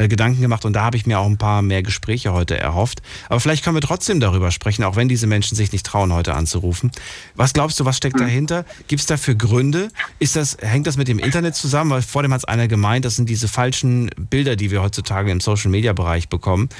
[0.00, 3.02] äh, Gedanken gemacht und da habe ich mir auch ein paar mehr Gespräche heute erhofft.
[3.28, 6.34] Aber vielleicht können wir trotzdem darüber sprechen, auch wenn diese Menschen sich nicht trauen, heute
[6.34, 6.90] anzurufen.
[7.34, 8.26] Was glaubst du, was steckt hm.
[8.26, 8.64] dahinter?
[8.88, 9.90] Gibt es dafür Gründe?
[10.18, 11.90] Ist das, hängt das mit dem Internet zusammen?
[11.90, 15.30] Weil vor dem hat es einer gemeint, das sind diese falschen Bilder, die wir heutzutage
[15.30, 16.70] im Social-Media-Bereich bekommen.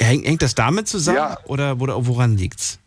[0.00, 1.38] Hängt, hängt das damit zusammen ja.
[1.44, 2.78] oder, oder woran liegt's?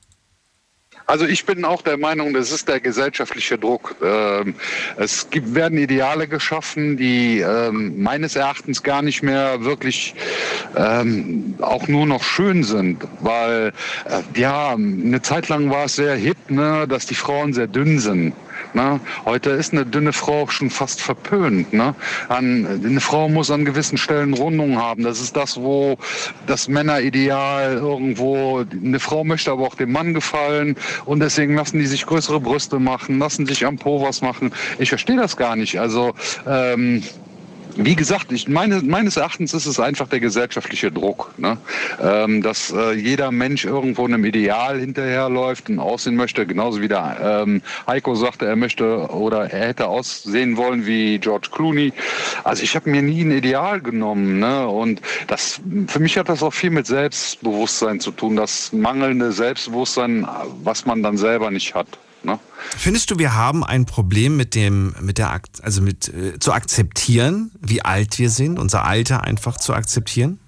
[1.08, 3.96] Also ich bin auch der Meinung, das ist der gesellschaftliche Druck.
[4.04, 4.56] Ähm,
[4.98, 10.16] es gibt, werden Ideale geschaffen, die ähm, meines Erachtens gar nicht mehr wirklich
[10.76, 13.72] ähm, auch nur noch schön sind, weil
[14.04, 18.00] äh, ja eine Zeit lang war es sehr hip, ne, dass die Frauen sehr dünn
[18.00, 18.34] sind.
[18.78, 19.00] Ne?
[19.26, 21.74] Heute ist eine dünne Frau schon fast verpönt.
[21.74, 21.96] Ne?
[22.30, 25.02] An, eine Frau muss an gewissen Stellen Rundungen haben.
[25.02, 25.98] Das ist das, wo
[26.46, 30.76] das Männerideal irgendwo, eine Frau möchte aber auch dem Mann gefallen
[31.06, 34.52] und deswegen lassen die sich größere Brüste machen, lassen sich am Po was machen.
[34.78, 35.80] Ich verstehe das gar nicht.
[35.80, 36.14] Also
[36.46, 37.02] ähm,
[37.78, 41.58] wie gesagt, ich meine, meines Erachtens ist es einfach der gesellschaftliche Druck, ne?
[42.02, 47.44] ähm, dass äh, jeder Mensch irgendwo einem Ideal hinterherläuft und aussehen möchte, genauso wie der
[47.46, 51.94] ähm, Heiko sagte, er möchte oder er hätte aussehen wollen wie George Clooney.
[52.44, 54.68] Also ich habe mir nie ein Ideal genommen, ne?
[54.68, 60.28] und das für mich hat das auch viel mit Selbstbewusstsein zu tun, das mangelnde Selbstbewusstsein,
[60.64, 61.88] was man dann selber nicht hat.
[62.24, 62.40] Ne?
[62.78, 67.52] Findest du, wir haben ein Problem mit dem, mit der, also mit äh, zu akzeptieren,
[67.62, 70.40] wie alt wir sind, unser Alter einfach zu akzeptieren?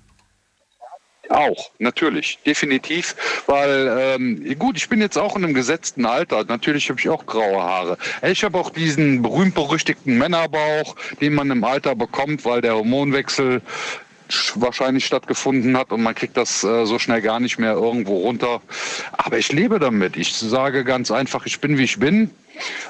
[1.29, 3.15] Auch, natürlich, definitiv,
[3.45, 6.43] weil ähm, gut, ich bin jetzt auch in einem gesetzten Alter.
[6.45, 7.97] Natürlich habe ich auch graue Haare.
[8.23, 13.61] Ich habe auch diesen berühmt-berüchtigten Männerbauch, den man im Alter bekommt, weil der Hormonwechsel
[14.55, 18.61] wahrscheinlich stattgefunden hat und man kriegt das äh, so schnell gar nicht mehr irgendwo runter.
[19.13, 20.17] Aber ich lebe damit.
[20.17, 22.31] Ich sage ganz einfach, ich bin wie ich bin.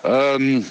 [0.04, 0.66] Ähm,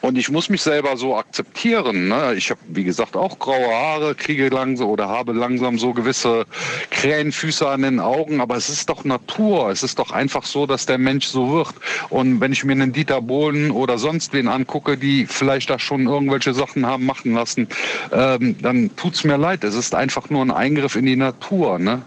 [0.00, 2.08] und ich muss mich selber so akzeptieren.
[2.08, 2.34] Ne?
[2.36, 6.46] Ich habe, wie gesagt, auch graue Haare, kriege langsam oder habe langsam so gewisse
[6.90, 8.40] Krähenfüße an den Augen.
[8.40, 9.70] Aber es ist doch Natur.
[9.70, 11.74] Es ist doch einfach so, dass der Mensch so wird.
[12.08, 16.06] Und wenn ich mir einen Dieter Bohlen oder sonst wen angucke, die vielleicht da schon
[16.06, 17.68] irgendwelche Sachen haben machen lassen,
[18.12, 19.64] ähm, dann tut's mir leid.
[19.64, 21.78] Es ist einfach nur ein Eingriff in die Natur.
[21.78, 22.02] Ne?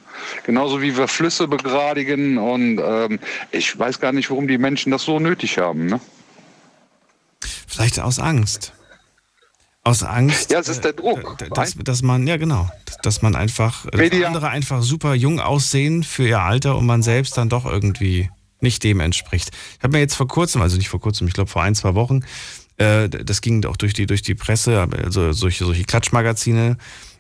[0.46, 2.38] Genauso wie wir Flüsse begradigen.
[2.38, 3.20] Und ähm,
[3.52, 5.86] ich weiß gar nicht, warum die Menschen das so nötig haben.
[5.86, 6.00] Ne?
[7.80, 8.74] Vielleicht aus Angst.
[9.86, 10.52] Aus Angst.
[10.52, 11.42] Ja, es ist der Druck.
[11.42, 12.70] Äh, dass, dass man, ja genau,
[13.04, 17.38] dass man einfach, dass andere einfach super jung aussehen für ihr Alter und man selbst
[17.38, 18.30] dann doch irgendwie
[18.60, 19.52] nicht dem entspricht.
[19.78, 21.96] Ich habe mir jetzt vor kurzem, also nicht vor kurzem, ich glaube vor ein, zwei
[21.96, 22.26] Wochen,
[22.76, 26.78] äh, das ging auch durch die, durch die Presse, also solche, solche Klatschmagazine.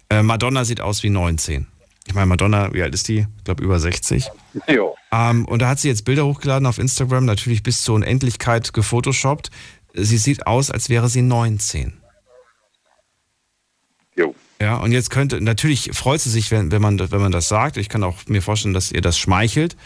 [0.09, 1.67] Äh, Madonna sieht aus wie 19.
[2.05, 3.27] Ich meine, Madonna, wie alt ist die?
[3.37, 4.29] Ich glaube über 60.
[4.67, 4.97] Jo.
[5.13, 9.51] Ähm, und da hat sie jetzt Bilder hochgeladen auf Instagram, natürlich bis zur Unendlichkeit gefotoshoppt
[9.93, 11.99] sie sieht aus, als wäre sie 19.
[14.15, 14.35] Jo.
[14.61, 17.77] Ja, und jetzt könnte, natürlich freut sie sich, wenn, wenn, man, wenn man das sagt.
[17.77, 19.77] Ich kann auch mir vorstellen, dass ihr das schmeichelt.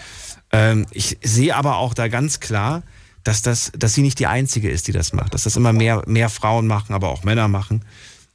[0.52, 2.82] Ähm, ich sehe aber auch da ganz klar,
[3.24, 5.34] dass, das, dass sie nicht die Einzige ist, die das macht.
[5.34, 7.86] Dass das immer mehr, mehr Frauen machen, aber auch Männer machen.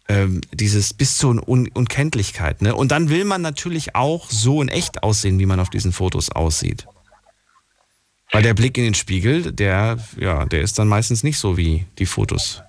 [0.08, 2.62] Ähm, dieses bis zur Un Unkenntlichkeit.
[2.62, 2.74] Ne?
[2.74, 6.30] Und dann will man natürlich auch so in echt aussehen, wie man auf diesen Fotos
[6.30, 6.86] aussieht.
[8.32, 11.86] Weil der Blick in den Spiegel, der, ja, der ist dann meistens nicht so wie
[11.98, 12.62] die Fotos.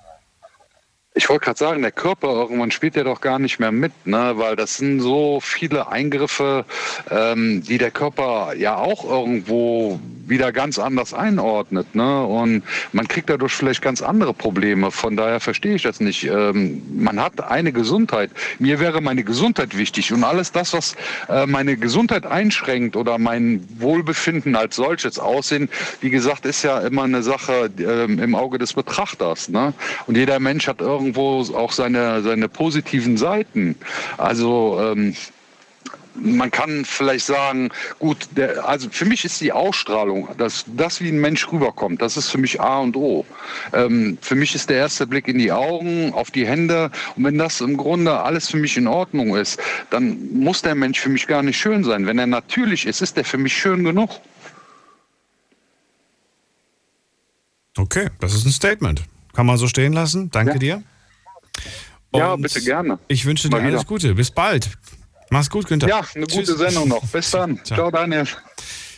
[1.20, 4.36] Ich wollte gerade sagen, der Körper irgendwann spielt ja doch gar nicht mehr mit, ne?
[4.36, 6.64] weil das sind so viele Eingriffe,
[7.12, 11.94] ähm, die der Körper ja auch irgendwo wieder ganz anders einordnet.
[11.96, 12.24] Ne?
[12.24, 12.64] Und
[12.94, 14.92] man kriegt dadurch vielleicht ganz andere Probleme.
[14.92, 16.24] Von daher verstehe ich das nicht.
[16.24, 18.32] Ähm, man hat eine Gesundheit.
[18.60, 20.14] Mir wäre meine Gesundheit wichtig.
[20.14, 20.96] Und alles das, was
[21.28, 25.70] äh, meine Gesundheit einschränkt oder mein Wohlbefinden als solches aussehen,
[26.02, 29.50] wie gesagt, ist ja immer eine Sache äh, im Auge des Betrachters.
[29.50, 29.74] Ne?
[30.08, 33.76] Und jeder Mensch hat irgendwo auch seine, seine positiven Seiten.
[34.18, 35.16] Also ähm,
[36.16, 41.10] man kann vielleicht sagen, gut, der, also für mich ist die Ausstrahlung, dass das wie
[41.10, 43.26] ein Mensch rüberkommt, das ist für mich A und O.
[43.72, 47.38] Ähm, für mich ist der erste Blick in die Augen, auf die Hände und wenn
[47.38, 49.60] das im Grunde alles für mich in Ordnung ist,
[49.92, 52.06] dann muss der Mensch für mich gar nicht schön sein.
[52.06, 54.10] Wenn er natürlich ist, ist er für mich schön genug.
[57.78, 59.04] Okay, das ist ein Statement.
[59.34, 60.30] Kann man so stehen lassen.
[60.32, 60.60] Danke ja.
[60.60, 60.84] dir.
[62.12, 63.00] Und ja, bitte gerne.
[63.08, 63.88] Ich wünsche dir Mal alles wieder.
[63.88, 64.16] Gute.
[64.16, 64.70] Bis bald.
[65.30, 65.88] Mach's gut, Günther.
[65.88, 66.48] Ja, eine Tschüss.
[66.48, 67.06] gute Sendung noch.
[67.08, 67.58] Bis dann.
[67.64, 68.28] Ciao, Ciao Daniel.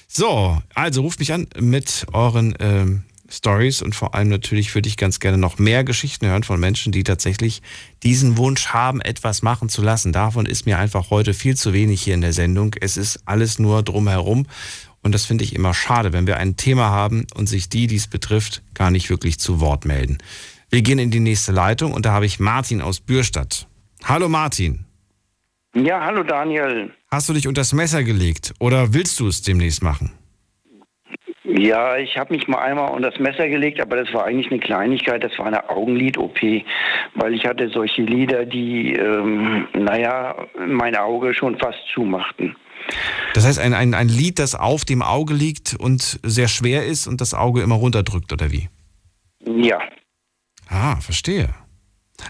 [0.08, 4.98] So, also ruft mich an mit euren ähm, Stories und vor allem natürlich würde ich
[4.98, 7.62] ganz gerne noch mehr Geschichten hören von Menschen, die tatsächlich
[8.04, 10.12] diesen Wunsch haben, etwas machen zu lassen.
[10.12, 12.76] Davon ist mir einfach heute viel zu wenig hier in der Sendung.
[12.80, 14.48] Es ist alles nur drumherum
[15.02, 17.96] und das finde ich immer schade, wenn wir ein Thema haben und sich die, die
[17.96, 20.18] es betrifft, gar nicht wirklich zu Wort melden.
[20.74, 23.68] Wir gehen in die nächste Leitung und da habe ich Martin aus Bürstadt.
[24.06, 24.86] Hallo Martin.
[25.76, 26.92] Ja, hallo Daniel.
[27.12, 30.14] Hast du dich unter das Messer gelegt oder willst du es demnächst machen?
[31.44, 34.62] Ja, ich habe mich mal einmal unter das Messer gelegt, aber das war eigentlich eine
[34.62, 36.40] Kleinigkeit, das war eine Augenlid-OP,
[37.16, 42.56] weil ich hatte solche Lider, die, ähm, naja, mein Auge schon fast zumachten.
[43.34, 47.08] Das heißt, ein, ein, ein Lid, das auf dem Auge liegt und sehr schwer ist
[47.08, 48.70] und das Auge immer runterdrückt, oder wie?
[49.46, 49.82] Ja.
[50.72, 51.50] Ah, verstehe.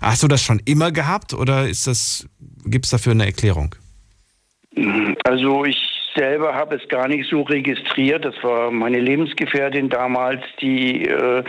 [0.01, 2.27] Hast du das schon immer gehabt oder ist das,
[2.65, 3.75] gibt es dafür eine Erklärung?
[5.23, 5.77] Also ich
[6.15, 8.25] selber habe es gar nicht so registriert.
[8.25, 11.43] Das war meine Lebensgefährtin damals, die äh,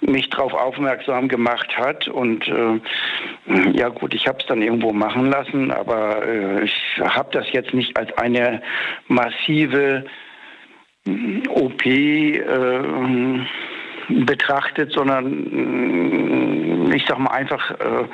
[0.00, 2.08] mich darauf aufmerksam gemacht hat.
[2.08, 2.80] Und äh,
[3.72, 7.74] ja gut, ich habe es dann irgendwo machen lassen, aber äh, ich habe das jetzt
[7.74, 8.62] nicht als eine
[9.08, 10.04] massive
[11.48, 12.40] OP äh,
[14.08, 15.32] betrachtet, sondern
[16.92, 18.08] ich sag mal einfach äh,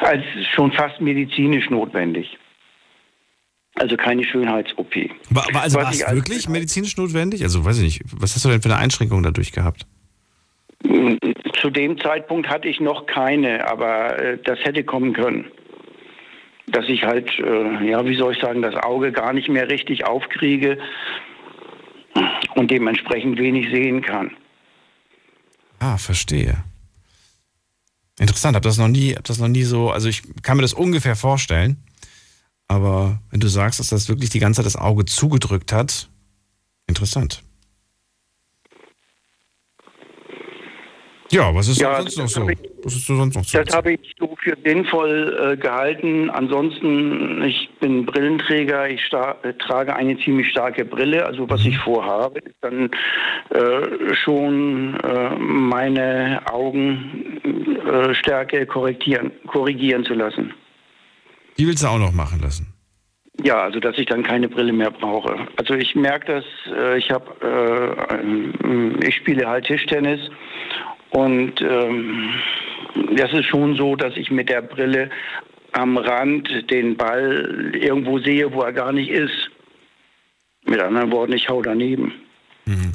[0.00, 2.38] als schon fast medizinisch notwendig.
[3.74, 4.94] Also keine Schönheits-OP.
[5.30, 7.42] War, war, also war es wirklich medizinisch notwendig?
[7.42, 9.86] Also weiß ich nicht, was hast du denn für eine Einschränkung dadurch gehabt?
[11.60, 15.50] Zu dem Zeitpunkt hatte ich noch keine, aber äh, das hätte kommen können.
[16.66, 20.06] Dass ich halt, äh, ja, wie soll ich sagen, das Auge gar nicht mehr richtig
[20.06, 20.78] aufkriege
[22.54, 24.36] und dementsprechend wenig sehen kann.
[25.78, 26.64] Ah, verstehe.
[28.18, 30.72] Interessant, habe das noch nie, hab das noch nie so, also ich kann mir das
[30.72, 31.76] ungefähr vorstellen,
[32.66, 36.08] aber wenn du sagst, dass das wirklich die ganze Zeit das Auge zugedrückt hat,
[36.88, 37.42] interessant.
[41.30, 42.48] Ja, was ist ja, sonst noch so?
[42.82, 43.62] Was ist sonst noch so?
[43.62, 46.30] Das habe ich so für sinnvoll äh, gehalten.
[46.30, 51.26] Ansonsten, ich bin Brillenträger, ich äh, trage eine ziemlich starke Brille.
[51.26, 51.70] Also was mhm.
[51.70, 52.90] ich vorhabe, ist dann
[53.50, 60.54] äh, schon äh, meine Augenstärke korrigieren, korrigieren zu lassen.
[61.58, 62.72] Die willst du auch noch machen lassen?
[63.44, 65.46] Ja, also dass ich dann keine Brille mehr brauche.
[65.56, 66.44] Also ich merke das,
[66.74, 70.30] äh, ich habe, äh, ich spiele halt Tischtennis
[71.10, 72.30] und ähm,
[73.16, 75.10] das ist schon so, dass ich mit der Brille
[75.72, 79.50] am Rand den Ball irgendwo sehe, wo er gar nicht ist.
[80.64, 82.12] Mit anderen Worten, ich hau daneben.
[82.66, 82.92] Mhm.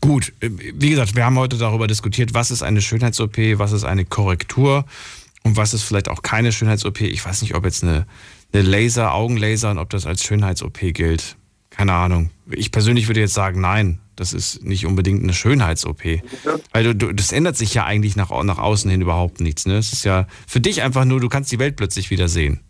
[0.00, 4.04] Gut, wie gesagt, wir haben heute darüber diskutiert, was ist eine Schönheits-OP, was ist eine
[4.04, 4.84] Korrektur
[5.42, 7.00] und was ist vielleicht auch keine Schönheits-OP.
[7.00, 8.06] Ich weiß nicht, ob jetzt eine,
[8.52, 11.36] eine Laser, Augenlaser und ob das als Schönheits-OP gilt.
[11.78, 12.30] Keine Ahnung.
[12.50, 16.02] Ich persönlich würde jetzt sagen, nein, das ist nicht unbedingt eine Schönheits-OP.
[16.72, 19.64] Weil du, du, das ändert sich ja eigentlich nach, nach außen hin überhaupt nichts.
[19.64, 19.74] Ne?
[19.76, 22.60] Es ist ja für dich einfach nur, du kannst die Welt plötzlich wieder sehen.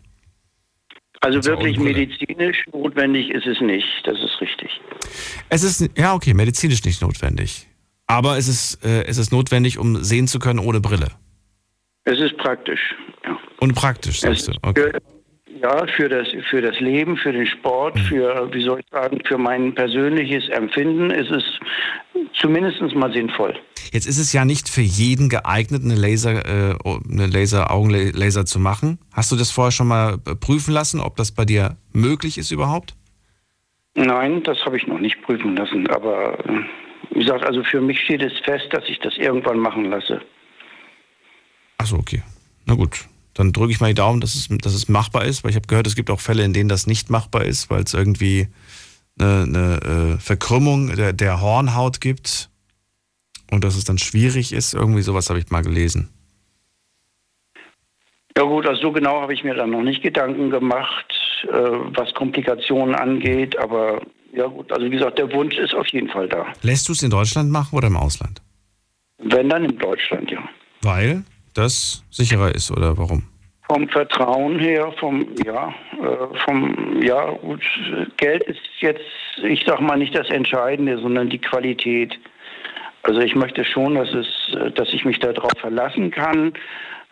[1.21, 4.69] Also wirklich medizinisch notwendig ist es nicht, das ist richtig.
[5.49, 7.67] Es ist, ja okay, medizinisch nicht notwendig.
[8.05, 11.07] Aber es ist, äh, es ist notwendig, um sehen zu können ohne Brille.
[12.05, 12.95] Es ist praktisch,
[13.25, 13.37] ja.
[13.59, 14.53] Und praktisch, sagst du.
[14.61, 14.91] Okay.
[15.61, 17.99] Ja, für das, für das Leben, für den Sport, mhm.
[18.01, 21.43] für, wie soll ich sagen, für mein persönliches Empfinden ist es
[22.39, 23.55] zumindest mal sinnvoll.
[23.91, 26.75] Jetzt ist es ja nicht für jeden geeignet, eine Laser, äh,
[27.11, 28.99] eine Laser, Augenlaser zu machen.
[29.11, 32.95] Hast du das vorher schon mal prüfen lassen, ob das bei dir möglich ist überhaupt?
[33.95, 35.87] Nein, das habe ich noch nicht prüfen lassen.
[35.87, 36.61] Aber äh,
[37.11, 40.21] wie gesagt, also für mich steht es fest, dass ich das irgendwann machen lasse.
[41.77, 42.21] Achso, okay.
[42.65, 43.08] Na gut
[43.39, 45.65] dann drücke ich mal die Daumen, dass es, dass es machbar ist, weil ich habe
[45.65, 48.49] gehört, es gibt auch Fälle, in denen das nicht machbar ist, weil es irgendwie
[49.17, 52.49] eine, eine äh, Verkrümmung der, der Hornhaut gibt
[53.49, 54.73] und dass es dann schwierig ist.
[54.73, 56.09] Irgendwie sowas habe ich mal gelesen.
[58.35, 61.05] Ja gut, also so genau habe ich mir dann noch nicht Gedanken gemacht,
[61.43, 63.57] äh, was Komplikationen angeht.
[63.57, 64.01] Aber
[64.33, 66.45] ja gut, also wie gesagt, der Wunsch ist auf jeden Fall da.
[66.61, 68.41] Lässt du es in Deutschland machen oder im Ausland?
[69.17, 70.43] Wenn dann in Deutschland, ja.
[70.81, 71.23] Weil
[71.59, 73.23] das sicherer ist oder warum?
[73.67, 77.61] Vom Vertrauen her, vom, ja, äh, vom, ja, gut,
[78.17, 79.03] Geld ist jetzt,
[79.43, 82.17] ich sag mal, nicht das Entscheidende, sondern die Qualität.
[83.03, 84.27] Also ich möchte schon, dass es,
[84.75, 86.53] dass ich mich darauf verlassen kann,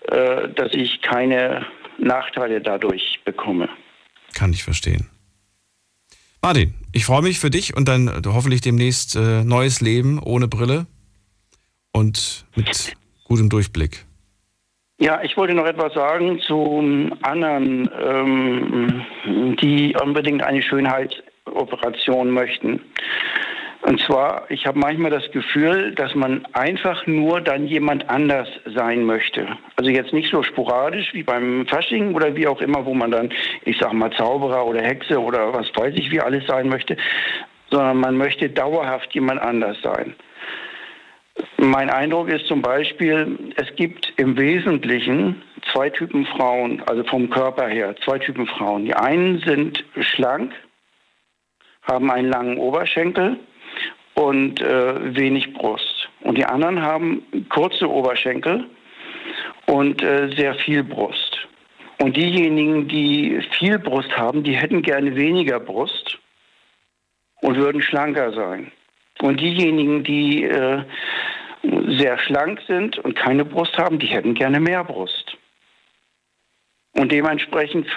[0.07, 1.65] äh, dass ich keine
[1.99, 3.69] Nachteile dadurch bekomme.
[4.33, 5.09] Kann ich verstehen.
[6.41, 10.87] Martin, ich freue mich für dich und dann hoffentlich demnächst äh, neues Leben ohne Brille
[11.91, 12.95] und mit
[13.25, 14.05] gutem Durchblick.
[14.99, 19.05] Ja, ich wollte noch etwas sagen zu anderen, ähm,
[19.61, 22.81] die unbedingt eine Schönheitsoperation möchten.
[23.83, 29.03] Und zwar, ich habe manchmal das Gefühl, dass man einfach nur dann jemand anders sein
[29.03, 29.47] möchte.
[29.75, 33.29] Also jetzt nicht so sporadisch wie beim Fasching oder wie auch immer, wo man dann,
[33.65, 36.97] ich sag mal, Zauberer oder Hexe oder was weiß ich, wie alles sein möchte,
[37.69, 40.15] sondern man möchte dauerhaft jemand anders sein.
[41.57, 45.41] Mein Eindruck ist zum Beispiel, es gibt im Wesentlichen
[45.71, 48.85] zwei Typen Frauen, also vom Körper her, zwei Typen Frauen.
[48.85, 50.53] Die einen sind schlank,
[51.83, 53.37] haben einen langen Oberschenkel
[54.13, 56.09] und äh, wenig Brust.
[56.21, 58.65] Und die anderen haben kurze Oberschenkel
[59.65, 61.47] und äh, sehr viel Brust.
[61.99, 66.19] Und diejenigen, die viel Brust haben, die hätten gerne weniger Brust
[67.41, 68.71] und würden schlanker sein.
[69.21, 70.83] Und diejenigen, die äh,
[71.97, 75.37] sehr schlank sind und keine Brust haben, die hätten gerne mehr Brust.
[76.93, 77.87] Und dementsprechend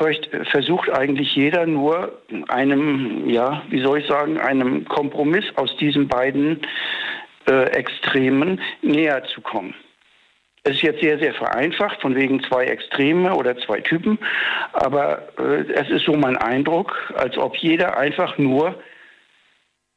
[0.51, 6.60] versucht eigentlich jeder nur einem, ja, wie soll ich sagen, einem Kompromiss aus diesen beiden
[7.48, 9.74] äh, Extremen näher zu kommen.
[10.64, 14.18] Es ist jetzt sehr, sehr vereinfacht, von wegen zwei Extreme oder zwei Typen,
[14.74, 18.74] aber äh, es ist so mein Eindruck, als ob jeder einfach nur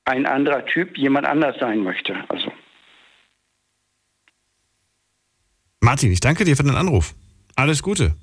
[0.06, 2.16] ein anderer Typ jemand anders sein möchte.
[2.30, 2.52] Also.
[5.82, 7.14] Martin, ich danke dir für den Anruf.
[7.56, 8.16] Alles Gute.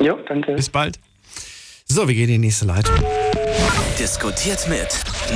[0.00, 0.54] Ja, danke.
[0.54, 0.98] Bis bald.
[1.86, 2.96] So, wir gehen in die nächste Leitung.
[3.98, 4.88] Diskutiert mit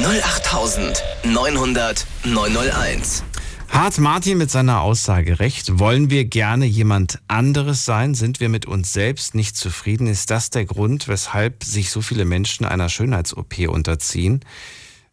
[0.04, 3.24] 08900 901.
[3.68, 5.78] Hat Martin mit seiner Aussage recht?
[5.78, 8.14] Wollen wir gerne jemand anderes sein?
[8.14, 10.06] Sind wir mit uns selbst nicht zufrieden?
[10.06, 14.40] Ist das der Grund, weshalb sich so viele Menschen einer Schönheits-OP unterziehen?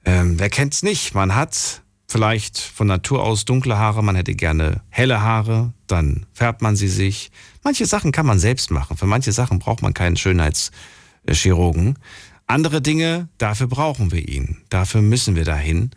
[0.05, 1.15] Ähm, wer kennt's nicht?
[1.15, 6.61] Man hat vielleicht von Natur aus dunkle Haare, man hätte gerne helle Haare, dann färbt
[6.61, 7.31] man sie sich.
[7.63, 8.97] Manche Sachen kann man selbst machen.
[8.97, 11.97] Für manche Sachen braucht man keinen Schönheitschirurgen.
[12.47, 14.57] Andere Dinge, dafür brauchen wir ihn.
[14.69, 15.91] Dafür müssen wir dahin.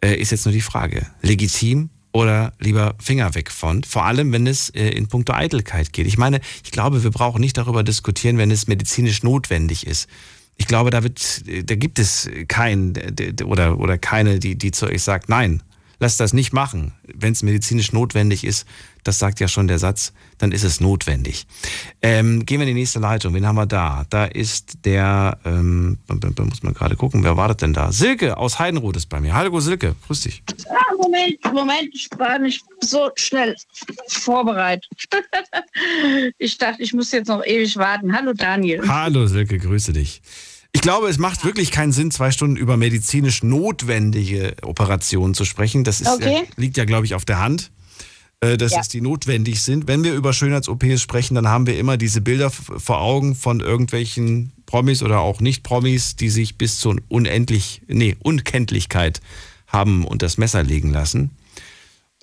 [0.00, 1.06] Äh, ist jetzt nur die Frage.
[1.22, 3.82] Legitim oder lieber Finger weg von?
[3.82, 6.06] Vor allem, wenn es äh, in puncto Eitelkeit geht.
[6.06, 10.08] Ich meine, ich glaube, wir brauchen nicht darüber diskutieren, wenn es medizinisch notwendig ist
[10.58, 12.94] ich glaube, da wird, da gibt es keinen
[13.44, 15.62] oder, oder keine, die, die zu euch sagt, nein,
[16.00, 16.92] lass das nicht machen.
[17.04, 18.66] Wenn es medizinisch notwendig ist,
[19.04, 21.46] das sagt ja schon der Satz, dann ist es notwendig.
[22.02, 23.34] Ähm, gehen wir in die nächste Leitung.
[23.34, 24.04] Wen haben wir da?
[24.10, 27.92] Da ist der, ähm, muss man gerade gucken, wer wartet denn da?
[27.92, 29.34] Silke aus Heidenroth ist bei mir.
[29.34, 30.42] Hallo Silke, grüß dich.
[30.68, 33.56] Ah, Moment, Moment, ich war nicht so schnell
[34.08, 34.88] vorbereitet.
[36.38, 38.12] ich dachte, ich muss jetzt noch ewig warten.
[38.12, 38.86] Hallo Daniel.
[38.86, 40.20] Hallo Silke, grüße dich.
[40.72, 45.82] Ich glaube, es macht wirklich keinen Sinn, zwei Stunden über medizinisch notwendige Operationen zu sprechen.
[45.82, 46.42] Das ist, okay.
[46.56, 47.70] liegt ja, glaube ich, auf der Hand,
[48.40, 48.80] äh, dass ja.
[48.80, 49.88] es die notwendig sind.
[49.88, 54.52] Wenn wir über Schönheits-OPs sprechen, dann haben wir immer diese Bilder vor Augen von irgendwelchen
[54.66, 59.20] Promis oder auch Nicht-Promis, die sich bis zur unendlich, nee, Unkenntlichkeit
[59.66, 61.30] haben und das Messer legen lassen.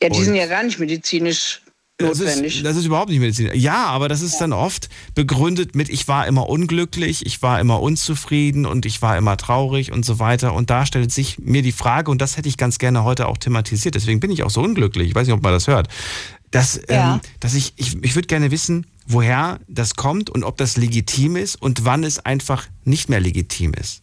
[0.02, 1.62] Ja, die und sind ja gar nicht medizinisch
[2.02, 2.54] notwendig.
[2.54, 3.52] Das ist, das ist überhaupt nicht Medizin.
[3.54, 7.82] Ja, aber das ist dann oft begründet mit, ich war immer unglücklich, ich war immer
[7.82, 10.54] unzufrieden und ich war immer traurig und so weiter.
[10.54, 13.38] Und da stellt sich mir die Frage, und das hätte ich ganz gerne heute auch
[13.38, 15.88] thematisiert, deswegen bin ich auch so unglücklich, ich weiß nicht, ob man das hört,
[16.52, 17.16] dass, ja.
[17.16, 21.36] ähm, dass ich, ich, ich würde gerne wissen, woher das kommt und ob das legitim
[21.36, 24.02] ist und wann es einfach nicht mehr legitim ist.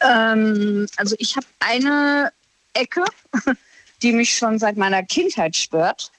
[0.00, 2.32] Ähm, also ich habe eine
[2.72, 3.04] Ecke,
[4.02, 6.10] die mich schon seit meiner Kindheit stört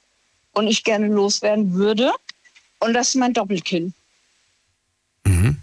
[0.54, 2.12] und ich gerne loswerden würde.
[2.80, 3.94] Und das ist mein Doppelkinn.
[5.26, 5.58] Mhm.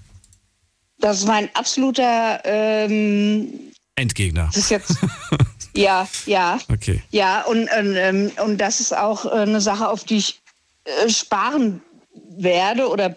[0.98, 4.46] Das ist mein absoluter ähm, Endgegner.
[4.46, 4.96] Das ist jetzt.
[5.74, 6.58] ja, ja.
[6.72, 7.02] Okay.
[7.10, 10.40] Ja, und, und, ähm, und das ist auch äh, eine Sache, auf die ich
[10.84, 11.82] äh, sparen
[12.30, 13.16] werde oder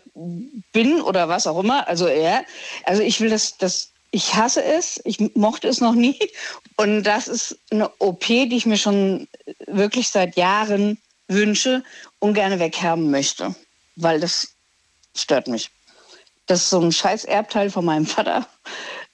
[0.73, 1.87] bin oder was auch immer.
[1.87, 2.41] Also ja,
[2.85, 6.19] also ich will das, das ich hasse es, ich mochte es noch nie.
[6.77, 9.27] Und das ist eine OP, die ich mir schon
[9.67, 10.97] wirklich seit Jahren
[11.27, 11.83] wünsche
[12.19, 13.55] und gerne weghaben möchte.
[13.95, 14.49] Weil das
[15.15, 15.69] stört mich.
[16.47, 18.45] Das ist so ein scheiß Erbteil von meinem Vater.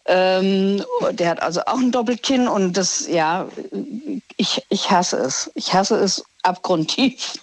[0.05, 3.47] Ähm, der hat also auch ein Doppelkinn und das, ja,
[4.37, 5.51] ich, ich hasse es.
[5.53, 7.33] Ich hasse es abgrundtief.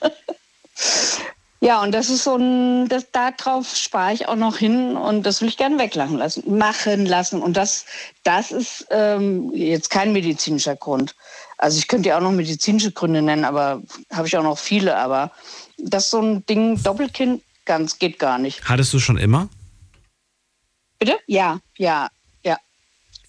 [1.65, 5.41] Ja, und das ist so ein, das, darauf spare ich auch noch hin und das
[5.41, 7.41] will ich gerne weglachen lassen, machen lassen.
[7.41, 7.87] Und das,
[8.23, 11.15] das ist ähm, jetzt kein medizinischer Grund.
[11.57, 13.81] Also ich könnte ja auch noch medizinische Gründe nennen, aber
[14.13, 14.95] habe ich auch noch viele.
[14.99, 15.33] Aber
[15.79, 18.63] das ist so ein Ding, Doppelkinn, ganz geht gar nicht.
[18.69, 19.49] Hattest du schon immer?
[20.99, 21.17] Bitte?
[21.27, 22.11] Ja, ja,
[22.45, 22.59] ja.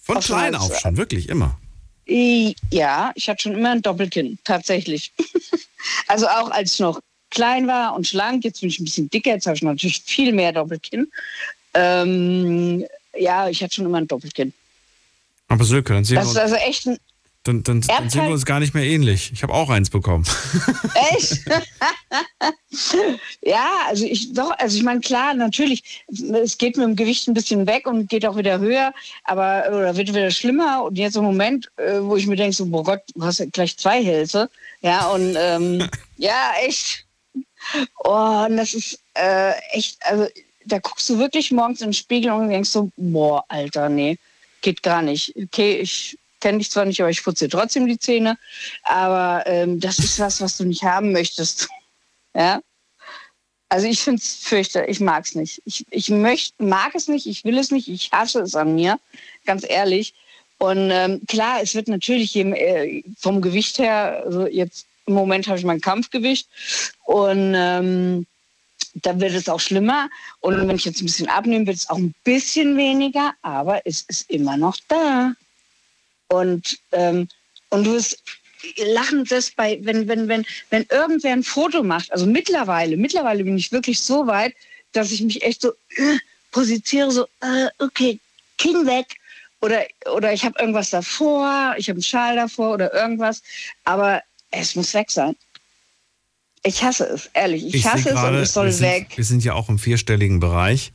[0.02, 1.58] Von klein auf schon, wirklich immer.
[2.06, 5.14] Ja, ich hatte schon immer ein Doppelkinn, tatsächlich.
[6.06, 7.00] also auch als ich noch
[7.30, 10.32] klein war und schlank, jetzt bin ich ein bisschen dicker, jetzt habe ich natürlich viel
[10.32, 11.08] mehr Doppelkinn.
[11.74, 12.84] Ähm,
[13.18, 14.52] ja, ich hatte schon immer ein Doppelkinn.
[15.48, 16.98] Aber Silke, dann sehen das ist also echt ein
[17.46, 19.30] dann, dann, dann sind wir uns gar nicht mehr ähnlich.
[19.32, 20.24] Ich habe auch eins bekommen.
[21.12, 21.44] Echt?
[23.42, 27.34] ja, also ich doch, also ich meine, klar, natürlich, es geht mit dem Gewicht ein
[27.34, 28.92] bisschen weg und geht auch wieder höher,
[29.24, 30.82] aber oder wird wieder schlimmer.
[30.84, 33.46] Und jetzt im Moment, äh, wo ich mir denke, so, boah Gott, du hast ja
[33.46, 34.50] gleich zwei Hälse.
[34.80, 37.05] Ja, und ähm, ja, echt.
[38.04, 40.28] Oh, und das ist äh, echt, also
[40.66, 44.18] da guckst du wirklich morgens in den Spiegel und denkst so, boah, Alter, nee,
[44.62, 45.34] geht gar nicht.
[45.36, 48.38] Okay, ich kenne dich zwar nicht, aber ich putze trotzdem die Zähne.
[48.82, 51.68] Aber ähm, das ist was, was du nicht haben möchtest.
[52.34, 52.60] ja.
[53.68, 55.60] Also ich finde es fürchterlich, ich mag es nicht.
[55.64, 59.00] Ich, ich möcht, mag es nicht, ich will es nicht, ich hasse es an mir,
[59.44, 60.14] ganz ehrlich.
[60.58, 65.58] Und ähm, klar, es wird natürlich äh, vom Gewicht her, also jetzt im Moment habe
[65.58, 66.48] ich mein Kampfgewicht
[67.04, 68.26] und ähm,
[68.94, 70.08] da wird es auch schlimmer.
[70.40, 74.02] Und wenn ich jetzt ein bisschen abnehme, wird es auch ein bisschen weniger, aber es
[74.02, 75.34] ist immer noch da.
[76.28, 77.28] Und, ähm,
[77.70, 78.22] und du bist
[78.78, 83.56] lachend das bei, wenn, wenn, wenn, wenn irgendwer ein Foto macht, also mittlerweile, mittlerweile bin
[83.56, 84.54] ich wirklich so weit,
[84.92, 86.18] dass ich mich echt so äh,
[86.50, 88.18] positioniere, so, äh, okay,
[88.58, 89.06] Kinn weg.
[89.60, 93.42] Oder, oder ich habe irgendwas davor, ich habe einen Schal davor oder irgendwas.
[93.84, 95.36] Aber es muss weg sein.
[96.62, 97.64] Ich hasse es, ehrlich.
[97.66, 99.12] Ich, ich hasse es und es soll wir sind, weg.
[99.14, 100.92] Wir sind ja auch im vierstelligen Bereich.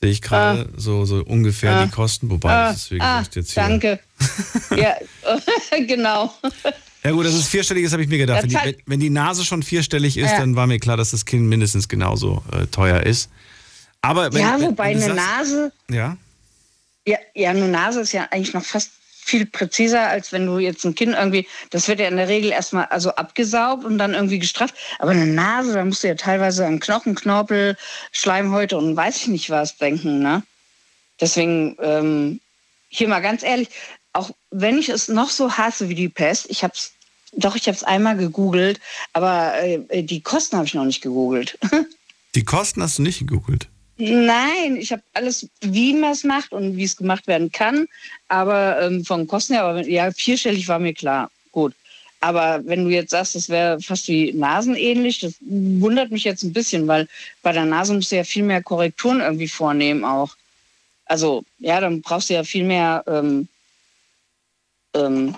[0.00, 0.72] Sehe ich gerade ah.
[0.76, 1.84] so, so ungefähr ah.
[1.84, 2.68] die Kosten, wobei ah.
[2.68, 3.62] das ist wie gesagt jetzt hier.
[3.62, 4.00] Danke.
[4.76, 4.96] ja,
[5.86, 6.34] genau.
[7.02, 8.42] Ja gut, das ist vierstellig, das habe ich mir gedacht.
[8.42, 10.38] Wenn die, wenn die, Nase schon vierstellig ist, ja.
[10.38, 13.30] dann war mir klar, dass das Kind mindestens genauso äh, teuer ist.
[14.02, 15.72] Aber wenn, ja, wobei wenn eine sagst, Nase.
[15.90, 16.16] Ja.
[17.06, 18.90] Ja, ja, eine Nase ist ja eigentlich noch fast
[19.26, 22.52] viel präziser, als wenn du jetzt ein Kind irgendwie, das wird ja in der Regel
[22.52, 24.76] erstmal also abgesaugt und dann irgendwie gestrafft.
[25.00, 27.76] Aber eine Nase, da musst du ja teilweise an Knochen, Knorpel,
[28.12, 30.20] Schleimhäute und weiß ich nicht was denken.
[30.20, 30.44] Ne?
[31.20, 32.40] Deswegen, ähm,
[32.88, 33.68] hier mal ganz ehrlich,
[34.12, 36.92] auch wenn ich es noch so hasse wie die Pest, ich habe es
[37.32, 38.80] doch, ich habe es einmal gegoogelt,
[39.12, 41.58] aber äh, die Kosten habe ich noch nicht gegoogelt.
[42.34, 43.68] Die Kosten hast du nicht gegoogelt?
[43.98, 47.88] Nein, ich habe alles, wie man es macht und wie es gemacht werden kann.
[48.28, 51.30] Aber ähm, von Kosten her, aber ja, vierstellig war mir klar.
[51.52, 51.74] Gut.
[52.20, 56.52] Aber wenn du jetzt sagst, das wäre fast wie nasenähnlich, das wundert mich jetzt ein
[56.52, 57.08] bisschen, weil
[57.42, 60.36] bei der Nase musst du ja viel mehr Korrekturen irgendwie vornehmen auch.
[61.06, 63.48] Also, ja, dann brauchst du ja viel mehr, ähm,
[64.94, 65.34] ähm,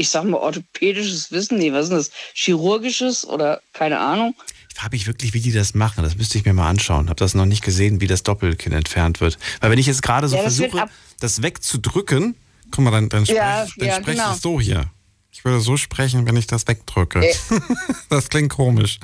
[0.00, 1.58] ich sag mal, orthopädisches Wissen.
[1.58, 2.10] Nee, was ist das?
[2.34, 4.34] Chirurgisches oder keine Ahnung
[4.80, 6.02] frage mich wirklich, wie die das machen.
[6.04, 7.10] Das müsste ich mir mal anschauen.
[7.10, 9.38] Habe das noch nicht gesehen, wie das Doppelkinn entfernt wird.
[9.60, 12.34] Weil wenn ich jetzt gerade so ja, das versuche, das wegzudrücken,
[12.70, 14.32] guck mal, dann, dann spreche ja, ich, ja, sprech genau.
[14.32, 14.90] ich so hier.
[15.32, 17.20] Ich würde so sprechen, wenn ich das wegdrücke.
[17.20, 17.34] Äh.
[18.08, 18.98] das klingt komisch.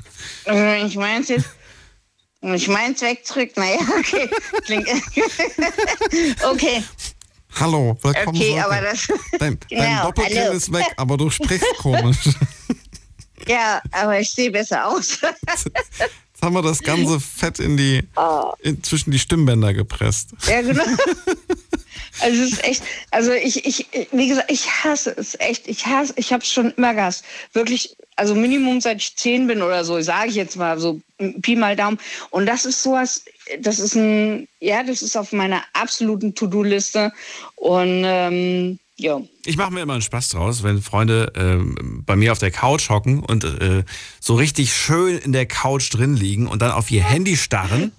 [0.47, 1.51] Ich meine es jetzt.
[2.41, 3.63] Ich meine es wegdrücken.
[3.63, 4.31] Naja, okay.
[4.65, 4.89] Klingt.
[6.51, 6.83] okay.
[7.59, 8.37] Hallo, willkommen.
[8.37, 9.09] Okay, aber das.
[9.39, 10.53] Dein, dein genau, Doppelkinn hallo.
[10.53, 12.29] ist weg, aber du sprichst komisch.
[13.47, 15.21] Ja, aber ich sehe besser aus.
[15.23, 18.53] Jetzt haben wir das ganze Fett in die, oh.
[18.61, 20.31] in, zwischen die Stimmbänder gepresst.
[20.47, 20.85] Ja, genau.
[22.21, 25.67] Also es ist echt, also ich, ich, wie gesagt, ich hasse es echt.
[25.67, 27.25] Ich hasse, ich habe es schon immer gehasst.
[27.55, 31.01] Wirklich, also Minimum seit ich zehn bin oder so, sage ich jetzt mal so
[31.41, 31.99] Pi mal Daumen.
[32.31, 33.25] Und das ist sowas,
[33.61, 37.13] das ist ein, ja, das ist auf meiner absoluten To-Do-Liste.
[37.57, 39.21] Und ähm, ja.
[39.45, 42.89] Ich mache mir immer einen Spaß draus, wenn Freunde äh, bei mir auf der Couch
[42.89, 43.85] hocken und äh,
[44.21, 47.93] so richtig schön in der Couch drin liegen und dann auf ihr Handy starren.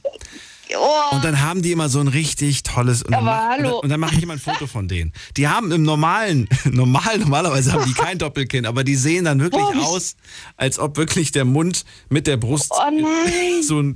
[0.76, 1.16] Oh.
[1.16, 3.04] Und dann haben die immer so ein richtig tolles.
[3.04, 5.14] Und dann, mach, und dann mache ich immer ein Foto von denen.
[5.38, 9.64] Die haben im normalen, normal, normalerweise haben die kein Doppelkinn, aber die sehen dann wirklich
[9.64, 10.16] oh, aus,
[10.58, 13.62] als ob wirklich der Mund mit der Brust oh nein.
[13.62, 13.96] so ein.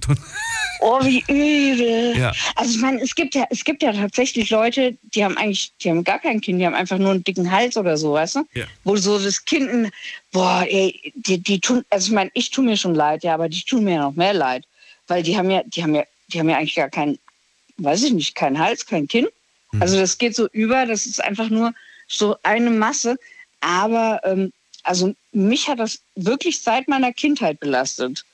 [0.82, 2.18] Oh, wie übel.
[2.18, 2.32] Ja.
[2.56, 5.90] Also ich meine, es gibt ja, es gibt ja tatsächlich Leute, die haben eigentlich, die
[5.90, 8.44] haben gar kein Kind, die haben einfach nur einen dicken Hals oder so, weißt du?
[8.54, 8.66] Ja.
[8.84, 9.92] Wo so das Kind, in,
[10.32, 13.48] boah, ey, die, die tun, also ich meine, ich tue mir schon leid, ja, aber
[13.48, 14.66] die tun mir noch mehr leid.
[15.08, 17.20] Weil die haben ja, die haben ja, die haben ja eigentlich gar keinen,
[17.78, 19.28] weiß ich nicht, keinen Hals, kein Kinn.
[19.80, 21.74] Also das geht so über, das ist einfach nur
[22.08, 23.18] so eine Masse.
[23.62, 24.52] Aber ähm,
[24.84, 28.26] also mich hat das wirklich seit meiner Kindheit belastet.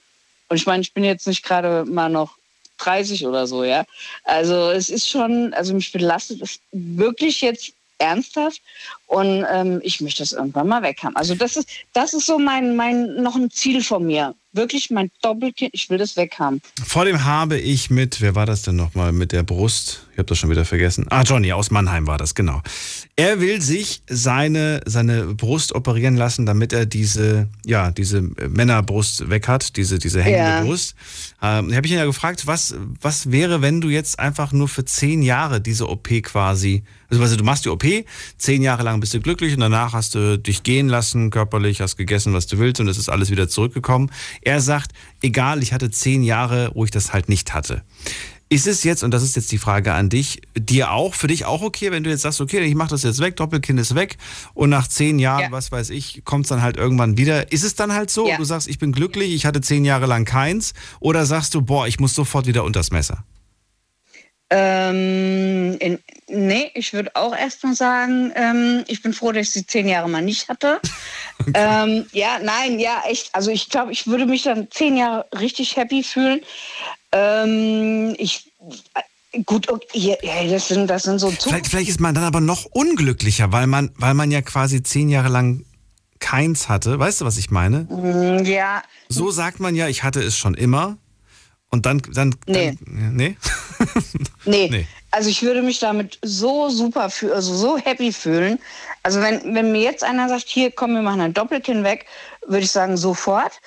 [0.50, 2.38] Und ich meine, ich bin jetzt nicht gerade mal noch
[2.78, 3.86] 30 oder so, ja.
[4.24, 8.62] Also es ist schon, also mich belastet es wirklich jetzt ernsthaft
[9.08, 11.16] und ähm, ich möchte das irgendwann mal weg haben.
[11.16, 14.36] Also das ist, das ist so mein, mein noch ein Ziel von mir.
[14.58, 16.62] Wirklich mein Doppelkind, ich will das weg haben.
[16.86, 20.04] Vor dem habe ich mit, wer war das denn nochmal, mit der Brust?
[20.12, 21.06] Ich habe das schon wieder vergessen.
[21.12, 22.64] Ah, Johnny aus Mannheim war das, genau.
[23.16, 29.48] Er will sich seine, seine Brust operieren lassen, damit er diese, ja, diese Männerbrust weg
[29.48, 30.62] hat, diese, diese hängende Ja.
[30.62, 30.96] Brust.
[31.40, 34.86] Ähm, habe ich ihn ja gefragt, was, was wäre, wenn du jetzt einfach nur für
[34.86, 36.82] zehn Jahre diese OP quasi,
[37.12, 37.86] also, also du machst die OP,
[38.40, 41.96] zehn Jahre lang bist du glücklich und danach hast du dich gehen lassen, körperlich, hast
[41.96, 44.12] gegessen, was du willst und es ist alles wieder zurückgekommen.
[44.48, 44.92] Er sagt,
[45.22, 47.84] egal, ich hatte zehn Jahre, wo ich das halt nicht hatte.
[48.50, 51.44] Ist es jetzt, und das ist jetzt die Frage an dich, dir auch, für dich
[51.44, 54.18] auch okay, wenn du jetzt sagst, okay, ich mache das jetzt weg, Doppelkind ist weg
[54.54, 57.52] und nach zehn Jahren, was weiß ich, kommt es dann halt irgendwann wieder.
[57.52, 58.38] Ist es dann halt so, Ja.
[58.38, 61.88] du sagst, ich bin glücklich, ich hatte zehn Jahre lang keins, oder sagst du, boah,
[61.88, 63.26] ich muss sofort wieder unters Messer?
[64.50, 66.00] Ähm, in,
[66.30, 70.10] nee, ich würde auch erstmal sagen, ähm, ich bin froh, dass ich sie zehn Jahre
[70.10, 70.80] mal nicht hatte.
[71.54, 73.34] Ähm, ja, nein, ja, echt.
[73.34, 76.42] Also ich glaube, ich würde mich dann zehn Jahre richtig happy fühlen.
[77.14, 78.52] Ähm, ich
[79.32, 82.14] äh, gut, okay, ja, ja, das sind, das sind so Zug Vielleicht, vielleicht ist man
[82.14, 85.64] dann aber noch unglücklicher, weil man, weil man ja quasi zehn Jahre lang
[86.20, 87.00] keins hatte.
[87.00, 87.82] Weißt du, was ich meine?
[87.90, 90.98] Mm, Ja, So sagt man ja, ich hatte es schon immer.
[91.70, 92.78] Und dann, dann, Nee.
[92.80, 93.38] dann nee?
[94.46, 94.70] Nee.
[94.70, 94.88] Nee.
[95.12, 98.60] Also ich würde mich damit so super fühlen, also so happy fühlen.
[99.04, 102.06] Also wenn, wenn mir jetzt einer sagt, hier komm, wir machen ein Doppelkinn weg,
[102.46, 103.60] würde ich sagen, sofort,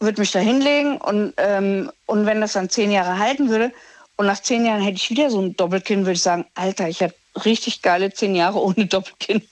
[0.00, 3.72] würde mich da hinlegen und, ähm, und wenn das dann zehn Jahre halten würde
[4.16, 7.02] und nach zehn Jahren hätte ich wieder so ein Doppelkinn, würde ich sagen, Alter, ich
[7.02, 7.14] hatte
[7.44, 9.42] richtig geile zehn Jahre ohne Doppelkinn.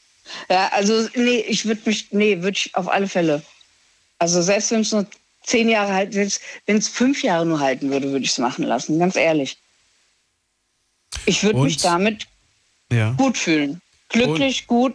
[0.49, 3.43] Ja, also nee, ich würde mich, nee, würde ich auf alle Fälle.
[4.19, 5.07] Also selbst wenn es nur
[5.45, 8.65] zehn Jahre halten, selbst wenn es fünf Jahre nur halten würde, würde ich es machen
[8.65, 9.57] lassen, ganz ehrlich.
[11.27, 11.85] Ich würde mich Und?
[11.85, 12.27] damit
[12.93, 13.13] Ja.
[13.13, 13.81] gut fühlen.
[14.09, 14.95] Glücklich, gut.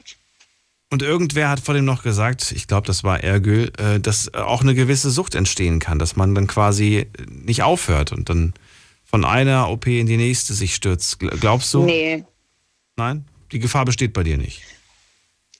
[0.91, 4.61] Und irgendwer hat vor dem noch gesagt, ich glaube, das war Ergül, äh, dass auch
[4.61, 8.53] eine gewisse Sucht entstehen kann, dass man dann quasi nicht aufhört und dann
[9.05, 11.21] von einer OP in die nächste sich stürzt.
[11.21, 11.85] Gl- Glaubst du?
[11.85, 12.23] Nee,
[12.95, 13.25] Nein?
[13.51, 14.61] Die Gefahr besteht bei dir nicht.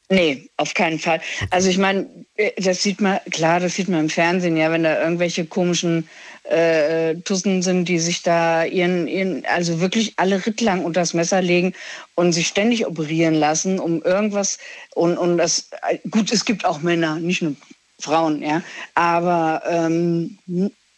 [0.10, 1.22] Nee, auf keinen Fall.
[1.50, 4.84] Also ich meine, äh, das sieht man, klar, das sieht man im Fernsehen, ja, wenn
[4.84, 6.10] da irgendwelche komischen
[6.44, 11.14] äh, Tussen sind, die sich da ihren, ihren, also wirklich alle Ritt lang unter das
[11.14, 11.74] Messer legen
[12.16, 14.58] und sich ständig operieren lassen, um irgendwas
[14.96, 17.56] und, und das, äh, gut, es gibt auch Männer, nicht nur
[18.00, 18.64] Frauen, ja,
[18.96, 20.38] aber ähm,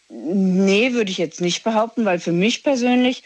[0.10, 3.24] nee, würde ich jetzt nicht behaupten, weil für mich persönlich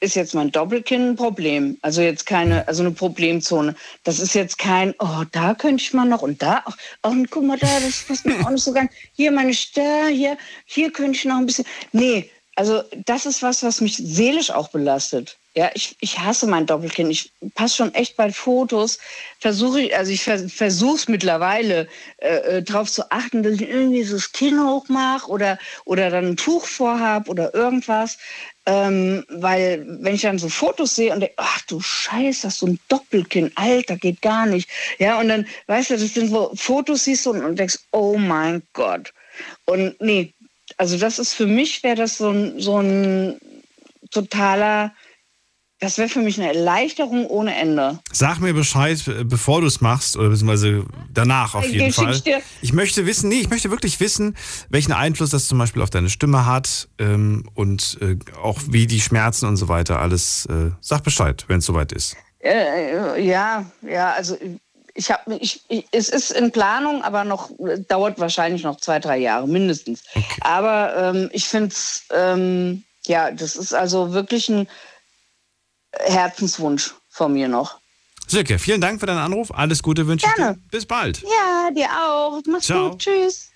[0.00, 1.78] ist jetzt mein Doppelkinn ein Problem.
[1.82, 3.74] Also jetzt keine, also eine Problemzone.
[4.02, 7.30] Das ist jetzt kein, oh, da könnte ich mal noch und da, ach, ach und
[7.30, 8.92] guck mal da, das passt mir auch nicht so ganz.
[9.14, 11.66] Hier meine Stirn, hier, hier könnte ich noch ein bisschen.
[11.92, 15.36] Nee, also das ist was, was mich seelisch auch belastet.
[15.56, 17.10] Ja, ich, ich hasse mein Doppelkinn.
[17.10, 18.98] Ich passe schon echt bei Fotos,
[19.38, 21.88] versuche also ich vers versuche es mittlerweile
[22.18, 26.10] äh, äh, darauf zu achten, dass ich irgendwie so das Kinn hoch mache oder, oder
[26.10, 28.18] dann ein Tuch vorhab oder irgendwas.
[28.66, 32.68] Ähm, weil wenn ich dann so Fotos sehe und denke, ach du Scheiße, hast du
[32.68, 34.70] ein Doppelkinn, Alter, geht gar nicht.
[34.98, 38.16] Ja, und dann, weißt du, das sind so Fotos siehst du und, und denkst, oh
[38.16, 39.12] mein Gott.
[39.66, 40.32] Und nee,
[40.78, 43.38] also das ist für mich, wäre das so so ein
[44.10, 44.94] totaler,
[45.84, 47.98] das wäre für mich eine Erleichterung ohne Ende.
[48.10, 52.04] Sag mir Bescheid, äh, bevor du es machst, oder beziehungsweise danach auf Okay, jeden schick
[52.04, 52.14] Fall.
[52.14, 52.42] ich.
[52.62, 54.36] Ich möchte wissen, nee, ich möchte wirklich wissen,
[54.70, 59.00] welchen Einfluss das zum Beispiel auf deine Stimme hat ähm, und äh, auch wie die
[59.00, 60.46] Schmerzen und so weiter alles.
[60.46, 62.16] Äh, sag Bescheid, wenn es soweit ist.
[62.40, 64.36] Äh, ja, ja, also
[64.94, 67.50] ich habe, ich, ich, es ist in Planung, aber noch
[67.88, 70.04] dauert wahrscheinlich noch zwei, drei Jahre mindestens.
[70.40, 74.68] Aber ähm, ich finde es, ähm, ja, das ist also wirklich ein
[76.06, 77.78] Herzenswunsch von mir noch.
[78.26, 79.52] Silke, vielen Dank für deinen Anruf.
[79.54, 80.56] Alles Gute wünsche ich dir.
[80.70, 81.22] Bis bald.
[81.22, 82.40] Ja, dir auch.
[82.46, 82.90] Mach's Ciao.
[82.90, 83.00] gut.
[83.00, 83.50] Tschüss.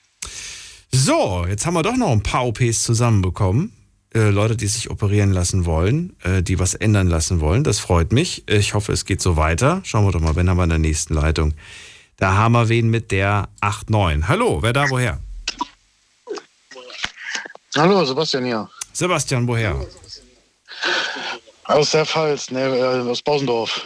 [0.92, 3.72] So, jetzt haben wir doch noch ein paar OPs zusammenbekommen.
[4.14, 7.62] Äh, Leute, die sich operieren lassen wollen, äh, die was ändern lassen wollen.
[7.62, 8.48] Das freut mich.
[8.48, 9.80] Ich hoffe, es geht so weiter.
[9.84, 11.54] Schauen wir doch mal, wen haben wir in der nächsten Leitung.
[12.16, 14.28] Da haben wir wen mit der 89.
[14.28, 15.18] Hallo, wer da woher?
[17.76, 18.68] Hallo, Sebastian hier.
[18.92, 19.86] Sebastian, woher?
[21.68, 23.82] Aus der Pfalz, ne, äh, aus Bausendorf.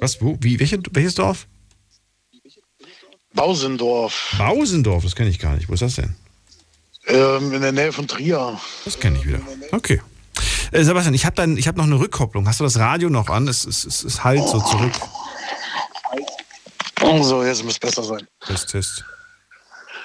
[0.00, 1.48] Was, wo, wie, welche, welches Dorf?
[3.34, 4.36] Bausendorf.
[4.38, 5.68] Bausendorf, das kenne ich gar nicht.
[5.68, 6.14] Wo ist das denn?
[7.06, 8.60] Ähm, in der Nähe von Trier.
[8.84, 9.40] Das kenne ich wieder.
[9.72, 10.00] Okay.
[10.70, 12.46] Äh, Sebastian, ich habe hab noch eine Rückkopplung.
[12.46, 13.48] Hast du das Radio noch an?
[13.48, 14.92] Es, es, es, es halt so zurück.
[17.22, 18.26] So, jetzt muss es besser sein.
[18.46, 19.04] Test, Test.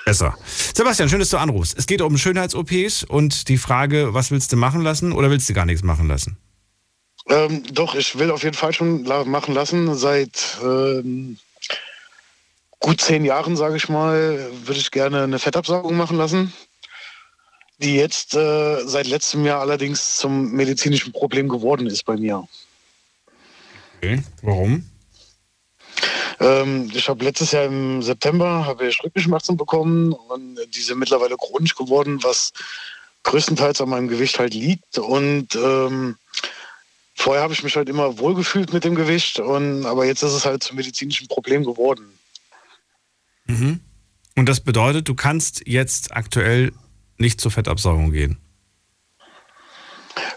[0.06, 0.35] Besser.
[0.73, 1.77] Sebastian, schön, dass du anrufst.
[1.77, 5.53] Es geht um Schönheits-OPs und die Frage, was willst du machen lassen oder willst du
[5.53, 6.38] gar nichts machen lassen?
[7.30, 9.95] Ähm, doch, ich will auf jeden Fall schon machen lassen.
[9.95, 11.38] Seit ähm,
[12.80, 16.54] gut zehn Jahren, sage ich mal, würde ich gerne eine Fettabsaugung machen lassen,
[17.78, 22.45] die jetzt äh, seit letztem Jahr allerdings zum medizinischen Problem geworden ist bei mir.
[23.98, 24.90] Okay, warum?
[26.41, 31.38] Ähm, ich habe letztes Jahr im September habe ich Rückenschmerzen bekommen und die sind mittlerweile
[31.38, 32.52] chronisch geworden, was
[33.24, 34.98] größtenteils an meinem Gewicht halt liegt.
[34.98, 36.18] Und ähm,
[37.14, 40.45] vorher habe ich mich halt immer wohlgefühlt mit dem Gewicht, und, aber jetzt ist es
[40.45, 42.18] halt zum medizinischen Problem geworden.
[43.45, 43.80] Mhm.
[44.35, 46.72] Und das bedeutet, du kannst jetzt aktuell
[47.18, 48.38] nicht zur Fettabsaugung gehen?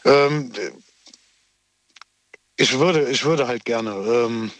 [0.04, 0.52] Ähm,
[2.56, 3.90] ich würde, ich würde halt gerne.
[3.90, 4.50] Ähm,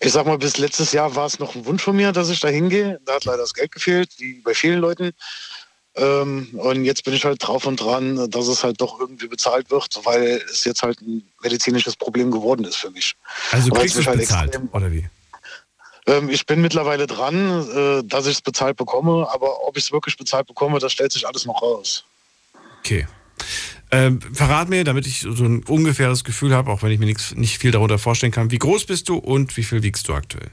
[0.00, 2.40] ich sag mal, bis letztes Jahr war es noch ein Wunsch von mir, dass ich
[2.40, 3.00] da hingehe.
[3.04, 5.12] Da hat leider das Geld gefehlt, wie bei vielen Leuten.
[5.96, 9.70] Ähm, und jetzt bin ich halt drauf und dran, dass es halt doch irgendwie bezahlt
[9.70, 13.14] wird, weil es jetzt halt ein medizinisches Problem geworden ist für mich.
[13.50, 15.08] Also Aber kriegst du es halt bezahlt, extrem- oder wie?
[16.06, 19.92] Ähm, ich bin mittlerweile dran, äh, dass ich es bezahlt bekomme, aber ob ich es
[19.92, 22.04] wirklich bezahlt bekomme, das stellt sich alles noch raus.
[22.80, 23.06] Okay.
[23.90, 27.34] Ähm, verrat mir, damit ich so ein ungefähres Gefühl habe, auch wenn ich mir nix,
[27.34, 30.50] nicht viel darunter vorstellen kann, wie groß bist du und wie viel wiegst du aktuell?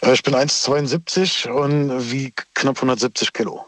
[0.00, 3.66] Äh, ich bin 1,72 und wiege knapp 170 Kilo.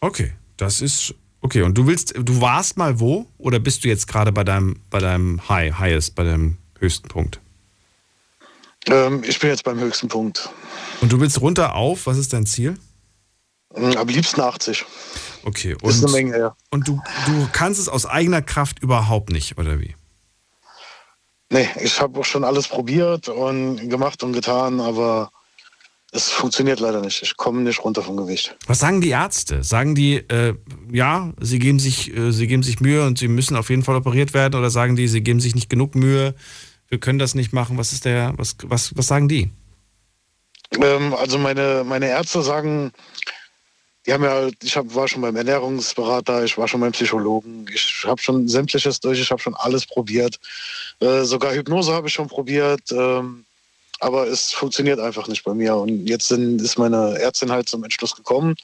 [0.00, 1.62] Okay, das ist okay.
[1.62, 4.98] Und du willst, du warst mal wo oder bist du jetzt gerade bei deinem, bei
[4.98, 7.40] deinem High, Highest, bei deinem höchsten Punkt?
[8.86, 10.48] Ähm, ich bin jetzt beim höchsten Punkt.
[11.00, 12.78] Und du willst runter auf, was ist dein Ziel?
[13.74, 14.84] Ähm, Am liebsten 80.
[15.44, 16.56] Okay, und, ist eine Menge, ja.
[16.70, 19.94] und du, du kannst es aus eigener Kraft überhaupt nicht, oder wie?
[21.50, 25.30] Nee, ich habe auch schon alles probiert und gemacht und getan, aber
[26.16, 27.22] es funktioniert leider nicht.
[27.22, 28.56] Ich komme nicht runter vom Gewicht.
[28.66, 29.62] Was sagen die Ärzte?
[29.62, 30.54] Sagen die, äh,
[30.90, 33.96] ja, sie geben, sich, äh, sie geben sich Mühe und sie müssen auf jeden Fall
[33.96, 36.34] operiert werden oder sagen die, sie geben sich nicht genug Mühe,
[36.88, 37.78] wir können das nicht machen?
[37.78, 39.50] Was ist der, was, was, was sagen die?
[40.80, 42.92] Ähm, also meine, meine Ärzte sagen,
[44.06, 48.04] die haben ja, ich hab, war schon beim Ernährungsberater, ich war schon beim Psychologen, ich
[48.06, 50.38] habe schon sämtliches durch, ich habe schon alles probiert.
[51.00, 53.45] Äh, sogar Hypnose habe ich schon probiert, ähm,
[54.00, 55.76] aber es funktioniert einfach nicht bei mir.
[55.76, 58.54] Und jetzt sind, ist meine Ärztin halt zum Entschluss gekommen,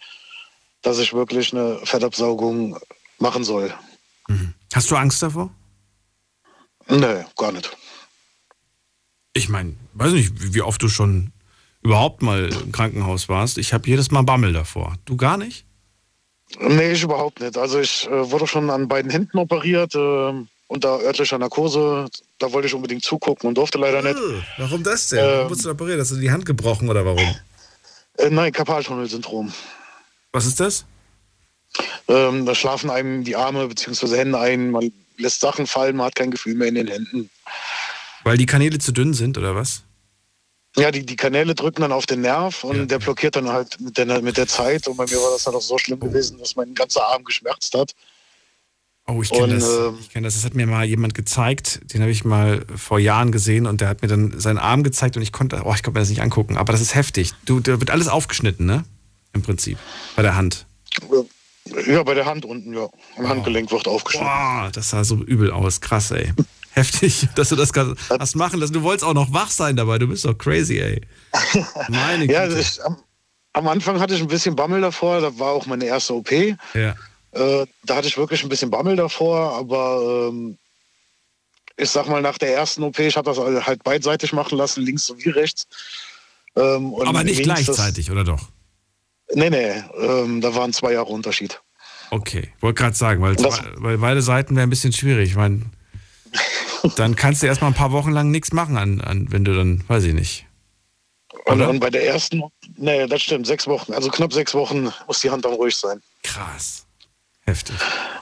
[0.83, 2.79] dass ich wirklich eine Fettabsaugung
[3.19, 3.73] machen soll.
[4.75, 5.51] Hast du Angst davor?
[6.89, 7.77] Nee, gar nicht.
[9.35, 11.33] Ich meine, weiß nicht, wie wie oft du schon
[11.83, 13.59] überhaupt mal im Krankenhaus warst.
[13.59, 14.97] Ich habe jedes Mal Bammel davor.
[15.05, 15.65] Du gar nicht?
[16.61, 17.57] Nee, ich überhaupt nicht.
[17.57, 20.33] Also ich äh, wurde schon an beiden Händen operiert, äh,
[20.69, 22.09] unter örtlicher Narkose.
[22.43, 24.19] Da wollte ich unbedingt zugucken und durfte leider nicht.
[24.59, 25.25] Warum das denn?
[25.25, 26.01] Warum wurdest du operiert?
[26.01, 27.37] Hast du die Hand gebrochen oder warum?
[28.19, 29.53] Äh, nein, Karpaltunnelsyndrom.
[30.33, 30.85] Was ist das?
[32.09, 34.17] Ähm, da schlafen einem die Arme bzw.
[34.17, 37.31] Hände ein, man lässt Sachen fallen, man hat kein Gefühl mehr in den Händen.
[38.25, 39.85] Weil die Kanäle zu dünn sind oder was?
[40.77, 43.97] Ja, die, die Kanäle drücken dann auf den Nerv und der blockiert dann halt mit
[43.99, 44.89] der, mit der Zeit.
[44.89, 47.75] Und bei mir war das dann auch so schlimm gewesen, dass mein ganzer Arm geschmerzt
[47.75, 47.95] hat.
[49.15, 49.65] Oh, ich kenne das.
[49.69, 50.35] ähm, Ich das.
[50.35, 51.81] Das hat mir mal jemand gezeigt.
[51.93, 55.17] Den habe ich mal vor Jahren gesehen und der hat mir dann seinen Arm gezeigt
[55.17, 56.57] und ich konnte, oh, ich konnte mir das nicht angucken.
[56.57, 57.33] Aber das ist heftig.
[57.45, 58.85] Du, da wird alles aufgeschnitten, ne?
[59.33, 59.79] Im Prinzip.
[60.17, 60.67] Bei der Hand.
[61.87, 62.89] Ja, bei der Hand unten, ja.
[63.17, 64.29] Am Handgelenk wird aufgeschnitten.
[64.29, 65.81] Boah, das sah so übel aus.
[65.81, 66.33] Krass, ey.
[66.75, 67.71] Heftig, dass du das
[68.19, 68.73] hast machen lassen.
[68.73, 69.99] Du wolltest auch noch wach sein dabei.
[69.99, 71.01] Du bist doch crazy, ey.
[71.89, 72.61] Meine Ja, Güte.
[72.61, 72.97] ich, am,
[73.53, 75.21] am Anfang hatte ich ein bisschen Bammel davor.
[75.21, 76.31] Da war auch meine erste OP.
[76.33, 76.95] Ja.
[77.33, 80.59] Äh, da hatte ich wirklich ein bisschen Bammel davor, aber ähm,
[81.77, 85.07] ich sag mal, nach der ersten OP, ich habe das halt beidseitig machen lassen, links
[85.07, 85.67] sowie rechts.
[86.57, 88.49] Ähm, Aber nicht gleichzeitig, oder doch?
[89.35, 91.61] Nee, nee, ähm, da waren zwei Jahre Unterschied.
[92.11, 95.31] Okay, wollte gerade sagen, weil, Das- weil beide Seiten wäre ein bisschen schwierig.
[95.31, 95.63] Ich meine,
[96.97, 99.83] dann kannst du erstmal ein paar Wochen lang nichts machen, an, an, wenn du dann,
[99.89, 100.47] weiß ich nicht.
[101.47, 102.43] Und, und bei der ersten,
[102.77, 106.01] nee, das stimmt, sechs Wochen, also knapp sechs Wochen muss die Hand dann ruhig sein.
[106.23, 106.82] Krass.
[107.53, 107.77] Heftig.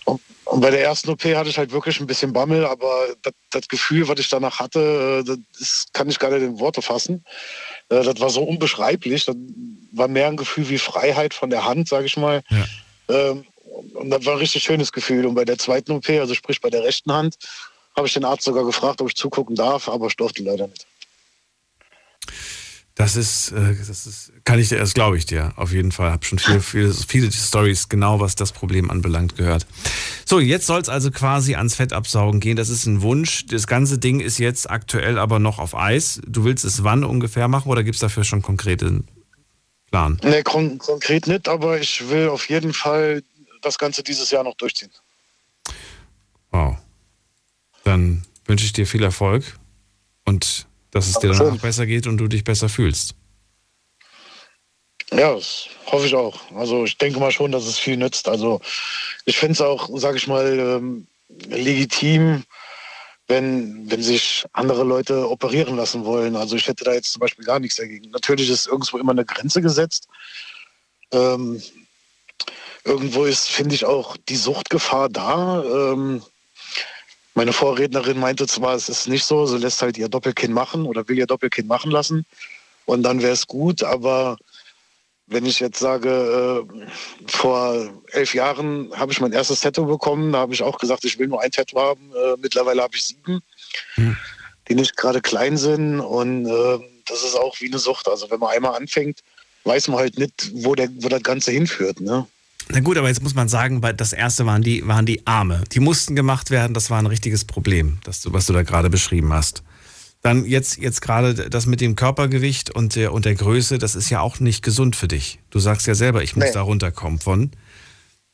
[0.05, 3.33] Und, und bei der ersten OP hatte ich halt wirklich ein bisschen Bammel, aber das,
[3.51, 7.25] das Gefühl, was ich danach hatte, äh, das kann ich gar nicht in Worte fassen.
[7.89, 9.25] Äh, Das war so unbeschreiblich.
[9.25, 9.37] Das
[9.93, 12.43] war mehr ein Gefühl wie Freiheit von der Hand, sage ich mal.
[13.09, 13.45] Ähm,
[13.95, 15.25] und das war ein richtig schönes Gefühl.
[15.27, 17.37] Und bei der zweiten OP, also sprich bei der rechten Hand,
[17.97, 20.87] habe ich den Arzt sogar gefragt, ob ich zugucken darf, aber ich durfte leider nicht.
[23.01, 26.11] Das ist, äh, das ist, kann ich dir, das glaube ich dir, auf jeden Fall.
[26.11, 29.67] Habe schon viele, viele, viele Stories genau, was das Problem anbelangt, gehört.
[30.27, 32.57] So, jetzt soll es also quasi ans Fettabsaugen gehen.
[32.57, 33.47] Das ist ein Wunsch.
[33.47, 36.21] Das ganze Ding ist jetzt aktuell aber noch auf Eis.
[36.27, 39.03] Du willst es wann ungefähr machen oder gibt es dafür schon konkrete
[39.91, 40.21] Plan?
[40.23, 43.23] Nee, kon konkret nicht, aber ich will auf jeden Fall
[43.63, 44.91] das Ganze dieses Jahr noch durchziehen.
[46.51, 46.77] Wow.
[47.85, 49.59] Dann wünsche ich dir viel Erfolg
[50.27, 53.15] und dass es dir danach besser geht und du dich besser fühlst.
[55.13, 56.39] Ja, das hoffe ich auch.
[56.55, 58.29] Also ich denke mal schon, dass es viel nützt.
[58.29, 58.61] Also
[59.25, 61.07] ich finde es auch, sage ich mal, ähm,
[61.49, 62.45] legitim,
[63.27, 66.37] wenn, wenn sich andere Leute operieren lassen wollen.
[66.37, 68.11] Also ich hätte da jetzt zum Beispiel gar nichts dagegen.
[68.11, 70.09] Natürlich ist irgendwo immer eine Grenze gesetzt.
[71.13, 71.61] Ähm,
[72.85, 75.63] irgendwo ist, finde ich, auch die Suchtgefahr da.
[75.65, 76.23] Ähm,
[77.35, 81.09] meine Vorrednerin meinte zwar, es ist nicht so, sie lässt halt ihr Doppelkinn machen oder
[81.09, 82.27] will ihr Doppelkinn machen lassen
[82.87, 84.37] und dann wäre es gut, aber
[85.31, 86.87] wenn ich jetzt sage, äh,
[87.27, 91.19] vor elf Jahren habe ich mein erstes Tattoo bekommen, da habe ich auch gesagt, ich
[91.19, 92.11] will nur ein Tattoo haben.
[92.13, 93.41] Äh, mittlerweile habe ich sieben,
[93.95, 94.17] hm.
[94.69, 98.09] die nicht gerade klein sind und äh, das ist auch wie eine Sucht.
[98.09, 99.21] Also wenn man einmal anfängt,
[99.65, 102.01] weiß man halt nicht, wo, der, wo das Ganze hinführt.
[102.01, 102.27] Ne?
[102.73, 105.65] Na gut, aber jetzt muss man sagen, das erste waren die, waren die Arme.
[105.73, 108.91] Die mussten gemacht werden, das war ein richtiges Problem, das du, was du da gerade
[108.91, 109.63] beschrieben hast.
[110.23, 114.11] Dann jetzt, jetzt gerade das mit dem Körpergewicht und der, und der Größe, das ist
[114.11, 115.41] ja auch nicht gesund für dich.
[115.51, 116.53] Du sagst ja selber, ich muss nee.
[116.53, 117.51] da runterkommen von.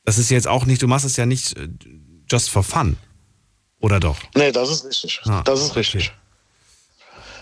[0.04, 1.68] Das ist jetzt auch nicht, du machst es ja nicht äh,
[2.30, 2.96] just for fun.
[3.80, 4.18] Oder doch?
[4.34, 5.20] Nee, das ist richtig.
[5.24, 6.12] Ah, das ist richtig.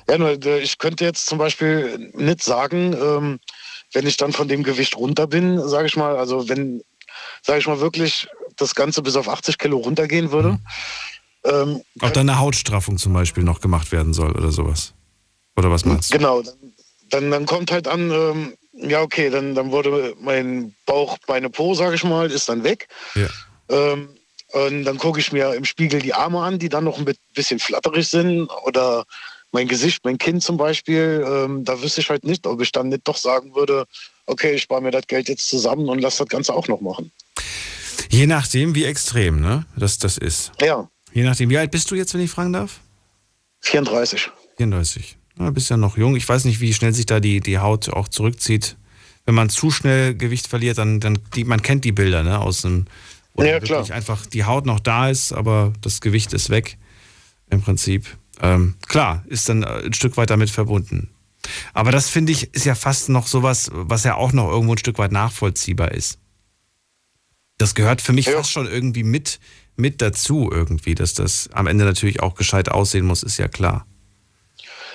[0.09, 3.41] Ja, nur äh, ich könnte jetzt zum Beispiel nicht sagen, ähm,
[3.95, 6.83] wenn ich dann von dem Gewicht runter bin, sage ich mal, also wenn,
[7.43, 10.53] sage ich mal, wirklich das Ganze bis auf 80 Kilo runtergehen würde.
[10.53, 10.59] Mhm.
[11.45, 14.95] Ähm, Ob dann eine Hautstraffung zum Beispiel noch gemacht werden soll oder sowas.
[15.57, 16.19] Oder was meinst du?
[16.19, 16.43] Genau,
[17.11, 21.75] dann, dann kommt halt an, ähm, ja, okay, dann, dann wurde mein Bauch, Beine, Po,
[21.75, 22.89] sage ich mal, ist dann weg.
[23.15, 23.29] Ja.
[23.69, 24.09] Ähm,
[24.53, 27.59] und dann gucke ich mir im Spiegel die Arme an, die dann noch ein bisschen
[27.59, 29.05] flatterig sind oder
[29.55, 32.89] mein Gesicht, mein Kind zum Beispiel, ähm, da wüsste ich halt nicht, ob ich dann
[32.89, 33.87] nicht doch sagen würde,
[34.27, 37.13] okay, ich spare mir das Geld jetzt zusammen und lasse das Ganze auch noch machen.
[38.11, 39.65] Je nachdem, wie extrem, ne?
[39.77, 40.53] Das, das ist.
[40.61, 40.91] Ja.
[41.13, 42.81] Je nachdem, wie alt bist du jetzt, wenn ich fragen darf?
[43.61, 44.31] 34.
[44.57, 45.17] 34.
[45.37, 46.17] Du bist ja noch jung.
[46.17, 48.77] Ich weiß nicht, wie schnell sich da die, die Haut auch zurückzieht.
[49.25, 52.41] Wenn man zu schnell Gewicht verliert, dann, dann die, man kennt die Bilder, ne?
[52.41, 52.87] Aus dem,
[53.35, 53.91] wo ja, wirklich klar.
[53.91, 56.77] einfach die Haut noch da ist, aber das Gewicht ist weg.
[57.51, 58.07] Im Prinzip.
[58.41, 61.11] Ähm, klar, ist dann äh, ein Stück weit damit verbunden.
[61.73, 64.79] Aber das finde ich ist ja fast noch sowas, was ja auch noch irgendwo ein
[64.79, 66.19] Stück weit nachvollziehbar ist.
[67.59, 68.37] Das gehört für mich ja.
[68.37, 69.39] fast schon irgendwie mit,
[69.77, 73.87] mit dazu irgendwie, dass das am Ende natürlich auch gescheit aussehen muss, ist ja klar.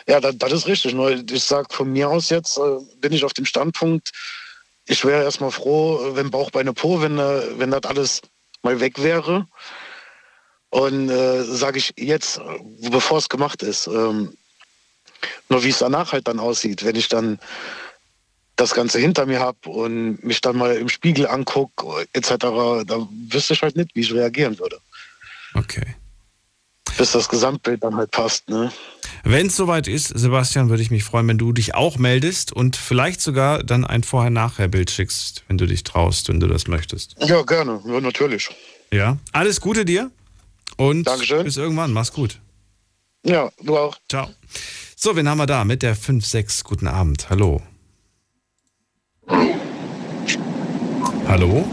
[0.07, 0.93] Ja, das, das ist richtig.
[0.93, 2.61] Nur ich sage von mir aus jetzt, äh,
[2.99, 4.11] bin ich auf dem Standpunkt,
[4.85, 8.21] ich wäre erstmal froh, wenn Bauch, Beine, Po, wenn, äh, wenn das alles
[8.63, 9.45] mal weg wäre.
[10.69, 12.39] Und äh, sage ich jetzt,
[12.91, 14.33] bevor es gemacht ist, ähm,
[15.49, 17.39] nur wie es danach halt dann aussieht, wenn ich dann
[18.55, 22.35] das Ganze hinter mir habe und mich dann mal im Spiegel angucke, etc.,
[22.85, 24.79] da wüsste ich halt nicht, wie ich reagieren würde.
[25.53, 25.95] Okay.
[26.97, 28.71] Bis das Gesamtbild dann halt passt, ne?
[29.23, 32.75] Wenn es soweit ist, Sebastian, würde ich mich freuen, wenn du dich auch meldest und
[32.75, 37.15] vielleicht sogar dann ein Vorher-Nachher-Bild schickst, wenn du dich traust, wenn du das möchtest.
[37.19, 38.49] Ja, gerne, ja, natürlich.
[38.91, 40.11] Ja, alles Gute dir.
[40.79, 41.43] Und Dankeschön.
[41.43, 41.91] bis irgendwann.
[41.91, 42.39] Mach's gut.
[43.25, 43.97] Ja, du auch.
[44.07, 44.29] Ciao.
[44.95, 46.63] So, wen haben wir da mit der 5-6?
[46.63, 47.29] Guten Abend.
[47.29, 47.61] Hallo.
[51.27, 51.69] Hallo?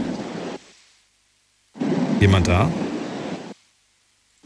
[2.19, 2.69] Jemand da?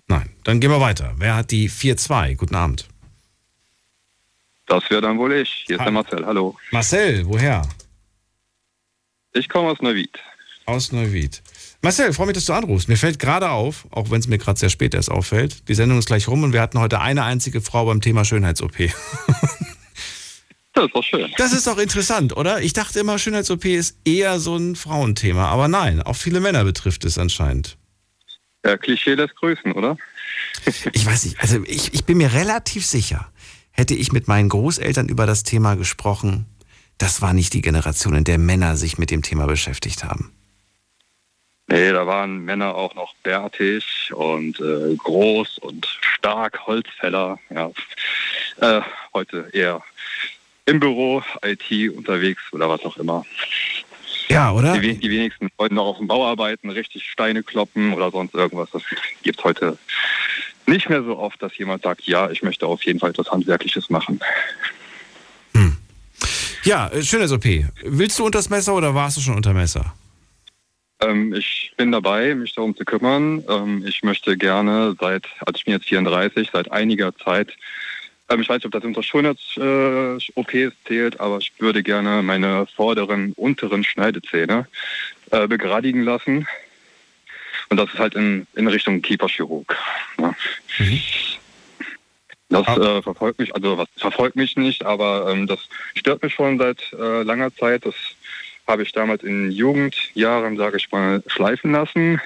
[0.07, 0.29] Nein.
[0.43, 1.15] Dann gehen wir weiter.
[1.17, 2.35] Wer hat die 4-2?
[2.35, 2.87] Guten Abend.
[4.67, 5.63] Das wäre dann wohl ich.
[5.65, 6.23] Hier ist der Marcel.
[6.23, 6.55] Hallo.
[6.69, 7.67] Marcel, woher?
[9.33, 10.19] Ich komme aus Neuwied.
[10.67, 11.41] Aus Neuwied.
[11.83, 12.89] Marcel, freue mich, dass du anrufst.
[12.89, 15.97] Mir fällt gerade auf, auch wenn es mir gerade sehr spät erst auffällt, die Sendung
[15.97, 18.77] ist gleich rum und wir hatten heute eine einzige Frau beim Thema Schönheits-OP.
[20.73, 21.29] Das ist doch schön.
[21.37, 22.61] Das ist doch interessant, oder?
[22.61, 25.47] Ich dachte immer, Schönheits-OP ist eher so ein Frauenthema.
[25.47, 27.77] Aber nein, auch viele Männer betrifft es anscheinend.
[28.65, 29.97] Ja, Klischee lässt grüßen, oder?
[30.93, 33.31] ich weiß nicht, also ich, ich bin mir relativ sicher,
[33.71, 36.45] hätte ich mit meinen Großeltern über das Thema gesprochen,
[36.97, 40.31] das war nicht die Generation, in der Männer sich mit dem Thema beschäftigt haben.
[41.71, 47.39] Nee, da waren Männer auch noch bärtig und äh, groß und stark, Holzfäller.
[47.49, 47.71] Ja.
[48.59, 48.81] Äh,
[49.13, 49.81] heute eher
[50.65, 53.25] im Büro, IT unterwegs oder was auch immer.
[54.27, 54.77] Ja, oder?
[54.77, 58.69] Die, die wenigsten wollten noch auf dem Bau arbeiten, richtig Steine kloppen oder sonst irgendwas.
[58.71, 58.83] Das
[59.23, 59.77] gibt heute
[60.65, 63.89] nicht mehr so oft, dass jemand sagt, ja, ich möchte auf jeden Fall etwas Handwerkliches
[63.89, 64.19] machen.
[66.63, 67.45] Ja, äh, schönes OP.
[67.83, 69.93] Willst du unters Messer oder warst du schon unter Messer?
[71.01, 73.43] Ähm, ich bin dabei, mich darum zu kümmern.
[73.49, 77.55] Ähm, ich möchte gerne seit, also ich bin jetzt 34, seit einiger Zeit,
[78.31, 82.65] ähm, ich weiß nicht, ob das unter Schönheits-OPs äh, zählt, aber ich würde gerne meine
[82.67, 84.67] vorderen, unteren Schneidezähne
[85.31, 86.47] äh, begradigen lassen.
[87.69, 89.75] Und das ist halt in, in Richtung Kieferchirurg.
[90.19, 90.35] Ja.
[90.77, 91.01] Mhm.
[92.49, 96.57] Das äh, verfolgt mich, also was verfolgt mich nicht, aber ähm, das stört mich schon
[96.57, 97.85] seit äh, langer Zeit.
[97.85, 97.95] Das
[98.67, 102.21] habe ich damals in Jugendjahren, sage ich mal, schleifen lassen,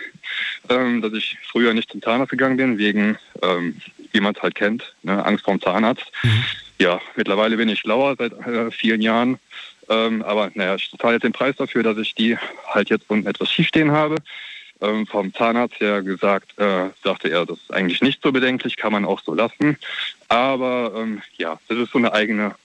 [0.70, 3.78] ähm, dass ich früher nicht zum Zahnarzt gegangen bin, wegen, ähm,
[4.12, 6.12] wie man es halt kennt, ne, Angst vorm Zahnarzt.
[6.24, 6.44] Mhm.
[6.80, 9.40] Ja, mittlerweile bin ich schlauer seit äh, vielen Jahren.
[9.88, 12.38] Ähm, aber naja, ich zahle jetzt den Preis dafür, dass ich die
[12.68, 14.16] halt jetzt unten etwas schief stehen habe
[14.82, 18.92] ähm, vom Zahnarzt her gesagt, äh, sagte er, das ist eigentlich nicht so bedenklich, kann
[18.92, 19.78] man auch so lassen.
[20.28, 22.56] Aber ähm, ja, das ist so eine eigene,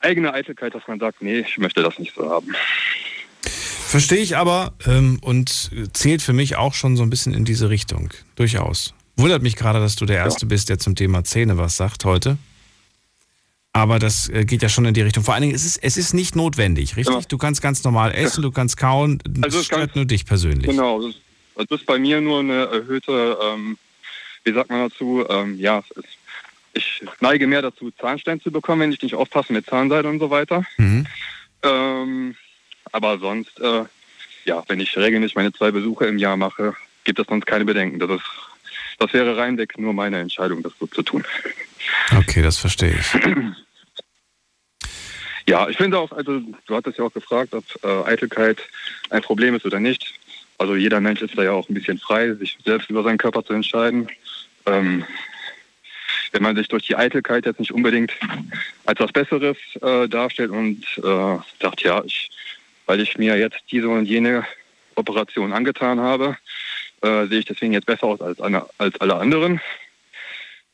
[0.00, 2.54] eigene Eitelkeit, dass man sagt, nee, ich möchte das nicht so haben.
[3.42, 7.70] Verstehe ich aber ähm, und zählt für mich auch schon so ein bisschen in diese
[7.70, 8.12] Richtung.
[8.36, 8.94] Durchaus.
[9.16, 10.48] Wundert mich gerade, dass du der Erste ja.
[10.48, 12.36] bist, der zum Thema Zähne was sagt heute.
[13.72, 15.24] Aber das äh, geht ja schon in die Richtung.
[15.24, 17.14] Vor allen Dingen, es ist, es ist nicht notwendig, richtig?
[17.14, 17.22] Ja.
[17.28, 19.22] Du kannst ganz normal essen, du kannst kauen.
[19.42, 20.66] Also das stört nur dich persönlich.
[20.66, 21.00] Genau,
[21.56, 23.78] das ist bei mir nur eine erhöhte, ähm,
[24.44, 26.04] wie sagt man dazu, ähm, ja, es,
[26.72, 30.30] ich neige mehr dazu, Zahnstein zu bekommen, wenn ich nicht aufpasse mit Zahnseide und so
[30.30, 30.64] weiter.
[30.76, 31.06] Mhm.
[31.62, 32.36] Ähm,
[32.92, 33.84] aber sonst, äh,
[34.44, 36.74] ja, wenn ich regelmäßig meine zwei Besuche im Jahr mache,
[37.04, 37.98] gibt es sonst keine Bedenken.
[37.98, 38.24] Das, ist,
[38.98, 41.24] das wäre reinweg nur meine Entscheidung, das so zu tun.
[42.16, 43.20] Okay, das verstehe ich.
[45.48, 48.58] Ja, ich finde auch, also du hattest ja auch gefragt, ob äh, Eitelkeit
[49.08, 50.12] ein Problem ist oder nicht.
[50.58, 53.42] Also jeder Mensch ist da ja auch ein bisschen frei, sich selbst über seinen Körper
[53.42, 54.08] zu entscheiden.
[54.66, 55.06] Ähm,
[56.32, 58.12] wenn man sich durch die Eitelkeit jetzt nicht unbedingt
[58.86, 62.30] als was Besseres äh, darstellt und äh, sagt, ja, ich,
[62.86, 64.46] weil ich mir jetzt diese und jene
[64.94, 66.36] Operation angetan habe,
[67.02, 69.60] äh, sehe ich deswegen jetzt besser aus als, eine, als alle anderen.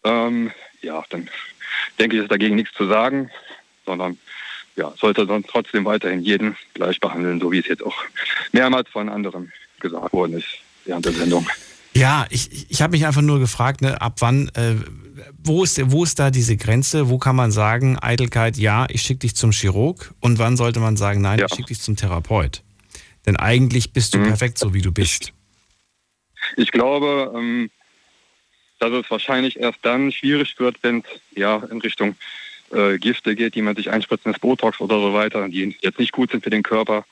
[0.05, 0.51] Ähm,
[0.83, 1.29] ja, dann
[1.99, 3.31] denke ich, ist dagegen nichts zu sagen,
[3.87, 4.19] sondern
[4.77, 7.97] ja, sollte sonst trotzdem weiterhin jeden gleich behandeln, so wie es jetzt auch
[8.53, 10.49] mehrmals von anderen gesagt worden ist
[10.85, 11.47] während der Sendung.
[11.97, 14.75] Ja, ich, ich habe mich einfach nur gefragt, ne, ab wann, äh,
[15.39, 17.09] wo, ist, wo ist da diese Grenze?
[17.09, 20.97] Wo kann man sagen, Eitelkeit, ja, ich schicke dich zum Chirurg und wann sollte man
[20.97, 21.47] sagen, nein, ja.
[21.47, 22.63] ich schicke dich zum Therapeut?
[23.27, 24.25] Denn eigentlich bist du mhm.
[24.27, 25.33] perfekt so, wie du bist.
[26.57, 27.71] Ich, ich glaube, ähm,
[28.81, 32.17] dass es wahrscheinlich erst dann schwierig wird, wenn es ja in Richtung
[32.73, 36.13] äh, Gifte geht, die man sich einspritzen, das Botox oder so weiter, die jetzt nicht
[36.13, 37.05] gut sind für den Körper.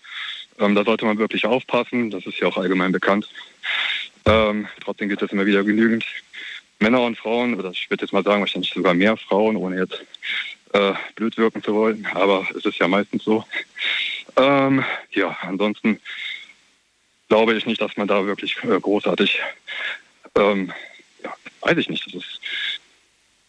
[0.58, 3.28] Ähm, da sollte man wirklich aufpassen, das ist ja auch allgemein bekannt.
[4.26, 6.04] Ähm, trotzdem gibt es immer wieder genügend
[6.78, 10.04] Männer und Frauen, oder ich würde jetzt mal sagen, wahrscheinlich sogar mehr Frauen, ohne jetzt
[10.72, 13.44] äh, blöd wirken zu wollen, aber es ist ja meistens so.
[14.36, 16.00] Ähm, ja, ansonsten
[17.28, 19.40] glaube ich nicht, dass man da wirklich äh, großartig,
[20.36, 20.72] ähm,
[21.22, 22.40] ja, weiß ich nicht, das ist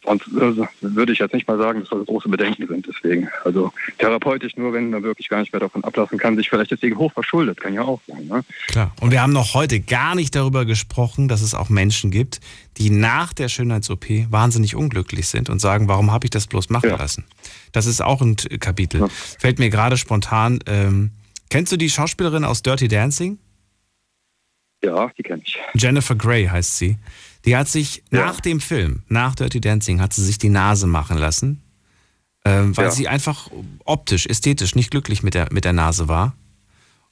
[0.06, 2.88] Sonst äh, würde ich jetzt nicht mal sagen, dass das große Bedenken sind.
[2.88, 6.72] Deswegen, also therapeutisch nur, wenn man wirklich gar nicht mehr davon ablassen kann, sich vielleicht
[6.72, 8.28] deswegen hoch verschuldet, kann ja auch sein.
[8.28, 8.44] Ne?
[8.68, 8.94] Klar.
[9.00, 12.42] Und wir haben noch heute gar nicht darüber gesprochen, dass es auch Menschen gibt,
[12.78, 16.90] die nach der Schönheits-OP wahnsinnig unglücklich sind und sagen, warum habe ich das bloß machen
[16.90, 16.98] ja.
[16.98, 17.24] lassen?
[17.72, 19.02] Das ist auch ein Kapitel.
[19.02, 19.08] Ja.
[19.08, 20.60] Fällt mir gerade spontan.
[20.66, 21.12] Ähm,
[21.50, 23.38] kennst du die Schauspielerin aus Dirty Dancing?
[24.84, 25.58] Ja, die kenne ich.
[25.76, 26.98] Jennifer Grey heißt sie.
[27.46, 28.26] Die hat sich ja.
[28.26, 31.62] nach dem Film, nach Dirty Dancing, hat sie sich die Nase machen lassen,
[32.46, 32.92] ähm, weil ja.
[32.92, 33.50] sie einfach
[33.84, 36.36] optisch, ästhetisch nicht glücklich mit der, mit der Nase war.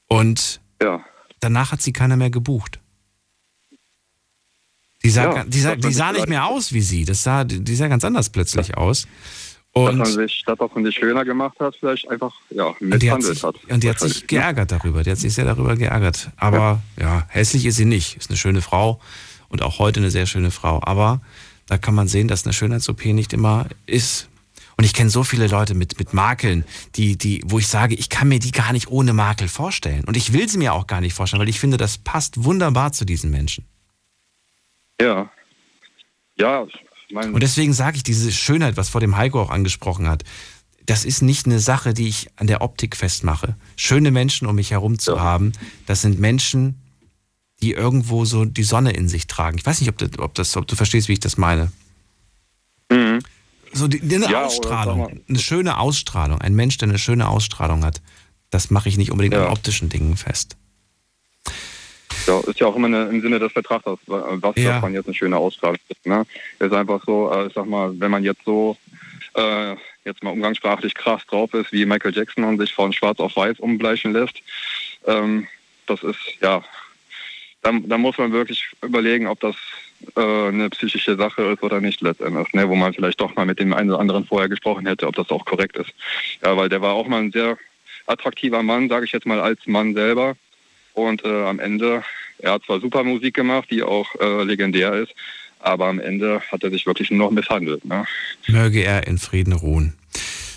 [0.07, 1.03] Und ja.
[1.39, 2.79] danach hat sie keiner mehr gebucht.
[5.03, 7.05] Die sah, die sah, die sah nicht mehr aus wie sie.
[7.05, 9.07] Das sah, die sah ganz anders plötzlich aus.
[9.73, 13.41] Und dass man sich statt dass man sich schöner gemacht hat, vielleicht einfach ja, misshandelt
[13.41, 13.55] hat.
[13.69, 15.01] Und die hat sich geärgert darüber.
[15.01, 16.29] Die hat sich sehr darüber geärgert.
[16.35, 18.17] Aber ja, hässlich ist sie nicht.
[18.17, 18.99] Ist eine schöne Frau
[19.51, 20.81] und auch heute eine sehr schöne Frau.
[20.83, 21.21] Aber
[21.67, 24.29] da kann man sehen, dass eine Schönheits-OP nicht immer ist.
[24.77, 26.65] Und ich kenne so viele Leute mit, mit Makeln,
[26.95, 30.05] die, die, wo ich sage, ich kann mir die gar nicht ohne Makel vorstellen.
[30.05, 32.91] Und ich will sie mir auch gar nicht vorstellen, weil ich finde, das passt wunderbar
[32.91, 33.65] zu diesen Menschen.
[34.99, 35.29] Ja.
[36.35, 36.65] Ja,
[37.11, 40.23] mein Und deswegen sage ich, diese Schönheit, was vor dem Heiko auch angesprochen hat,
[40.85, 43.55] das ist nicht eine Sache, die ich an der Optik festmache.
[43.75, 45.21] Schöne Menschen um mich herum zu ja.
[45.21, 45.53] haben,
[45.85, 46.80] das sind Menschen,
[47.61, 49.57] die irgendwo so die Sonne in sich tragen.
[49.57, 51.71] Ich weiß nicht, ob, das, ob, das, ob du verstehst, wie ich das meine.
[52.89, 53.19] Mhm.
[53.73, 56.41] So die, die eine ja, Ausstrahlung, eine schöne Ausstrahlung.
[56.41, 58.01] Ein Mensch, der eine schöne Ausstrahlung hat.
[58.49, 59.45] Das mache ich nicht unbedingt ja.
[59.45, 60.57] an optischen Dingen fest.
[62.27, 64.73] Ja, ist ja auch immer eine, im Sinne des Betrachters, was ja.
[64.73, 66.05] davon jetzt eine schöne Ausstrahlung ist.
[66.05, 66.25] Ne?
[66.59, 68.77] Ist einfach so, äh, ich sag mal, wenn man jetzt so
[69.35, 73.35] äh, jetzt mal umgangssprachlich krass drauf ist, wie Michael Jackson und sich von schwarz auf
[73.35, 74.41] weiß umbleichen lässt,
[75.07, 75.47] ähm,
[75.87, 76.63] das ist, ja,
[77.61, 79.55] da, da muss man wirklich überlegen, ob das
[80.15, 82.67] äh, eine psychische Sache ist oder nicht letztendlich, ne?
[82.67, 85.29] wo man vielleicht doch mal mit dem einen oder anderen vorher gesprochen hätte, ob das
[85.29, 85.91] auch korrekt ist.
[86.43, 87.57] Ja, weil der war auch mal ein sehr
[88.07, 90.35] attraktiver Mann, sage ich jetzt mal als Mann selber.
[90.93, 92.03] Und äh, am Ende,
[92.39, 95.13] er hat zwar super Musik gemacht, die auch äh, legendär ist,
[95.59, 97.85] aber am Ende hat er sich wirklich nur noch misshandelt.
[97.85, 98.05] Ne?
[98.47, 99.93] Möge er in Frieden ruhen.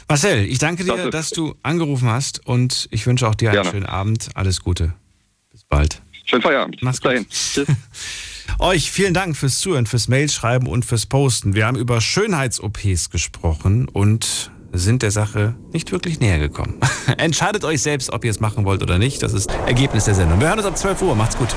[0.08, 3.62] Marcel, ich danke dir, das dass du angerufen hast und ich wünsche auch dir einen
[3.62, 3.70] Gerne.
[3.70, 4.30] schönen Abend.
[4.34, 4.94] Alles Gute.
[5.50, 6.02] Bis bald.
[6.24, 6.82] Schönen Feierabend.
[6.82, 7.12] Mach's gut.
[7.30, 7.66] Tschüss.
[8.58, 11.54] Euch vielen Dank fürs Zuhören, fürs Mailschreiben und fürs Posten.
[11.54, 16.78] Wir haben über Schönheits-OPs gesprochen und sind der Sache nicht wirklich näher gekommen.
[17.18, 19.22] Entscheidet euch selbst, ob ihr es machen wollt oder nicht.
[19.22, 20.40] Das ist Ergebnis der Sendung.
[20.40, 21.14] Wir hören uns ab 12 Uhr.
[21.14, 21.54] Macht's gut.